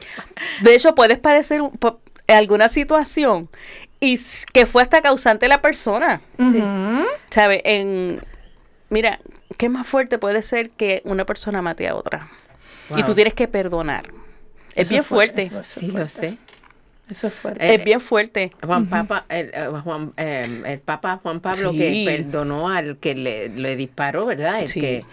De 0.61 0.75
hecho, 0.75 0.93
puedes 0.95 1.19
po- 1.19 1.99
alguna 2.33 2.69
situación 2.69 3.49
y 3.99 4.19
que 4.53 4.65
fue 4.65 4.81
hasta 4.83 5.01
causante 5.01 5.47
la 5.47 5.61
persona. 5.61 6.21
¿Sabes? 7.29 7.61
En, 7.65 8.21
mira, 8.89 9.19
¿qué 9.57 9.69
más 9.69 9.87
fuerte 9.87 10.17
puede 10.17 10.41
ser 10.41 10.69
que 10.71 11.01
una 11.05 11.25
persona 11.25 11.61
mate 11.61 11.87
a 11.87 11.95
otra? 11.95 12.29
Y 12.95 13.03
tú 13.03 13.13
tienes 13.15 13.33
que 13.33 13.47
perdonar. 13.47 14.07
Es 14.75 14.83
Eso 14.83 14.89
bien 14.91 15.03
fue- 15.03 15.17
fuerte. 15.27 15.43
eso 15.43 15.59
es 15.61 15.67
Sí, 15.67 15.85
lo 15.87 15.91
fuerte. 15.93 16.09
sé. 16.09 16.37
Eso 17.09 17.27
es 17.27 17.33
fuerte. 17.33 17.65
Eh, 17.65 17.75
es 17.75 17.83
bien 17.83 18.01
fuerte. 18.01 18.51
Juan 18.65 18.85
Papa, 18.87 19.25
el, 19.29 19.49
eh, 19.53 19.69
Juan, 19.83 20.13
eh, 20.17 20.61
el 20.65 20.79
Papa 20.79 21.19
Juan 21.23 21.39
Pablo 21.39 21.71
que 21.71 22.03
perdonó 22.05 22.67
al 22.69 22.97
que 22.97 23.15
le, 23.15 23.49
le 23.49 23.75
disparó, 23.77 24.25
¿verdad? 24.25 24.59
El 24.61 24.67
Sí. 24.67 24.81
que, 24.81 25.05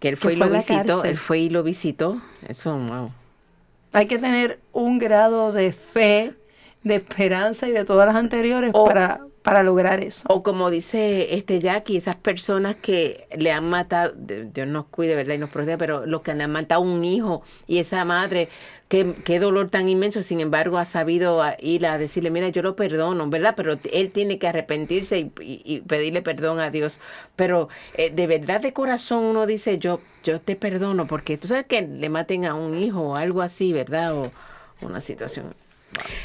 que 0.00 0.08
él 0.08 0.16
fue 0.16 0.32
y 0.34 0.36
fue 0.36 0.46
lo 0.48 0.52
visitó, 0.52 0.76
cárcel. 0.96 1.10
él 1.10 1.18
fue 1.18 1.38
y 1.38 1.48
lo 1.50 1.62
visitó. 1.62 2.20
Eso, 2.48 2.76
wow. 2.76 3.12
Hay 3.92 4.06
que 4.06 4.18
tener 4.18 4.58
un 4.72 4.98
grado 4.98 5.52
de 5.52 5.72
fe, 5.72 6.32
de 6.82 6.96
esperanza 6.96 7.68
y 7.68 7.72
de 7.72 7.84
todas 7.84 8.06
las 8.06 8.16
anteriores 8.16 8.72
O- 8.74 8.84
para, 8.84 9.20
para 9.42 9.62
lograr 9.62 10.02
eso. 10.02 10.24
O 10.28 10.42
como 10.42 10.70
dice 10.70 11.34
este 11.34 11.58
Jackie, 11.60 11.96
esas 11.96 12.16
personas 12.16 12.76
que 12.76 13.26
le 13.36 13.52
han 13.52 13.68
matado, 13.68 14.12
Dios 14.16 14.66
nos 14.68 14.86
cuide, 14.86 15.14
¿verdad? 15.14 15.34
Y 15.34 15.38
nos 15.38 15.50
proteja, 15.50 15.78
pero 15.78 16.06
los 16.06 16.22
que 16.22 16.34
le 16.34 16.44
han 16.44 16.52
matado 16.52 16.80
un 16.82 17.04
hijo 17.04 17.42
y 17.66 17.78
esa 17.78 18.04
madre, 18.04 18.48
qué, 18.88 19.14
qué 19.24 19.38
dolor 19.40 19.70
tan 19.70 19.88
inmenso, 19.88 20.22
sin 20.22 20.40
embargo 20.40 20.78
ha 20.78 20.84
sabido 20.84 21.42
ir 21.60 21.86
a 21.86 21.98
decirle, 21.98 22.30
mira, 22.30 22.48
yo 22.48 22.62
lo 22.62 22.76
perdono, 22.76 23.28
¿verdad? 23.28 23.54
Pero 23.56 23.78
él 23.92 24.10
tiene 24.12 24.38
que 24.38 24.48
arrepentirse 24.48 25.18
y, 25.18 25.32
y- 25.40 25.62
y 25.64 25.80
pedirle 25.80 26.22
perdón 26.22 26.60
a 26.60 26.70
Dios. 26.70 27.00
Pero 27.36 27.68
eh, 27.94 28.10
de 28.10 28.26
verdad, 28.26 28.60
de 28.60 28.72
corazón, 28.72 29.24
uno 29.24 29.46
dice, 29.46 29.78
yo, 29.78 30.00
yo 30.22 30.40
te 30.40 30.56
perdono, 30.56 31.06
porque 31.06 31.38
tú 31.38 31.48
sabes 31.48 31.66
que 31.66 31.82
le 31.82 32.08
maten 32.08 32.44
a 32.46 32.54
un 32.54 32.76
hijo 32.76 33.00
o 33.00 33.16
algo 33.16 33.42
así, 33.42 33.72
¿verdad? 33.72 34.14
O 34.14 34.32
una 34.80 35.00
situación. 35.00 35.54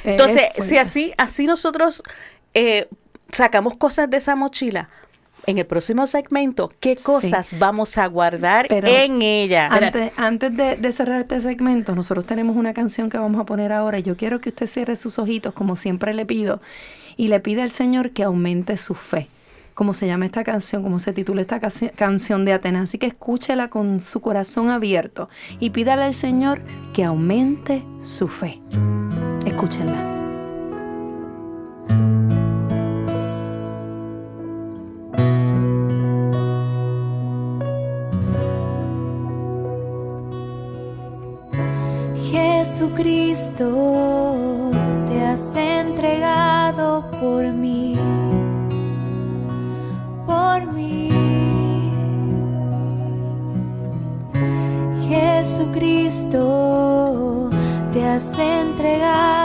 Entonces, 0.03 0.43
es 0.55 0.66
si 0.66 0.78
así, 0.78 1.13
así 1.18 1.45
nosotros 1.45 2.03
eh, 2.53 2.88
sacamos 3.30 3.76
cosas 3.78 4.09
de 4.09 4.18
esa 4.18 4.36
mochila, 4.36 4.89
en 5.47 5.59
el 5.59 5.66
próximo 5.68 6.07
segmento, 6.07 6.72
¿qué 6.80 6.95
Sí. 6.97 7.03
cosas 7.03 7.59
vamos 7.59 7.97
a 7.99 8.07
guardar 8.07 8.66
Pero 8.68 8.88
en 8.88 9.22
ella? 9.22 9.68
Antes, 9.68 10.11
antes 10.18 10.57
de, 10.57 10.76
de 10.76 10.91
cerrar 10.91 11.22
este 11.22 11.39
segmento, 11.39 11.93
nosotros 11.93 12.26
tenemos 12.26 12.55
una 12.55 12.74
canción 12.74 13.09
que 13.11 13.18
vamos 13.20 13.39
a 13.39 13.45
poner 13.45 13.72
ahora. 13.72 13.99
Yo 13.99 14.18
quiero 14.18 14.41
que 14.41 14.49
usted 14.49 14.66
cierre 14.66 14.95
sus 14.95 15.20
ojitos, 15.20 15.53
como 15.53 15.76
siempre 15.76 16.16
le 16.16 16.26
pido, 16.26 16.61
y 17.16 17.28
le 17.28 17.39
pide 17.39 17.61
al 17.61 17.70
Señor 17.70 18.09
que 18.11 18.24
aumente 18.24 18.76
su 18.78 18.95
fe. 18.95 19.30
Como 19.76 19.93
se 19.93 20.07
llama 20.07 20.26
esta 20.26 20.43
canción, 20.43 20.82
como 20.82 20.97
se 20.99 21.13
titula 21.13 21.41
esta 21.41 21.59
canci- 21.61 21.91
canción 21.91 22.45
de 22.45 22.53
Atenas. 22.53 22.84
Así 22.84 22.97
que 22.97 23.07
escúchela 23.07 23.69
con 23.69 24.01
su 24.01 24.21
corazón 24.21 24.69
abierto 24.69 25.30
y 25.59 25.69
pídale 25.69 26.03
al 26.03 26.13
Señor 26.15 26.61
que 26.93 27.03
aumente 27.03 27.84
su 28.01 28.28
fe. 28.28 28.61
Escúchenla. 29.45 30.13
Jesucristo, 42.95 44.71
te 45.07 45.21
has 45.23 45.55
entregado 45.55 47.09
por 47.21 47.45
mí, 47.45 47.84
Te 57.91 58.03
has 58.03 58.38
entregado 58.38 59.45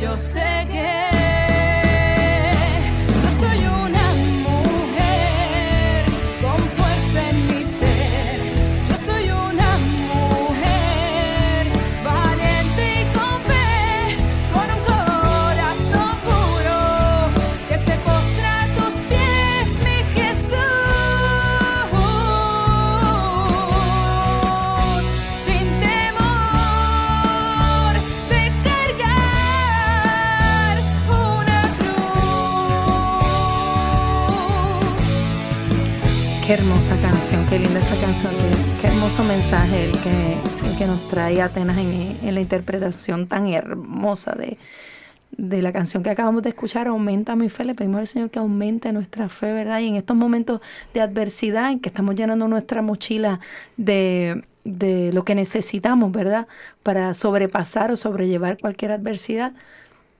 Yo 0.00 0.16
sé 0.16 0.66
que 0.72 1.09
Qué 36.50 36.54
hermosa 36.54 37.00
canción, 37.00 37.46
qué 37.46 37.60
linda 37.60 37.78
esa 37.78 37.94
canción, 38.04 38.32
qué, 38.32 38.80
qué 38.80 38.86
hermoso 38.88 39.22
mensaje 39.22 39.84
el 39.84 39.92
que, 39.92 40.32
el 40.68 40.76
que 40.76 40.84
nos 40.84 41.06
trae 41.06 41.40
Atenas 41.40 41.78
en, 41.78 42.18
en 42.24 42.34
la 42.34 42.40
interpretación 42.40 43.28
tan 43.28 43.46
hermosa 43.46 44.32
de, 44.32 44.58
de 45.30 45.62
la 45.62 45.72
canción 45.72 46.02
que 46.02 46.10
acabamos 46.10 46.42
de 46.42 46.48
escuchar, 46.48 46.88
Aumenta 46.88 47.36
mi 47.36 47.50
fe. 47.50 47.64
Le 47.64 47.76
pedimos 47.76 48.00
al 48.00 48.08
Señor 48.08 48.30
que 48.30 48.40
aumente 48.40 48.92
nuestra 48.92 49.28
fe, 49.28 49.52
¿verdad? 49.52 49.78
Y 49.78 49.86
en 49.86 49.94
estos 49.94 50.16
momentos 50.16 50.60
de 50.92 51.00
adversidad 51.00 51.70
en 51.70 51.78
que 51.78 51.88
estamos 51.88 52.16
llenando 52.16 52.48
nuestra 52.48 52.82
mochila 52.82 53.38
de, 53.76 54.42
de 54.64 55.12
lo 55.12 55.24
que 55.24 55.36
necesitamos, 55.36 56.10
¿verdad? 56.10 56.48
Para 56.82 57.14
sobrepasar 57.14 57.92
o 57.92 57.96
sobrellevar 57.96 58.58
cualquier 58.58 58.90
adversidad, 58.90 59.52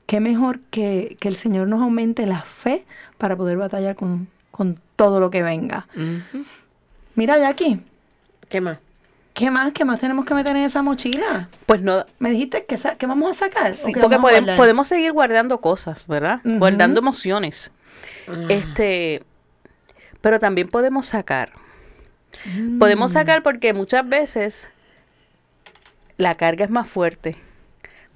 qué 0.07 0.21
mejor 0.21 0.61
que, 0.71 1.17
que 1.19 1.27
el 1.27 1.35
Señor 1.35 1.67
nos 1.67 1.83
aumente 1.83 2.25
la 2.25 2.43
fe 2.43 2.85
para 3.19 3.35
poder 3.35 3.59
batallar 3.59 3.97
con, 3.97 4.29
con 4.53 4.79
todo 5.01 5.19
lo 5.19 5.31
que 5.31 5.43
venga. 5.43 5.87
Mira, 7.15 7.39
Jackie, 7.39 7.81
¿Qué 8.51 8.61
más? 8.61 8.77
¿qué 9.33 9.51
más? 9.51 9.73
¿Qué 9.73 9.87
más 9.87 9.99
tenemos 9.99 10.27
que 10.27 10.35
meter 10.35 10.55
en 10.57 10.65
esa 10.65 10.83
mochila? 10.83 11.49
Pues 11.65 11.81
no, 11.81 12.05
Me 12.19 12.31
dijiste 12.31 12.67
que, 12.67 12.77
que 12.99 13.07
vamos 13.07 13.31
a 13.31 13.47
sacar. 13.47 13.75
Sí, 13.75 13.93
¿O 13.93 13.95
que 13.95 14.01
porque 14.01 14.19
podemos, 14.19 14.57
podemos 14.57 14.89
seguir 14.89 15.13
guardando 15.13 15.59
cosas, 15.63 16.07
¿verdad? 16.07 16.41
Guardando 16.45 17.01
emociones. 17.01 17.71
Este, 18.51 19.23
pero 20.21 20.39
también 20.39 20.69
podemos 20.69 21.07
sacar. 21.07 21.53
Mm. 22.45 22.79
Podemos 22.79 23.13
sacar 23.13 23.43
porque 23.43 23.73
muchas 23.73 24.07
veces 24.07 24.69
la 26.19 26.35
carga 26.35 26.67
es 26.67 26.71
más 26.71 26.87
fuerte. 26.87 27.37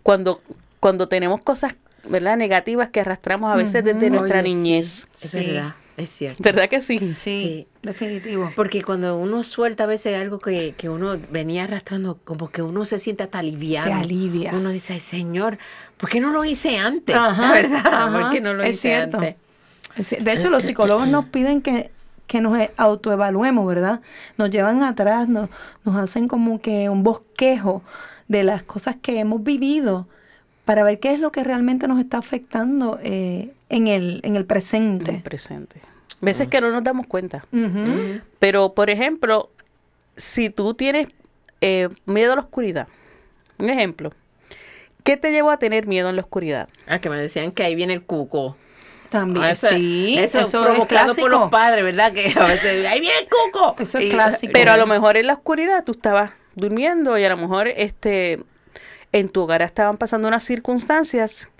Cuando, 0.03 0.43
cuando 0.80 1.09
tenemos 1.09 1.41
cosas, 1.43 1.76
¿verdad? 2.07 2.37
Negativas 2.37 2.91
que 2.91 3.01
arrastramos 3.01 3.51
a 3.51 3.57
veces 3.57 3.82
desde 3.82 4.11
nuestra 4.11 4.41
Oye, 4.41 4.49
sí, 4.49 4.55
niñez. 4.55 5.09
Es 5.14 5.30
Sí. 5.30 5.39
verdad, 5.47 5.74
es 5.97 6.11
cierto. 6.11 6.42
¿Verdad 6.42 6.68
que 6.68 6.80
sí? 6.80 6.99
Sí, 6.99 7.14
Sí. 7.14 7.66
definitivo. 7.82 8.53
Porque 8.57 8.82
cuando 8.82 9.16
uno 9.16 9.45
suelta 9.45 9.84
a 9.84 9.86
veces 9.86 10.18
algo 10.20 10.38
que, 10.38 10.74
que 10.76 10.88
uno 10.88 11.16
venía 11.30 11.64
arrastrando, 11.64 12.18
como 12.24 12.49
que 12.51 12.62
uno 12.62 12.84
se 12.84 12.99
siente 12.99 13.22
hasta 13.22 13.38
aliviado. 13.38 13.86
Te 13.88 13.92
alivias. 13.92 14.55
Uno 14.55 14.70
dice, 14.70 14.95
"Ay, 14.95 15.01
Señor, 15.01 15.59
¿por 15.97 16.09
qué 16.11 16.20
no 16.20 16.32
lo 16.32 16.45
hice 16.45 16.78
antes? 16.78 17.14
Ajá, 17.16 17.53
¿Verdad? 17.62 17.82
ajá, 17.86 18.20
¿Por 18.20 18.30
qué 18.32 18.40
no 18.40 18.55
lo 18.55 18.62
es 18.64 18.70
hice 18.76 18.80
cierto. 18.88 19.18
antes? 19.18 19.36
Es 19.97 20.24
De 20.24 20.32
hecho, 20.32 20.51
los 20.51 20.62
psicólogos 20.64 21.07
nos 21.09 21.26
piden 21.26 21.62
que, 21.62 21.90
que 22.26 22.40
nos 22.40 22.59
autoevaluemos, 22.76 23.66
¿verdad? 23.66 24.01
Nos 24.36 24.51
llevan 24.51 24.82
atrás, 24.82 25.28
nos, 25.28 25.49
nos 25.84 25.97
hacen 25.97 26.26
como 26.28 26.61
que 26.61 26.88
un 26.88 27.03
bosquejo 27.05 27.82
de 28.26 28.42
las 28.42 28.62
cosas 28.62 28.97
que 29.01 29.20
hemos 29.20 29.45
vivido 29.45 30.09
para 30.64 30.82
ver 30.82 30.98
qué 31.00 31.12
es 31.12 31.20
lo 31.20 31.30
que 31.32 31.44
realmente 31.44 31.86
nos 31.88 31.98
está 32.00 32.18
afectando 32.18 32.98
eh, 33.02 33.52
en, 33.68 33.86
el, 33.88 34.20
en 34.24 34.36
el 34.36 34.42
En 34.42 34.46
presente. 34.46 35.10
el 35.16 35.22
presente. 35.22 35.80
Veces 36.20 36.48
que 36.48 36.60
no 36.60 36.70
nos 36.70 36.82
damos 36.84 37.06
cuenta. 37.06 37.44
Ujú. 37.52 38.20
Pero, 38.38 38.72
por 38.74 38.88
ejemplo, 38.88 39.50
si 40.16 40.48
tú 40.48 40.72
tienes 40.74 41.08
eh, 41.60 41.88
miedo 42.06 42.32
a 42.32 42.36
la 42.36 42.42
oscuridad, 42.42 42.88
un 43.58 43.68
ejemplo, 43.68 44.10
¿qué 45.02 45.16
te 45.18 45.32
llevó 45.32 45.50
a 45.50 45.58
tener 45.58 45.86
miedo 45.86 46.08
en 46.08 46.16
la 46.16 46.22
oscuridad? 46.22 46.68
Ah, 46.86 46.98
que 46.98 47.10
me 47.10 47.18
decían 47.18 47.52
que 47.52 47.62
ahí 47.64 47.74
viene 47.74 47.92
el 47.92 48.02
cuco. 48.02 48.56
También, 49.10 49.44
Ah, 49.44 49.50
eso, 49.52 49.68
sí, 49.68 50.16
eso, 50.18 50.40
eso, 50.40 50.60
es 50.60 50.64
provocado 50.66 50.86
clásico. 50.86 51.20
por 51.20 51.30
los 51.30 51.50
padres, 51.50 51.84
¿verdad? 51.84 52.12
Que 52.12 52.32
a 52.36 52.44
veces, 52.46 52.86
ahí 52.86 53.00
viene 53.00 53.16
el 53.20 53.28
cuco. 53.28 53.76
Eso 53.78 53.98
es 53.98 54.06
Y- 54.06 54.08
clásico. 54.08 54.52
Pero 54.54 54.72
a 54.72 54.76
lo 54.78 54.86
mejor 54.86 55.16
en 55.18 55.26
la 55.26 55.34
oscuridad 55.34 55.84
tú 55.84 55.92
estabas 55.92 56.32
durmiendo 56.54 57.18
y 57.18 57.24
a 57.24 57.28
lo 57.28 57.36
mejor 57.36 57.68
este 57.68 58.42
en 59.14 59.28
tu 59.28 59.42
hogar 59.42 59.62
estaban 59.62 59.96
pasando 59.96 60.26
unas 60.28 60.42
circunstancias 60.42 61.50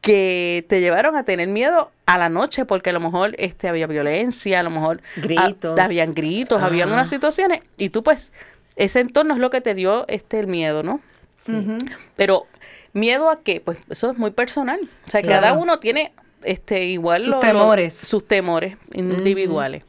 que 0.00 0.64
te 0.68 0.80
llevaron 0.80 1.16
a 1.16 1.24
tener 1.24 1.48
miedo 1.48 1.90
a 2.04 2.18
la 2.18 2.28
noche 2.28 2.64
porque 2.64 2.90
a 2.90 2.92
lo 2.92 3.00
mejor 3.00 3.34
este 3.38 3.66
había 3.68 3.86
violencia, 3.86 4.60
a 4.60 4.62
lo 4.62 4.70
mejor 4.70 5.00
ah, 5.16 5.20
Gritos. 5.20 5.80
habían 5.80 6.14
gritos, 6.14 6.62
habían 6.62 6.92
unas 6.92 7.08
situaciones 7.08 7.60
y 7.76 7.88
tú 7.90 8.02
pues 8.04 8.30
ese 8.76 9.00
entorno 9.00 9.34
es 9.34 9.40
lo 9.40 9.50
que 9.50 9.60
te 9.60 9.74
dio 9.74 10.06
este 10.06 10.38
el 10.38 10.46
miedo, 10.46 10.82
¿no? 10.82 11.00
Ujú. 11.48 11.78
Pero 12.14 12.46
miedo 12.92 13.30
a 13.30 13.40
qué? 13.40 13.60
Pues 13.60 13.78
eso 13.88 14.10
es 14.10 14.18
muy 14.18 14.30
personal. 14.30 14.78
O 15.06 15.10
sea, 15.10 15.22
Claro. 15.22 15.40
cada 15.42 15.52
uno 15.54 15.78
tiene 15.80 16.12
este 16.44 16.84
igual 16.84 17.22
Sus 17.22 17.30
lo- 17.30 17.36
lo- 17.36 17.40
temores. 17.40 17.94
sus 17.94 18.28
temores 18.28 18.76
individuales. 18.92 19.82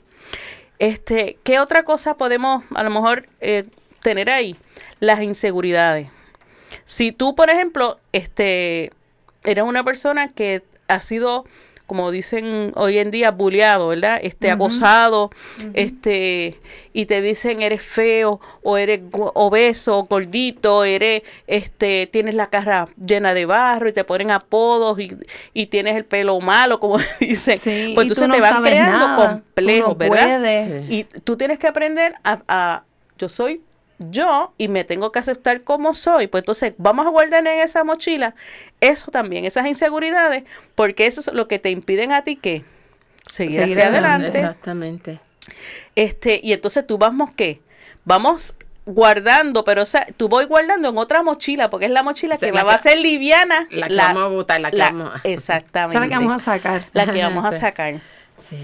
Este, 0.79 1.37
¿qué 1.43 1.59
otra 1.59 1.83
cosa 1.83 2.15
podemos 2.17 2.63
a 2.75 2.83
lo 2.83 2.89
mejor 2.89 3.25
eh, 3.41 3.65
tener 4.01 4.29
ahí? 4.29 4.55
Las 4.99 5.21
inseguridades. 5.21 6.07
Si 6.85 7.11
tú, 7.11 7.35
por 7.35 7.49
ejemplo, 7.49 7.99
este, 8.11 8.91
eres 9.43 9.63
una 9.63 9.83
persona 9.83 10.29
que 10.29 10.63
ha 10.87 10.99
sido, 11.01 11.45
como 11.85 12.11
dicen 12.11 12.71
hoy 12.75 12.97
en 12.97 13.11
día, 13.11 13.31
bulleado, 13.31 13.87
¿verdad? 13.89 14.19
Este, 14.21 14.51
acosado, 14.51 15.29
este, 15.73 16.59
y 16.93 17.05
te 17.05 17.21
dicen 17.21 17.61
eres 17.61 17.81
feo, 17.81 18.41
o 18.61 18.77
eres 18.77 19.01
obeso, 19.13 20.03
gordito, 20.09 20.83
eres, 20.83 21.21
este, 21.47 22.07
tienes 22.07 22.35
la 22.35 22.47
cara 22.49 22.87
llena 23.03 23.33
de 23.33 23.45
barro 23.45 23.87
y 23.89 23.93
te 23.93 24.03
ponen 24.03 24.31
apodos 24.31 24.99
y, 24.99 25.15
y 25.53 25.67
tienes 25.67 25.95
el 25.95 26.03
pelo 26.05 26.39
malo, 26.41 26.79
como 26.79 26.97
dicen. 27.21 27.57
Sí, 27.59 27.93
pues 27.95 28.07
y 28.07 28.09
tú 28.09 28.23
entonces 28.23 28.27
no 28.27 28.33
te 28.35 28.41
van 28.41 28.53
sabes 28.53 28.71
creando 28.73 29.07
nada, 29.07 29.17
tú 29.17 29.31
complejos, 29.43 29.89
no 29.89 29.95
¿verdad? 29.95 30.39
puedes. 30.41 30.89
Y 30.91 31.03
tú 31.05 31.37
tienes 31.37 31.59
que 31.59 31.67
aprender 31.67 32.15
a, 32.23 32.41
a- 32.47 32.83
yo 33.17 33.29
soy 33.29 33.61
yo 33.99 34.53
y 34.57 34.67
me 34.67 34.83
tengo 34.83 35.11
que 35.11 35.19
aceptar 35.19 35.61
como 35.63 35.93
soy. 35.93 36.27
Pues 36.27 36.41
entonces 36.43 36.73
vamos 36.77 37.05
a 37.05 37.09
guardar 37.09 37.45
en 37.47 37.59
esa 37.59 37.83
mochila 37.83 38.35
eso 38.81 39.11
también, 39.11 39.45
esas 39.45 39.65
inseguridades, 39.67 40.43
porque 40.75 41.07
eso 41.07 41.21
es 41.21 41.27
lo 41.33 41.47
que 41.47 41.59
te 41.59 41.69
impiden 41.71 42.11
a 42.11 42.23
ti 42.23 42.35
que 42.35 42.63
seguir, 43.27 43.59
Seguir 43.61 43.79
hacia 43.79 43.87
adelante. 43.87 44.27
Exactamente. 44.27 45.19
Este, 45.95 46.39
y 46.43 46.53
entonces 46.53 46.85
tú 46.85 46.97
vamos 46.97 47.31
qué? 47.35 47.61
Vamos 48.05 48.55
guardando, 48.85 49.63
pero 49.65 49.81
o 49.81 49.85
sea, 49.85 50.07
tú 50.15 50.29
voy 50.29 50.45
guardando 50.45 50.89
en 50.89 50.97
otra 50.97 51.21
mochila, 51.23 51.69
porque 51.69 51.85
es 51.87 51.91
la 51.91 52.03
mochila 52.03 52.37
que 52.37 52.47
la 52.47 52.59
la 52.59 52.63
va 52.63 52.73
a 52.75 52.77
ser 52.77 52.97
liviana. 52.99 53.67
La 53.69 53.87
que 53.89 53.95
vamos 53.95 54.23
a 54.23 54.27
botar, 54.27 54.61
la 54.61 54.71
que 54.71 54.77
la- 54.77 54.91
vamos 54.91 55.11
a... 55.15 55.21
Exactamente. 55.27 55.97
Esa 55.97 56.05
es 56.05 56.09
la 56.11 56.17
que 56.17 56.23
vamos 56.25 56.41
a 56.41 56.45
sacar. 56.45 56.85
La 56.93 57.11
que 57.11 57.23
vamos 57.23 57.45
a 57.45 57.51
sacar. 57.59 57.95
Sí. 58.39 58.57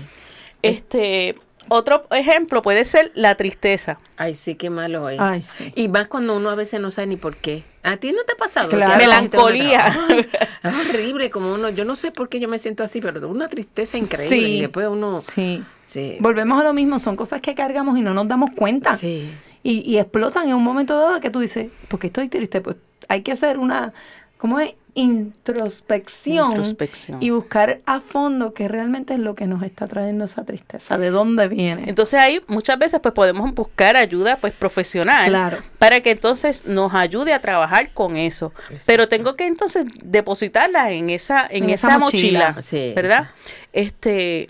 Este, 0.61 1.35
otro 1.69 2.05
ejemplo 2.11 2.61
puede 2.61 2.83
ser 2.85 3.11
la 3.15 3.35
tristeza. 3.35 3.97
Ay, 4.17 4.35
sí, 4.35 4.55
qué 4.55 4.69
malo 4.69 5.09
es. 5.09 5.19
Ay, 5.19 5.41
sí. 5.41 5.71
Y 5.75 5.87
más 5.87 6.07
cuando 6.07 6.35
uno 6.35 6.49
a 6.49 6.55
veces 6.55 6.79
no 6.79 6.91
sabe 6.91 7.07
ni 7.07 7.17
por 7.17 7.35
qué. 7.37 7.63
¿A 7.83 7.97
ti 7.97 8.11
no 8.13 8.23
te 8.23 8.33
ha 8.33 8.37
pasado? 8.37 8.69
Claro. 8.69 8.97
Melancolía. 8.97 9.85
Ay, 10.09 10.27
Es 10.63 10.89
horrible 10.89 11.29
como 11.29 11.53
uno, 11.53 11.69
yo 11.69 11.85
no 11.85 11.95
sé 11.95 12.11
por 12.11 12.29
qué 12.29 12.39
yo 12.39 12.47
me 12.47 12.59
siento 12.59 12.83
así, 12.83 13.01
pero 13.01 13.27
una 13.27 13.49
tristeza 13.49 13.97
increíble. 13.97 14.37
Sí. 14.37 14.45
Y 14.57 14.61
después 14.61 14.87
uno... 14.87 15.21
Sí. 15.21 15.63
Sí. 15.85 16.17
Volvemos 16.19 16.59
a 16.59 16.63
lo 16.63 16.73
mismo, 16.73 16.97
son 16.97 17.15
cosas 17.15 17.41
que 17.41 17.53
cargamos 17.53 17.97
y 17.97 18.01
no 18.01 18.13
nos 18.13 18.27
damos 18.27 18.49
cuenta. 18.55 18.95
Sí. 18.95 19.29
Y, 19.61 19.79
y 19.89 19.97
explotan 19.99 20.47
en 20.49 20.55
un 20.55 20.63
momento 20.63 20.97
dado 20.97 21.19
que 21.21 21.29
tú 21.29 21.39
dices, 21.39 21.67
¿por 21.87 21.99
qué 21.99 22.07
estoy 22.07 22.29
triste? 22.29 22.61
Pues 22.61 22.77
hay 23.09 23.21
que 23.21 23.31
hacer 23.31 23.59
una, 23.59 23.93
¿cómo 24.37 24.59
es? 24.59 24.73
Introspección. 24.95 26.49
Introspección. 26.51 27.17
Y 27.21 27.29
buscar 27.31 27.81
a 27.85 27.99
fondo 27.99 28.53
qué 28.53 28.67
realmente 28.67 29.13
es 29.15 29.19
lo 29.19 29.35
que 29.35 29.47
nos 29.47 29.63
está 29.63 29.87
trayendo 29.87 30.25
esa 30.25 30.43
tristeza, 30.43 30.97
de 30.97 31.09
dónde 31.09 31.47
viene. 31.47 31.83
Entonces 31.87 32.19
ahí 32.19 32.41
muchas 32.47 32.77
veces 32.77 32.99
pues 33.01 33.13
podemos 33.13 33.53
buscar 33.53 33.95
ayuda 33.95 34.37
pues 34.37 34.53
profesional 34.53 35.29
Claro. 35.29 35.57
para 35.79 36.01
que 36.01 36.11
entonces 36.11 36.65
nos 36.65 36.93
ayude 36.93 37.33
a 37.33 37.39
trabajar 37.41 37.91
con 37.93 38.17
eso. 38.17 38.53
Pero 38.85 39.07
tengo 39.09 39.35
que 39.35 39.45
entonces 39.47 39.85
depositarla 40.03 40.91
en 40.91 41.09
esa 41.09 41.47
en, 41.49 41.65
En 41.65 41.69
esa, 41.71 41.87
esa 41.89 41.99
mochila, 41.99 42.53
mochila. 42.53 42.61
Sí, 42.61 42.93
¿verdad? 42.95 43.31
Este 43.73 44.49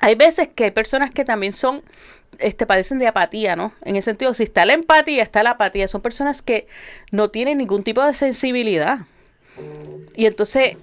hay 0.00 0.16
veces 0.16 0.48
que 0.54 0.64
hay 0.64 0.70
personas 0.70 1.10
que 1.10 1.24
también 1.24 1.52
son 1.52 1.82
este 2.40 2.66
padecen 2.66 2.98
de 2.98 3.06
apatía, 3.06 3.54
¿no? 3.56 3.72
En 3.84 3.96
el 3.96 4.02
sentido 4.02 4.34
si 4.34 4.42
está 4.42 4.66
la 4.66 4.72
empatía, 4.72 5.22
está 5.22 5.42
la 5.42 5.50
apatía, 5.50 5.86
son 5.88 6.00
personas 6.02 6.42
que 6.42 6.66
no 7.12 7.30
tienen 7.30 7.58
ningún 7.58 7.84
tipo 7.84 8.02
de 8.04 8.12
sensibilidad. 8.14 9.00
Y 10.14 10.26
entonces 10.26 10.76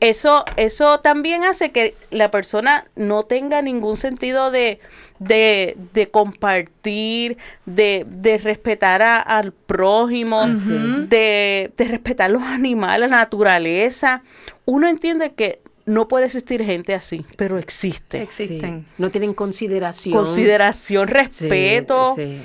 Eso, 0.00 0.44
eso 0.56 1.00
también 1.00 1.44
hace 1.44 1.70
que 1.70 1.94
la 2.10 2.30
persona 2.30 2.84
no 2.94 3.22
tenga 3.22 3.62
ningún 3.62 3.96
sentido 3.96 4.50
de, 4.50 4.78
de, 5.18 5.78
de 5.94 6.08
compartir, 6.08 7.38
de, 7.64 8.04
de 8.06 8.36
respetar 8.36 9.00
a- 9.00 9.18
al 9.20 9.52
prójimo, 9.52 10.46
de, 10.46 11.72
de 11.74 11.84
respetar 11.88 12.30
los 12.30 12.42
animales, 12.42 13.08
la 13.08 13.16
naturaleza. 13.16 14.22
Uno 14.66 14.88
entiende 14.88 15.32
que 15.32 15.60
no 15.86 16.06
puede 16.06 16.26
existir 16.26 16.62
gente 16.62 16.92
así, 16.92 17.24
pero 17.38 17.56
existe. 17.58 18.20
Existen. 18.20 18.80
Sí. 18.86 18.94
No 18.98 19.10
tienen 19.10 19.32
consideración. 19.32 20.12
Consideración, 20.14 21.08
Sí, 21.08 21.14
respeto. 21.14 22.12
sí. 22.16 22.42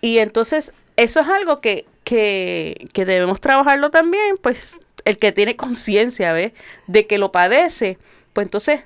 Y 0.00 0.18
entonces, 0.18 0.72
eso 0.96 1.18
es 1.20 1.26
algo 1.28 1.60
que, 1.60 1.86
que, 2.10 2.88
que 2.92 3.04
debemos 3.04 3.40
trabajarlo 3.40 3.92
también, 3.92 4.36
pues 4.42 4.80
el 5.04 5.16
que 5.16 5.30
tiene 5.30 5.54
conciencia, 5.54 6.32
¿ves? 6.32 6.50
De 6.88 7.06
que 7.06 7.18
lo 7.18 7.30
padece, 7.30 7.98
pues 8.32 8.48
entonces 8.48 8.80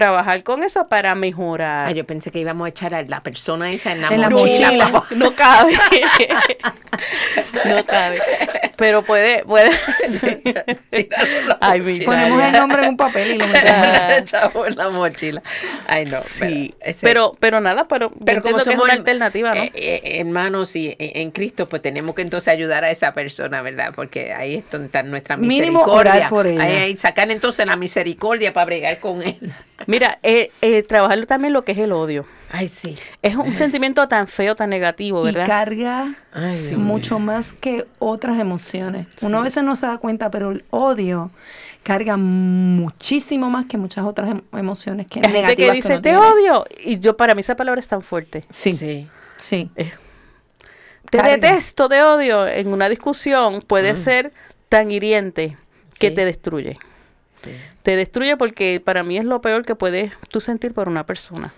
trabajar 0.00 0.42
con 0.42 0.62
eso 0.62 0.88
para 0.88 1.14
mejorar. 1.14 1.88
Ah, 1.88 1.92
yo 1.92 2.04
pensé 2.04 2.30
que 2.30 2.38
íbamos 2.38 2.66
a 2.66 2.68
echar 2.68 2.94
a 2.94 3.02
la 3.02 3.22
persona 3.22 3.70
esa 3.72 3.92
en 3.92 4.02
la 4.02 4.08
En 4.08 4.20
la 4.20 4.28
mochila. 4.30 4.66
mochila. 4.66 4.84
vamos. 4.84 5.10
no 5.12 5.34
cabe. 5.34 5.72
no 7.64 7.84
cabe. 7.86 8.20
Pero 8.76 9.02
puede, 9.02 9.42
puede. 9.44 9.70
Ay, 11.60 11.80
mi 11.80 12.00
Ponemos 12.00 12.42
el 12.44 12.52
nombre 12.52 12.82
en 12.82 12.88
un 12.90 12.96
papel 12.96 13.34
y 13.34 13.38
lo 13.38 13.46
metemos. 13.46 13.86
Echamos 14.18 14.68
en 14.68 14.76
la 14.76 14.88
mochila. 14.90 15.42
Ay, 15.86 16.04
no. 16.04 16.22
Sí, 16.22 16.74
ese- 16.80 17.06
pero, 17.06 17.34
pero 17.40 17.60
nada, 17.60 17.86
pero, 17.88 18.10
yo 18.10 18.16
Pero 18.24 18.42
como 18.42 18.58
que 18.58 18.70
es 18.70 18.76
una 18.78 18.92
alternativa, 18.92 19.54
¿no? 19.54 19.62
eh, 19.62 19.72
eh, 19.74 20.00
hermanos 20.20 20.76
y 20.76 20.88
en, 20.98 21.22
en 21.22 21.30
Cristo, 21.30 21.68
pues 21.68 21.80
tenemos 21.82 22.14
que 22.14 22.22
entonces 22.22 22.48
ayudar 22.48 22.84
a 22.84 22.90
esa 22.90 23.12
persona, 23.14 23.62
¿verdad? 23.62 23.92
Porque 23.94 24.32
ahí 24.34 24.56
es 24.56 24.70
donde 24.70 24.86
está 24.86 25.02
nuestra 25.02 25.36
Mínimo 25.36 25.80
misericordia. 25.80 26.12
orar 26.14 26.28
por 26.28 26.46
ella. 26.46 26.62
Ahí, 26.62 26.76
ahí 26.76 26.96
sacar 26.96 27.30
entonces 27.30 27.64
la 27.66 27.76
misericordia 27.76 28.52
para 28.52 28.66
bregar 28.66 29.00
con 29.00 29.22
él. 29.22 29.52
Mira, 29.86 30.18
eh, 30.22 30.50
eh, 30.62 30.82
trabajar 30.82 31.24
también 31.26 31.52
lo 31.52 31.64
que 31.64 31.72
es 31.72 31.78
el 31.78 31.92
odio. 31.92 32.24
Ay, 32.50 32.68
sí. 32.68 32.96
Es 33.22 33.34
un 33.36 33.54
sentimiento 33.54 34.06
tan 34.08 34.26
feo, 34.28 34.54
tan 34.56 34.70
negativo, 34.70 35.22
Y 35.22 35.32
¿verdad? 35.32 35.46
carga 35.46 36.14
Ay, 36.32 36.58
Dios 36.58 36.72
mucho 36.80 37.18
más 37.18 37.52
que 37.52 37.86
otras 37.98 38.38
emociones. 38.40 39.06
Uno 39.22 39.38
a 39.38 39.42
veces 39.42 39.62
no 39.64 39.74
se 39.76 39.86
da 39.86 39.98
cuenta, 39.98 40.30
pero 40.30 40.50
el 40.52 40.64
odio 40.70 41.30
carga 41.82 42.16
muchísimo 42.16 43.48
más 43.50 43.66
que 43.66 43.78
muchas 43.78 44.04
otras 44.04 44.30
em- 44.30 44.42
emociones 44.52 45.06
que 45.06 45.20
Hay 45.20 45.24
gente 45.26 45.40
negativas 45.42 45.70
que 45.70 45.76
dice, 45.76 45.94
te 45.96 46.00
tiene". 46.02 46.18
odio. 46.18 46.64
Y 46.84 46.98
yo, 46.98 47.16
para 47.16 47.34
mí 47.34 47.40
esa 47.40 47.56
palabra 47.56 47.80
es 47.80 47.88
tan 47.88 48.02
fuerte. 48.02 48.44
Sí, 48.50 48.72
Sí. 48.72 49.08
sí. 49.36 49.70
Te 51.10 51.18
Carga. 51.18 51.32
detesto, 51.34 51.88
te 51.88 52.02
odio. 52.02 52.46
En 52.48 52.68
una 52.72 52.88
discusión 52.88 53.60
puede 53.64 53.94
ser 53.94 54.32
tan 54.68 54.90
hiriente 54.90 55.56
que 56.00 56.08
Sí. 56.08 56.14
te 56.14 56.24
destruye. 56.24 56.78
Sí. 57.42 57.50
Te 57.82 57.96
destruye 57.96 58.36
porque 58.36 58.80
para 58.84 59.02
mí 59.02 59.18
es 59.18 59.24
lo 59.24 59.40
peor 59.40 59.64
que 59.64 59.74
puedes 59.74 60.12
tú 60.28 60.40
sentir 60.40 60.72
por 60.74 60.88
una 60.88 61.06
persona. 61.06 61.52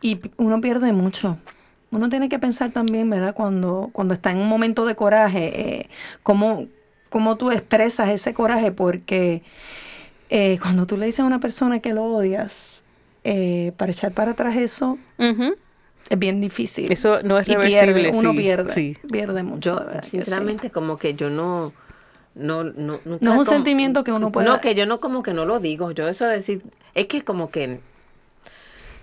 Y 0.00 0.20
uno 0.36 0.60
pierde 0.60 0.92
mucho. 0.92 1.38
Uno 1.90 2.08
tiene 2.08 2.28
que 2.28 2.38
pensar 2.38 2.70
también, 2.72 3.08
¿verdad? 3.08 3.34
Cuando, 3.34 3.90
cuando 3.92 4.14
está 4.14 4.30
en 4.32 4.38
un 4.38 4.48
momento 4.48 4.86
de 4.86 4.94
coraje, 4.96 5.78
eh, 5.78 5.90
cómo, 6.22 6.66
cómo 7.10 7.36
tú 7.36 7.50
expresas 7.50 8.10
ese 8.10 8.34
coraje, 8.34 8.72
porque 8.72 9.42
eh, 10.28 10.58
cuando 10.60 10.86
tú 10.86 10.96
le 10.96 11.06
dices 11.06 11.20
a 11.20 11.24
una 11.24 11.40
persona 11.40 11.78
que 11.80 11.94
lo 11.94 12.04
odias, 12.04 12.82
eh, 13.24 13.72
para 13.76 13.92
echar 13.92 14.12
para 14.12 14.32
atrás 14.32 14.56
eso 14.56 14.98
es 15.18 16.18
bien 16.18 16.40
difícil. 16.40 16.92
Eso 16.92 17.20
no 17.22 17.38
es 17.38 17.48
Y 17.48 17.54
reversible. 17.54 17.94
pierde, 17.94 18.18
uno 18.18 18.30
sí, 18.32 18.36
pierde, 18.36 18.72
sí. 18.72 18.96
pierde 19.10 19.42
mucho. 19.42 19.58
Yo, 19.60 19.80
de 19.80 19.86
verdad 19.86 20.04
sinceramente, 20.04 20.70
como 20.70 20.96
que 20.98 21.14
yo 21.14 21.30
no. 21.30 21.72
No, 22.36 22.62
no, 22.64 23.00
nunca 23.04 23.24
No 23.24 23.32
es 23.32 23.38
un 23.38 23.44
como- 23.44 23.44
sentimiento 23.44 24.04
que 24.04 24.12
uno 24.12 24.30
pueda- 24.30 24.46
No, 24.46 24.60
que 24.60 24.74
yo 24.74 24.86
no 24.86 25.00
como 25.00 25.22
que 25.22 25.32
no 25.32 25.44
lo 25.46 25.58
digo. 25.58 25.90
Yo 25.90 26.06
eso 26.06 26.26
de 26.26 26.34
decir, 26.36 26.62
es 26.94 27.06
que 27.06 27.24
como 27.24 27.50
que 27.50 27.80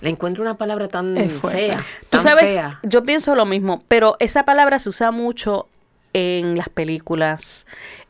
le 0.01 0.09
encuentro 0.09 0.43
una 0.43 0.55
palabra 0.57 0.87
tan 0.87 1.15
fea. 1.41 1.71
Tú 1.99 2.05
tan 2.11 2.21
sabes, 2.21 2.43
fea. 2.51 2.79
yo 2.83 3.03
pienso 3.03 3.33
lo 3.35 3.45
mismo, 3.45 3.83
pero 3.87 4.15
esa 4.19 4.43
palabra 4.45 4.77
se 4.79 4.89
usa 4.89 5.11
mucho 5.11 5.67
en 6.13 6.55
las 6.57 6.69
películas, 6.69 7.65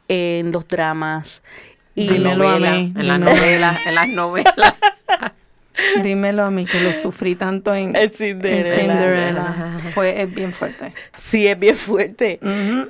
en 0.10 0.52
los 0.52 0.68
dramas. 0.68 1.42
Y 1.96 2.08
En 2.08 2.14
Dímelo 2.16 2.32
a 2.50 2.58
novela, 2.60 2.72
mí, 2.72 2.94
en 2.98 3.08
las 3.08 3.20
novelas, 3.20 3.78
en 3.86 3.96
las 3.96 4.08
novelas. 4.10 4.74
Dímelo 6.04 6.44
a 6.44 6.52
mí, 6.52 6.66
que 6.66 6.80
lo 6.80 6.94
sufrí 6.94 7.36
tanto 7.36 7.74
en, 7.74 7.96
En 7.96 8.04
en 8.04 8.64
Cinderella. 8.64 9.80
Fue 9.94 10.22
es 10.22 10.34
bien 10.34 10.54
fuerte. 10.54 10.94
Sí, 11.18 11.48
es 11.48 11.58
bien 11.58 11.76
fuerte. 11.76 12.40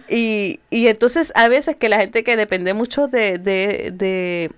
Y, 0.10 0.60
y 0.70 0.88
entonces 0.88 1.32
a 1.36 1.48
veces 1.48 1.76
que 1.78 1.90
la 1.90 2.00
gente 2.00 2.24
que 2.24 2.36
depende 2.36 2.74
mucho 2.74 3.08
de, 3.08 3.38
de, 3.38 3.92
de, 3.94 4.52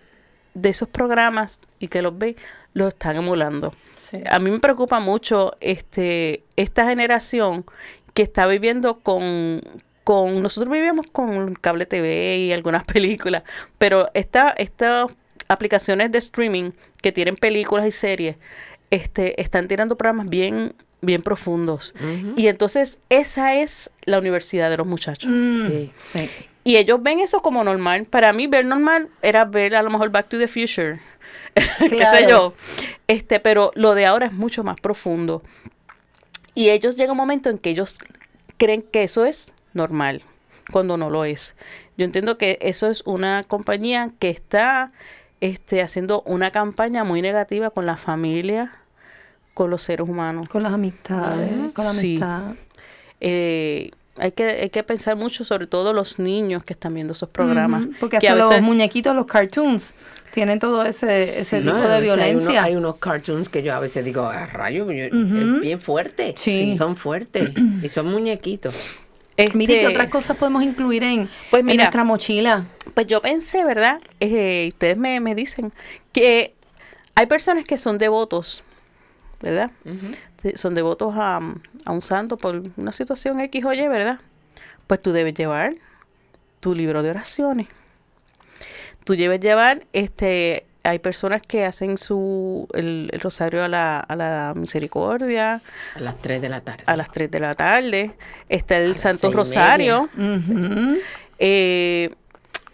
de 0.53 0.69
esos 0.69 0.89
programas 0.89 1.59
y 1.79 1.87
que 1.87 2.01
los 2.01 2.17
ve, 2.17 2.35
los 2.73 2.89
están 2.89 3.15
emulando. 3.15 3.73
Sí. 3.95 4.21
A 4.29 4.39
mí 4.39 4.51
me 4.51 4.59
preocupa 4.59 4.99
mucho 4.99 5.53
este 5.59 6.43
esta 6.55 6.87
generación 6.87 7.65
que 8.13 8.23
está 8.23 8.47
viviendo 8.47 8.99
con, 8.99 9.61
con 10.03 10.41
nosotros 10.41 10.71
vivíamos 10.71 11.07
con 11.11 11.53
cable 11.55 11.85
TV 11.85 12.37
y 12.37 12.53
algunas 12.53 12.83
películas, 12.93 13.43
pero 13.77 14.09
esta, 14.13 14.49
estas 14.51 15.13
aplicaciones 15.47 16.11
de 16.11 16.17
streaming 16.17 16.71
que 17.01 17.11
tienen 17.11 17.35
películas 17.35 17.85
y 17.87 17.91
series 17.91 18.35
este, 18.91 19.39
están 19.41 19.67
tirando 19.67 19.95
programas 19.97 20.29
bien, 20.29 20.73
bien 21.01 21.21
profundos. 21.21 21.93
Y 22.35 22.47
entonces 22.47 22.99
esa 23.09 23.55
es 23.55 23.91
la 24.05 24.19
universidad 24.19 24.69
de 24.69 24.77
los 24.77 24.87
muchachos. 24.87 25.29
Mm, 25.31 25.67
Sí. 25.67 25.91
sí. 25.97 26.29
Y 26.63 26.77
ellos 26.77 27.01
ven 27.03 27.19
eso 27.19 27.41
como 27.43 27.63
normal. 27.63 28.05
Para 28.05 28.33
mí 28.33 28.47
ver 28.47 28.65
normal 28.65 29.09
era 29.21 29.45
ver 29.45 29.75
a 29.75 29.83
lo 29.83 29.91
mejor 29.91 30.09
Back 30.09 30.29
to 30.29 30.39
the 30.39 30.47
Future, 30.47 30.99
qué 31.89 32.05
sé 32.07 32.25
yo. 32.27 32.55
Este, 33.07 33.39
pero 33.39 33.71
lo 33.75 33.93
de 33.93 34.07
ahora 34.07 34.25
es 34.25 34.33
mucho 34.33 34.63
más 34.63 34.79
profundo. 34.79 35.43
Y 36.55 36.69
ellos 36.69 36.95
llega 36.95 37.11
un 37.11 37.17
momento 37.17 37.49
en 37.51 37.59
que 37.59 37.69
ellos 37.69 37.99
creen 38.57 38.81
que 38.81 39.03
eso 39.03 39.25
es 39.25 39.51
normal, 39.73 40.23
cuando 40.71 40.97
no 40.97 41.09
lo 41.11 41.23
es. 41.25 41.53
Yo 41.97 42.05
entiendo 42.05 42.37
que 42.39 42.57
eso 42.61 42.89
es 42.89 43.03
una 43.05 43.43
compañía 43.43 44.11
que 44.17 44.29
está 44.29 44.91
este, 45.41 45.81
haciendo 45.81 46.21
una 46.23 46.51
campaña 46.51 47.03
muy 47.03 47.21
negativa 47.21 47.69
con 47.69 47.85
la 47.85 47.97
familia, 47.97 48.71
con 49.53 49.69
los 49.69 49.81
seres 49.83 50.07
humanos. 50.07 50.47
Con 50.49 50.63
las 50.63 50.73
amistades, 50.73 51.51
con 51.73 51.85
la 51.85 51.91
Sí. 51.93 52.07
amistad. 52.17 52.41
Eh, 53.21 53.91
hay, 54.17 54.31
que, 54.31 54.43
hay 54.45 54.69
que 54.69 54.83
pensar 54.83 55.15
mucho, 55.15 55.43
sobre 55.43 55.67
todo 55.67 55.93
los 55.93 56.19
niños 56.19 56.63
que 56.63 56.73
están 56.73 56.93
viendo 56.93 57.13
esos 57.13 57.29
programas. 57.29 57.83
Ujú, 57.83 57.93
Porque 57.99 58.19
que 58.19 58.27
hasta 58.27 58.33
a 58.33 58.39
los 58.39 58.49
veces- 58.49 58.63
muñequitos, 58.63 59.15
los 59.15 59.25
cartoons, 59.25 59.93
tienen 60.33 60.59
todo 60.59 60.83
ese, 60.83 61.21
ese 61.21 61.61
tipo 61.61 61.73
de 61.75 61.81
veces 61.81 61.91
Hay, 61.91 62.01
uno- 62.31 62.39
violencia. 62.41 62.63
hay 62.63 62.75
unos 62.75 62.97
cartoons 62.97 63.47
que 63.49 63.63
yo 63.63 63.73
a 63.73 63.79
veces 63.79 64.03
digo, 64.03 64.23
a 64.25 64.45
rayo, 64.47 64.91
yo- 64.91 65.07
Ujú. 65.07 65.37
es 65.37 65.61
bien 65.61 65.81
fuerte. 65.81 66.33
Sí. 66.37 66.75
Son 66.75 66.95
fuertes 66.95 67.51
y 67.81 67.87
son 67.89 68.07
muñequitos. 68.11 68.97
Mire, 69.37 69.73
¿qué 69.73 69.79
Este, 69.81 69.87
otras 69.87 70.07
cosas 70.07 70.37
podemos 70.37 70.63
incluir 70.63 71.03
en, 71.03 71.29
Pues 71.49 71.65
en 71.67 71.75
nuestra 71.75 72.03
mochila? 72.03 72.67
Pues 72.93 73.07
yo 73.07 73.21
pensé, 73.21 73.65
¿verdad? 73.65 73.99
Eh, 74.19 74.69
ustedes 74.69 74.97
me, 74.97 75.19
me 75.19 75.35
dicen 75.35 75.73
que 76.13 76.53
hay 77.15 77.25
personas 77.25 77.65
que 77.65 77.77
son 77.77 77.97
devotos, 77.97 78.63
¿verdad? 79.41 79.71
Son 80.55 80.73
devotos 80.73 81.15
a, 81.17 81.41
a 81.85 81.91
un 81.91 82.01
santo 82.01 82.37
por 82.37 82.63
una 82.77 82.91
situación 82.91 83.39
X 83.41 83.65
o 83.65 83.73
Y, 83.73 83.87
¿verdad? 83.87 84.19
Pues 84.87 85.01
tú 85.01 85.11
debes 85.11 85.33
llevar 85.33 85.75
tu 86.59 86.73
libro 86.73 87.03
de 87.03 87.09
oraciones. 87.09 87.67
Tú 89.03 89.15
debes 89.15 89.39
llevar, 89.39 89.85
este, 89.93 90.65
hay 90.85 90.99
personas 90.99 91.41
que 91.41 91.65
hacen 91.65 91.97
su 91.97 92.67
el, 92.73 93.09
el 93.11 93.19
rosario 93.19 93.63
a 93.63 93.67
la, 93.67 93.99
a 93.99 94.15
la 94.15 94.53
misericordia 94.55 95.61
A 95.95 95.99
las 95.99 96.21
3 96.21 96.41
de 96.41 96.49
la 96.49 96.61
tarde. 96.61 96.83
a 96.85 96.95
las 96.95 97.11
3 97.11 97.29
de 97.31 97.39
la 97.39 97.53
tarde. 97.53 98.11
Está 98.49 98.77
el 98.77 98.97
Santo 98.97 99.31
Rosario. 99.31 100.09
Eh, 101.39 102.13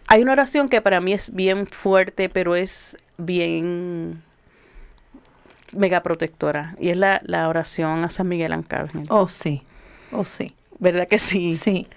hay 0.07 0.21
una 0.21 0.33
oración 0.33 0.69
que 0.69 0.81
para 0.81 0.99
mí 1.01 1.13
es 1.13 1.33
bien 1.33 1.65
fuerte, 1.67 2.29
pero 2.29 2.55
es 2.55 2.97
bien 3.17 4.21
mega 5.73 6.03
protectora. 6.03 6.75
Y 6.79 6.89
es 6.89 6.97
la, 6.97 7.21
la 7.23 7.47
oración 7.47 8.03
a 8.03 8.09
San 8.09 8.27
Miguel 8.27 8.51
Arcángel. 8.53 9.05
Oh, 9.09 9.27
sí. 9.27 9.63
Oh, 10.11 10.23
sí. 10.23 10.53
¿Verdad 10.79 11.07
que 11.07 11.19
sí? 11.19 11.51
Sí. 11.53 11.87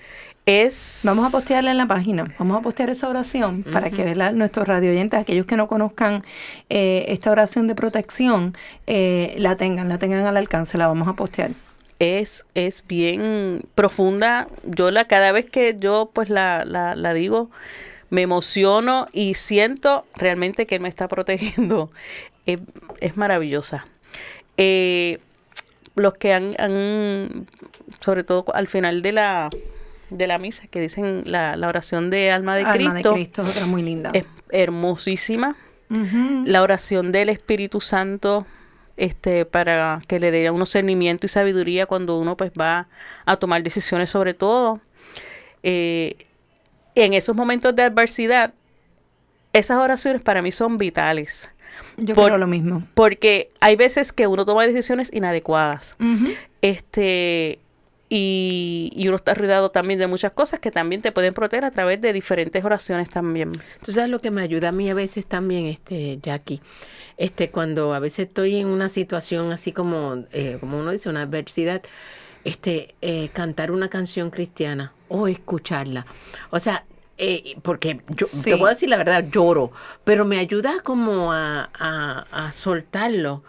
Es... 0.46 1.00
Vamos 1.04 1.26
a 1.26 1.30
postearla 1.30 1.70
en 1.70 1.78
la 1.78 1.86
página. 1.86 2.34
Vamos 2.38 2.58
a 2.58 2.60
postear 2.60 2.90
esa 2.90 3.08
oración 3.08 3.62
para 3.62 3.90
que 3.90 4.04
¿verdad? 4.04 4.32
nuestros 4.32 4.68
radio 4.68 4.90
oyentes, 4.90 5.18
aquellos 5.18 5.46
que 5.46 5.56
no 5.56 5.68
conozcan 5.68 6.22
eh, 6.68 7.06
esta 7.08 7.30
oración 7.30 7.66
de 7.66 7.74
protección, 7.74 8.54
eh, 8.86 9.34
la 9.38 9.56
tengan, 9.56 9.88
la 9.88 9.98
tengan 9.98 10.26
al 10.26 10.36
alcance. 10.36 10.76
La 10.76 10.86
vamos 10.86 11.08
a 11.08 11.14
postear. 11.14 11.52
es, 11.98 12.44
es 12.54 12.84
bien 12.86 13.62
profunda. 13.74 14.48
Yo 14.64 14.90
la 14.90 15.06
cada 15.06 15.32
vez 15.32 15.46
que 15.46 15.76
yo 15.78 16.10
pues 16.12 16.28
la, 16.28 16.64
la, 16.66 16.94
la 16.94 17.14
digo, 17.14 17.50
me 18.10 18.20
emociono 18.20 19.08
y 19.12 19.34
siento 19.34 20.04
realmente 20.14 20.66
que 20.66 20.74
él 20.74 20.82
me 20.82 20.88
está 20.88 21.08
protegiendo. 21.08 21.90
Es, 22.46 22.60
es 23.00 23.16
maravillosa. 23.16 23.86
Eh, 24.58 25.18
los 25.94 26.12
que 26.12 26.34
han, 26.34 26.54
han, 26.58 27.46
sobre 28.00 28.22
todo 28.22 28.44
al 28.52 28.68
final 28.68 29.00
de 29.00 29.12
la, 29.12 29.48
de 30.10 30.26
la 30.26 30.38
misa, 30.38 30.66
que 30.68 30.80
dicen 30.80 31.22
la, 31.26 31.56
la 31.56 31.68
oración 31.68 32.10
de 32.10 32.30
alma 32.30 32.56
de 32.56 32.62
Alma 32.64 32.74
Cristo, 32.92 33.08
de 33.10 33.14
Cristo 33.14 33.42
es 33.42 33.50
otra 33.56 33.66
muy 33.66 33.82
linda. 33.82 34.10
es 34.12 34.26
hermosísima. 34.50 35.56
La 35.88 36.62
oración 36.62 37.12
del 37.12 37.28
Espíritu 37.28 37.80
Santo 37.80 38.46
este 38.96 39.44
para 39.44 40.00
que 40.08 40.18
le 40.18 40.30
dé 40.30 40.50
uno 40.50 40.66
cernimiento 40.66 41.26
y 41.26 41.28
sabiduría 41.28 41.86
cuando 41.86 42.18
uno 42.18 42.36
pues 42.36 42.50
va 42.58 42.88
a 43.26 43.36
tomar 43.36 43.62
decisiones 43.62 44.10
sobre 44.10 44.34
todo 44.34 44.80
Eh, 45.62 46.16
en 46.94 47.12
esos 47.14 47.34
momentos 47.36 47.74
de 47.74 47.82
adversidad 47.82 48.54
esas 49.52 49.78
oraciones 49.78 50.22
para 50.22 50.42
mí 50.42 50.52
son 50.52 50.78
vitales 50.78 51.48
Yo 51.96 52.14
Por- 52.14 52.26
creo 52.26 52.38
lo 52.38 52.46
mismo. 52.46 52.84
porque 52.94 53.50
hay 53.60 53.74
veces 53.76 54.12
que 54.12 54.26
uno 54.26 54.44
toma 54.44 54.66
decisiones 54.66 55.10
inadecuadas 55.12 55.96
este 56.62 57.58
y, 58.16 58.90
y 58.94 59.08
uno 59.08 59.16
está 59.16 59.34
rodeado 59.34 59.70
también 59.70 59.98
de 59.98 60.06
muchas 60.06 60.30
cosas 60.32 60.60
que 60.60 60.70
también 60.70 61.02
te 61.02 61.10
pueden 61.10 61.34
proteger 61.34 61.64
a 61.64 61.70
través 61.72 62.00
de 62.00 62.12
diferentes 62.12 62.64
oraciones 62.64 63.10
también. 63.10 63.60
Tú 63.84 63.90
sabes 63.92 64.08
lo 64.08 64.20
que 64.20 64.30
me 64.30 64.42
ayuda 64.42 64.68
a 64.68 64.72
mí 64.72 64.88
a 64.88 64.94
veces 64.94 65.26
también, 65.26 65.66
este, 65.66 66.18
Jackie, 66.22 66.60
este, 67.16 67.50
cuando 67.50 67.92
a 67.92 67.98
veces 67.98 68.28
estoy 68.28 68.56
en 68.56 68.68
una 68.68 68.88
situación 68.88 69.50
así 69.50 69.72
como, 69.72 70.24
eh, 70.32 70.58
como 70.60 70.78
uno 70.78 70.92
dice, 70.92 71.08
una 71.08 71.22
adversidad, 71.22 71.82
este, 72.44 72.94
eh, 73.02 73.30
cantar 73.32 73.70
una 73.72 73.88
canción 73.88 74.30
cristiana 74.30 74.92
o 75.08 75.26
escucharla. 75.26 76.06
O 76.50 76.60
sea, 76.60 76.84
eh, 77.18 77.56
porque 77.62 78.00
yo 78.08 78.26
Sí. 78.26 78.42
te 78.50 78.54
voy 78.54 78.66
a 78.68 78.74
decir 78.74 78.90
la 78.90 78.96
verdad, 78.96 79.24
lloro, 79.30 79.72
pero 80.04 80.24
me 80.24 80.38
ayuda 80.38 80.80
como 80.84 81.32
a, 81.32 81.68
a, 81.74 82.26
a 82.30 82.52
soltarlo. 82.52 83.42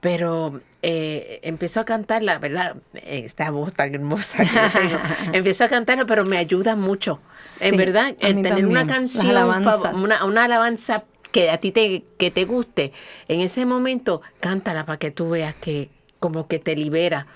Pero 0.00 0.60
eh, 0.82 1.40
empezó 1.42 1.80
a 1.80 1.84
cantarla, 1.84 2.38
¿verdad? 2.38 2.76
Esta 2.94 3.50
voz 3.50 3.74
tan 3.74 3.94
hermosa 3.94 4.38
que 4.44 4.78
tengo. 4.78 4.98
Empezó 5.32 5.64
a 5.64 5.68
cantarla, 5.68 6.04
pero 6.06 6.24
me 6.24 6.38
ayuda 6.38 6.76
mucho. 6.76 7.20
Sí, 7.46 7.66
en 7.68 7.76
verdad, 7.76 8.10
eh, 8.10 8.34
tener 8.34 8.64
una 8.66 8.86
también. 8.86 8.86
Canción, 8.86 9.96
una, 9.96 10.24
una 10.24 10.44
alabanza 10.44 11.02
que 11.32 11.50
a 11.50 11.58
ti 11.58 11.72
te, 11.72 12.04
que 12.16 12.30
te 12.30 12.44
guste, 12.44 12.92
en 13.26 13.40
ese 13.40 13.66
momento, 13.66 14.22
cántala 14.40 14.86
para 14.86 14.98
que 14.98 15.10
tú 15.10 15.30
veas 15.30 15.54
que 15.54 15.90
como 16.20 16.46
que 16.46 16.58
te 16.58 16.76
libera. 16.76 17.26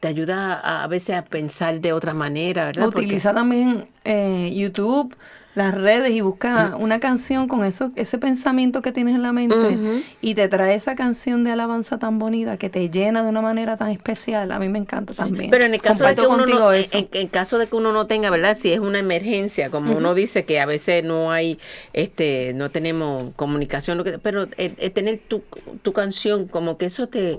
Te 0.00 0.08
ayuda 0.08 0.52
a, 0.60 0.84
a 0.84 0.86
veces 0.86 1.16
a 1.16 1.24
pensar 1.24 1.80
de 1.80 1.94
otra 1.94 2.12
manera, 2.12 2.66
¿verdad? 2.66 2.84
Porque- 2.84 3.00
Utiliza 3.00 3.32
también 3.32 3.88
eh, 4.04 4.52
YouTube, 4.54 5.16
las 5.54 5.72
redes 5.74 6.10
y 6.10 6.20
busca 6.20 6.74
una 6.76 6.98
canción 6.98 7.46
con 7.46 7.64
eso, 7.64 7.92
ese 7.94 8.18
pensamiento 8.18 8.82
que 8.82 8.90
tienes 8.90 9.14
en 9.14 9.22
la 9.22 9.32
mente 9.32 9.78
y 10.20 10.34
te 10.34 10.48
trae 10.48 10.74
esa 10.74 10.96
canción 10.96 11.44
de 11.44 11.52
alabanza 11.52 11.98
tan 11.98 12.18
bonita 12.18 12.56
que 12.56 12.68
te 12.70 12.90
llena 12.90 13.22
de 13.22 13.28
una 13.28 13.40
manera 13.40 13.76
tan 13.76 13.90
especial. 13.90 14.50
A 14.50 14.58
mí 14.58 14.68
me 14.68 14.78
encanta 14.78 15.14
también. 15.14 15.50
Pero 15.50 15.66
en 15.66 15.74
el 15.74 15.80
caso 15.80 16.04
de 16.04 16.16
que 16.16 16.26
uno 16.26 16.44
no, 16.46 16.72
en, 16.72 16.80
eso. 16.80 16.98
en- 16.98 17.08
en 17.12 17.28
caso 17.28 17.58
de 17.58 17.68
que 17.68 17.76
uno 17.76 17.92
no 17.92 18.06
tenga, 18.08 18.30
¿verdad? 18.30 18.56
Si 18.56 18.72
es 18.72 18.80
una 18.80 18.98
emergencia, 18.98 19.70
como 19.70 19.96
uno 19.96 20.14
dice 20.14 20.44
que 20.44 20.58
a 20.60 20.66
veces 20.66 21.04
no 21.04 21.30
hay, 21.30 21.58
este, 21.92 22.52
no 22.54 22.70
tenemos 22.72 23.32
comunicación, 23.36 23.96
lo 23.96 24.02
que- 24.04 24.18
pero 24.18 24.48
el, 24.56 24.74
el 24.78 24.92
tener 24.92 25.20
tu, 25.28 25.42
tu 25.82 25.92
canción, 25.92 26.48
como 26.48 26.78
que 26.78 26.86
eso 26.86 27.06
te, 27.08 27.38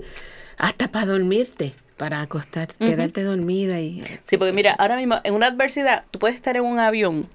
hasta 0.56 0.88
para 0.88 1.04
dormirte, 1.06 1.74
para 1.98 2.22
acostar, 2.22 2.68
quedarte 2.78 3.22
dormida 3.24 3.80
y 3.80 4.02
Sí, 4.24 4.36
porque 4.38 4.52
mira, 4.54 4.72
ahora 4.78 4.96
mismo 4.96 5.16
en 5.22 5.34
una 5.34 5.48
adversidad, 5.48 6.04
tú 6.10 6.18
puedes 6.18 6.36
estar 6.36 6.56
en 6.56 6.64
un 6.64 6.78
avión 6.78 7.28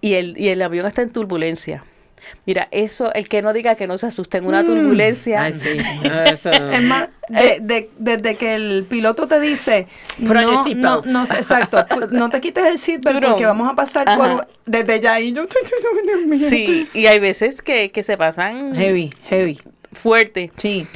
y 0.00 0.14
el, 0.14 0.38
y 0.38 0.48
el 0.48 0.62
avión 0.62 0.86
está 0.86 1.02
en 1.02 1.10
turbulencia. 1.10 1.84
Mira, 2.44 2.68
eso, 2.72 3.12
el 3.14 3.28
que 3.28 3.40
no 3.42 3.52
diga 3.54 3.74
que 3.76 3.86
no 3.86 3.96
se 3.96 4.06
asuste 4.06 4.38
en 4.38 4.46
una 4.46 4.64
turbulencia, 4.64 5.44
Ay, 5.44 5.54
sí, 5.54 5.78
no, 6.02 6.22
eso 6.24 6.50
no. 6.50 6.70
Es 6.72 6.82
más, 6.82 7.08
de- 7.28 7.58
de- 7.62 7.90
desde 7.98 8.36
que 8.36 8.54
el 8.54 8.86
piloto 8.88 9.26
te 9.26 9.40
dice, 9.40 9.86
no, 10.18 10.34
no, 10.74 11.02
no, 11.06 11.22
exacto, 11.24 11.86
no 12.10 12.28
te 12.28 12.40
quites 12.40 12.64
el 12.66 12.78
seatbelt 12.78 13.24
porque 13.24 13.46
vamos 13.46 13.70
a 13.70 13.74
pasar 13.74 14.08
por, 14.16 14.48
desde 14.66 15.00
ya 15.00 15.20
y 15.20 15.32
yo, 15.32 15.44
sí, 16.48 16.88
y 16.92 17.06
hay 17.06 17.18
veces 17.18 17.62
que, 17.62 17.90
que 17.92 18.02
se 18.02 18.16
pasan 18.16 18.74
Heavy, 18.74 19.10
heavy, 19.28 19.58
fuerte. 19.92 20.52
sí. 20.56 20.86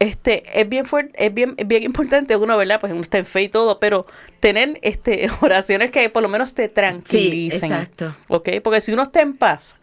Este, 0.00 0.58
es 0.58 0.66
bien 0.66 0.86
fuerte, 0.86 1.12
es 1.26 1.32
bien, 1.32 1.54
es 1.58 1.68
bien 1.68 1.82
importante 1.82 2.34
uno, 2.34 2.56
¿verdad? 2.56 2.80
Pues 2.80 2.90
uno 2.92 3.02
está 3.02 3.18
en 3.18 3.26
fe 3.26 3.42
y 3.42 3.48
todo, 3.50 3.78
pero 3.78 4.06
tener 4.40 4.78
este 4.82 5.28
oraciones 5.42 5.90
que 5.90 6.08
por 6.08 6.22
lo 6.22 6.28
menos 6.28 6.54
te 6.54 6.68
tranquilicen. 6.70 7.70
exacto. 7.70 8.16
¿Ok? 8.28 8.48
Porque 8.64 8.80
si 8.80 8.92
uno 8.92 9.02
está 9.02 9.20
en 9.20 9.36
paz, 9.36 9.76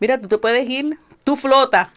mira, 0.00 0.18
tú 0.18 0.28
te 0.28 0.38
puedes 0.38 0.68
ir, 0.68 0.98
tú 1.24 1.36
flota, 1.36 1.90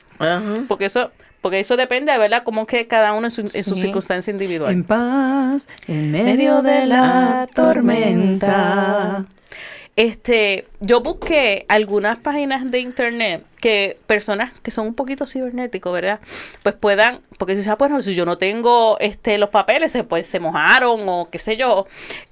porque 0.67 0.85
eso, 0.85 1.11
porque 1.39 1.61
eso 1.61 1.77
depende, 1.77 2.17
¿verdad? 2.17 2.43
Como 2.43 2.65
que 2.67 2.85
cada 2.87 3.13
uno 3.13 3.27
en 3.27 3.31
su, 3.31 3.41
en 3.41 3.47
su 3.63 3.75
Sí. 3.75 3.81
circunstancia 3.83 4.29
individual. 4.31 4.71
En 4.73 4.83
paz, 4.83 5.69
en 5.87 6.11
medio 6.11 6.61
de 6.63 6.85
la 6.85 7.47
tormenta. 7.55 9.25
Este, 9.95 10.67
yo 10.79 11.01
busqué 11.01 11.65
algunas 11.69 12.17
páginas 12.17 12.69
de 12.71 12.79
internet 12.79 13.45
que 13.61 13.97
personas 14.07 14.51
que 14.61 14.71
son 14.71 14.87
un 14.87 14.95
poquito 14.95 15.27
cibernéticos, 15.27 15.93
¿verdad? 15.93 16.19
Pues 16.63 16.73
puedan, 16.75 17.21
porque 17.37 17.55
si 17.55 17.69
ah, 17.69 17.75
bueno, 17.75 18.01
si 18.01 18.15
yo 18.15 18.25
no 18.25 18.39
tengo 18.39 18.97
este 18.99 19.37
los 19.37 19.49
papeles, 19.49 19.91
se, 19.91 20.03
pues 20.03 20.27
se 20.27 20.39
mojaron 20.39 21.01
o 21.07 21.29
qué 21.29 21.37
sé 21.37 21.57
yo, 21.57 21.85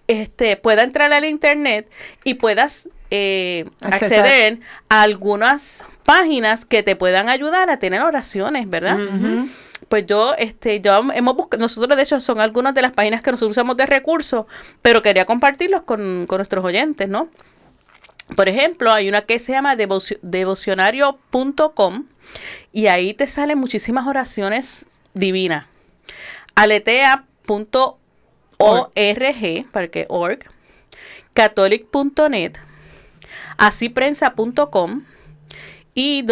este, 0.07 0.57
pueda 0.57 0.81
entrar 0.81 1.13
al 1.13 1.23
internet 1.23 1.87
y 2.23 2.33
puedas 2.33 2.89
eh, 3.11 3.65
acceder 3.81 4.59
a 4.89 5.03
algunas 5.03 5.85
páginas 6.03 6.65
que 6.65 6.81
te 6.81 6.95
puedan 6.95 7.29
ayudar 7.29 7.69
a 7.69 7.77
tener 7.77 8.01
oraciones, 8.01 8.67
¿verdad? 8.69 8.97
Pues 9.89 10.05
yo, 10.05 10.33
este, 10.37 10.79
yo 10.79 10.91
hemos 11.13 11.35
buscado, 11.35 11.61
nosotros 11.61 11.95
de 11.97 12.03
hecho 12.03 12.19
son 12.19 12.39
algunas 12.39 12.73
de 12.73 12.81
las 12.81 12.91
páginas 12.93 13.21
que 13.21 13.31
nosotros 13.31 13.51
usamos 13.51 13.75
de 13.77 13.85
recursos, 13.85 14.45
pero 14.81 15.01
quería 15.01 15.25
compartirlos 15.25 15.81
con, 15.81 16.25
con 16.27 16.37
nuestros 16.37 16.63
oyentes, 16.63 17.09
¿no? 17.09 17.29
Por 18.35 18.47
ejemplo, 18.47 18.91
hay 18.91 19.09
una 19.09 19.23
que 19.23 19.39
se 19.39 19.51
llama 19.51 19.75
devocio- 19.75 20.17
devocionario.com 20.21 22.05
y 22.71 22.87
ahí 22.87 23.13
te 23.13 23.27
salen 23.27 23.57
muchísimas 23.57 24.07
oraciones 24.07 24.85
divinas. 25.13 25.65
Aletea.org, 26.55 27.25
para 29.71 29.87
que 29.89 30.05
org, 30.07 30.39
catholic.net, 31.33 32.53
asiprensa.com 33.57 35.03
y 35.93 36.23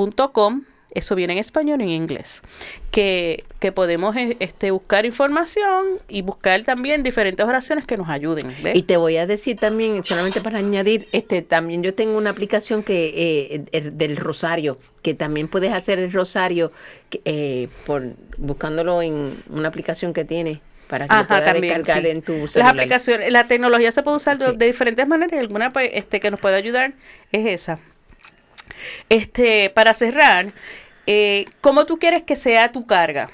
www.etwn.com, 0.00 0.62
eso 0.92 1.14
viene 1.14 1.34
en 1.34 1.38
español 1.38 1.80
y 1.82 1.84
en 1.84 1.90
inglés, 1.90 2.42
que, 2.90 3.44
que 3.60 3.70
podemos 3.70 4.16
eh, 4.16 4.36
este, 4.40 4.72
buscar 4.72 5.06
información 5.06 5.84
y 6.08 6.22
buscar 6.22 6.64
también 6.64 7.04
diferentes 7.04 7.46
oraciones 7.46 7.86
que 7.86 7.96
nos 7.96 8.08
ayuden. 8.08 8.52
Y 8.74 8.82
te 8.82 8.96
voy 8.96 9.16
a 9.16 9.24
decir 9.26 9.56
también, 9.58 10.02
solamente 10.02 10.40
para 10.40 10.58
añadir, 10.58 11.06
este 11.12 11.42
también 11.42 11.84
yo 11.84 11.94
tengo 11.94 12.18
una 12.18 12.30
aplicación 12.30 12.82
que 12.82 13.12
eh, 13.54 13.64
el- 13.70 13.96
del 13.96 14.16
rosario, 14.16 14.78
que 15.02 15.14
también 15.14 15.46
puedes 15.46 15.72
hacer 15.72 16.00
el 16.00 16.12
rosario 16.12 16.72
eh, 17.24 17.68
por 17.86 18.02
buscándolo 18.36 19.00
en 19.00 19.36
una 19.48 19.68
aplicación 19.68 20.12
que 20.12 20.24
tiene 20.24 20.60
para 20.88 21.06
que 21.06 21.14
Ajá, 21.14 21.44
también, 21.44 21.78
descargar 21.84 22.04
en 22.06 22.20
tu 22.22 22.32
Las 22.32 22.50
celular. 22.52 22.74
aplicaciones, 22.74 23.30
la 23.30 23.46
tecnología 23.46 23.92
se 23.92 24.02
puede 24.02 24.16
usar 24.16 24.38
de 24.38 24.66
diferentes 24.66 25.06
maneras 25.06 25.34
y 25.34 25.38
alguna 25.38 25.72
pues, 25.72 25.88
este, 25.92 26.18
que 26.18 26.32
nos 26.32 26.40
puede 26.40 26.56
ayudar 26.56 26.94
es 27.30 27.46
esa. 27.46 27.78
Este, 29.08 29.70
para 29.70 29.94
cerrar, 29.94 30.52
eh, 31.06 31.46
¿cómo 31.60 31.86
tú 31.86 31.98
quieres 31.98 32.22
que 32.22 32.36
sea 32.36 32.72
tu 32.72 32.86
carga? 32.86 33.30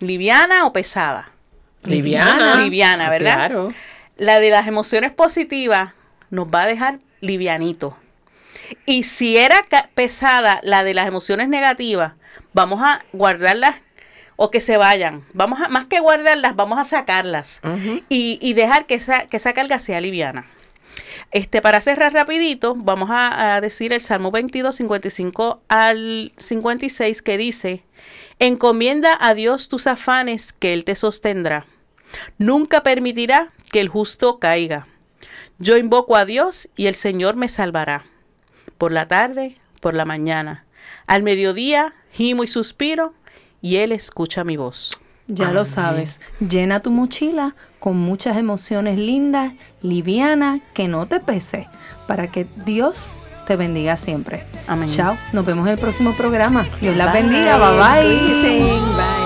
¿Liviana 0.00 0.66
o 0.66 0.72
pesada? 0.72 1.30
Liviana. 1.84 2.56
Liviana, 2.56 3.10
¿verdad? 3.10 3.34
Claro. 3.34 3.72
La 4.16 4.40
de 4.40 4.50
las 4.50 4.66
emociones 4.66 5.12
positivas 5.12 5.92
nos 6.30 6.48
va 6.48 6.62
a 6.62 6.66
dejar 6.66 6.98
livianito. 7.20 7.96
Y 8.84 9.04
si 9.04 9.36
era 9.36 9.62
pesada 9.94 10.60
la 10.62 10.84
de 10.84 10.94
las 10.94 11.06
emociones 11.06 11.48
negativas, 11.48 12.14
vamos 12.52 12.80
a 12.82 13.00
guardarlas 13.12 13.76
o 14.36 14.50
que 14.50 14.60
se 14.60 14.76
vayan. 14.76 15.24
Vamos 15.32 15.60
a, 15.60 15.68
más 15.68 15.86
que 15.86 16.00
guardarlas, 16.00 16.54
vamos 16.54 16.78
a 16.78 16.84
sacarlas 16.84 17.60
y 18.08 18.52
dejar 18.54 18.86
que 18.86 18.94
esa, 18.94 19.26
que 19.26 19.36
esa 19.38 19.52
carga 19.52 19.78
sea 19.78 20.00
liviana. 20.00 20.46
Este, 21.30 21.60
para 21.60 21.80
cerrar 21.80 22.12
rapidito, 22.14 22.74
vamos 22.74 23.10
a, 23.10 23.56
a 23.56 23.60
decir 23.60 23.92
el 23.92 24.00
Salmo 24.00 24.30
22, 24.30 24.74
55 24.74 25.60
al 25.68 26.32
56 26.36 27.20
que 27.22 27.36
dice, 27.36 27.84
encomienda 28.38 29.16
a 29.20 29.34
Dios 29.34 29.68
tus 29.68 29.86
afanes 29.86 30.52
que 30.52 30.72
Él 30.72 30.84
te 30.84 30.94
sostendrá. 30.94 31.66
Nunca 32.38 32.82
permitirá 32.82 33.48
que 33.70 33.80
el 33.80 33.88
justo 33.88 34.38
caiga. 34.38 34.86
Yo 35.58 35.76
invoco 35.76 36.16
a 36.16 36.24
Dios 36.24 36.68
y 36.76 36.86
el 36.86 36.94
Señor 36.94 37.36
me 37.36 37.48
salvará. 37.48 38.04
Por 38.78 38.92
la 38.92 39.08
tarde, 39.08 39.56
por 39.80 39.94
la 39.94 40.04
mañana. 40.04 40.64
Al 41.06 41.22
mediodía, 41.22 41.94
gimo 42.12 42.44
y 42.44 42.46
suspiro 42.46 43.12
y 43.60 43.76
Él 43.76 43.92
escucha 43.92 44.44
mi 44.44 44.56
voz. 44.56 45.00
Ya 45.28 45.52
lo 45.52 45.66
sabes, 45.66 46.20
llena 46.40 46.80
tu 46.80 46.90
mochila 46.90 47.54
con 47.78 47.98
muchas 47.98 48.38
emociones 48.38 48.98
lindas, 48.98 49.52
livianas, 49.82 50.60
que 50.72 50.88
no 50.88 51.06
te 51.06 51.20
pese, 51.20 51.68
para 52.06 52.28
que 52.28 52.46
Dios 52.64 53.10
te 53.46 53.56
bendiga 53.56 53.96
siempre. 53.96 54.46
Amén. 54.66 54.88
Chao, 54.88 55.16
nos 55.32 55.44
vemos 55.44 55.66
en 55.66 55.74
el 55.74 55.78
próximo 55.78 56.12
programa. 56.14 56.66
Dios 56.80 56.96
las 56.96 57.12
Bye. 57.12 57.22
bendiga, 57.22 57.56
bye 57.56 57.78
bye. 57.78 58.18
Cuídense. 58.18 59.17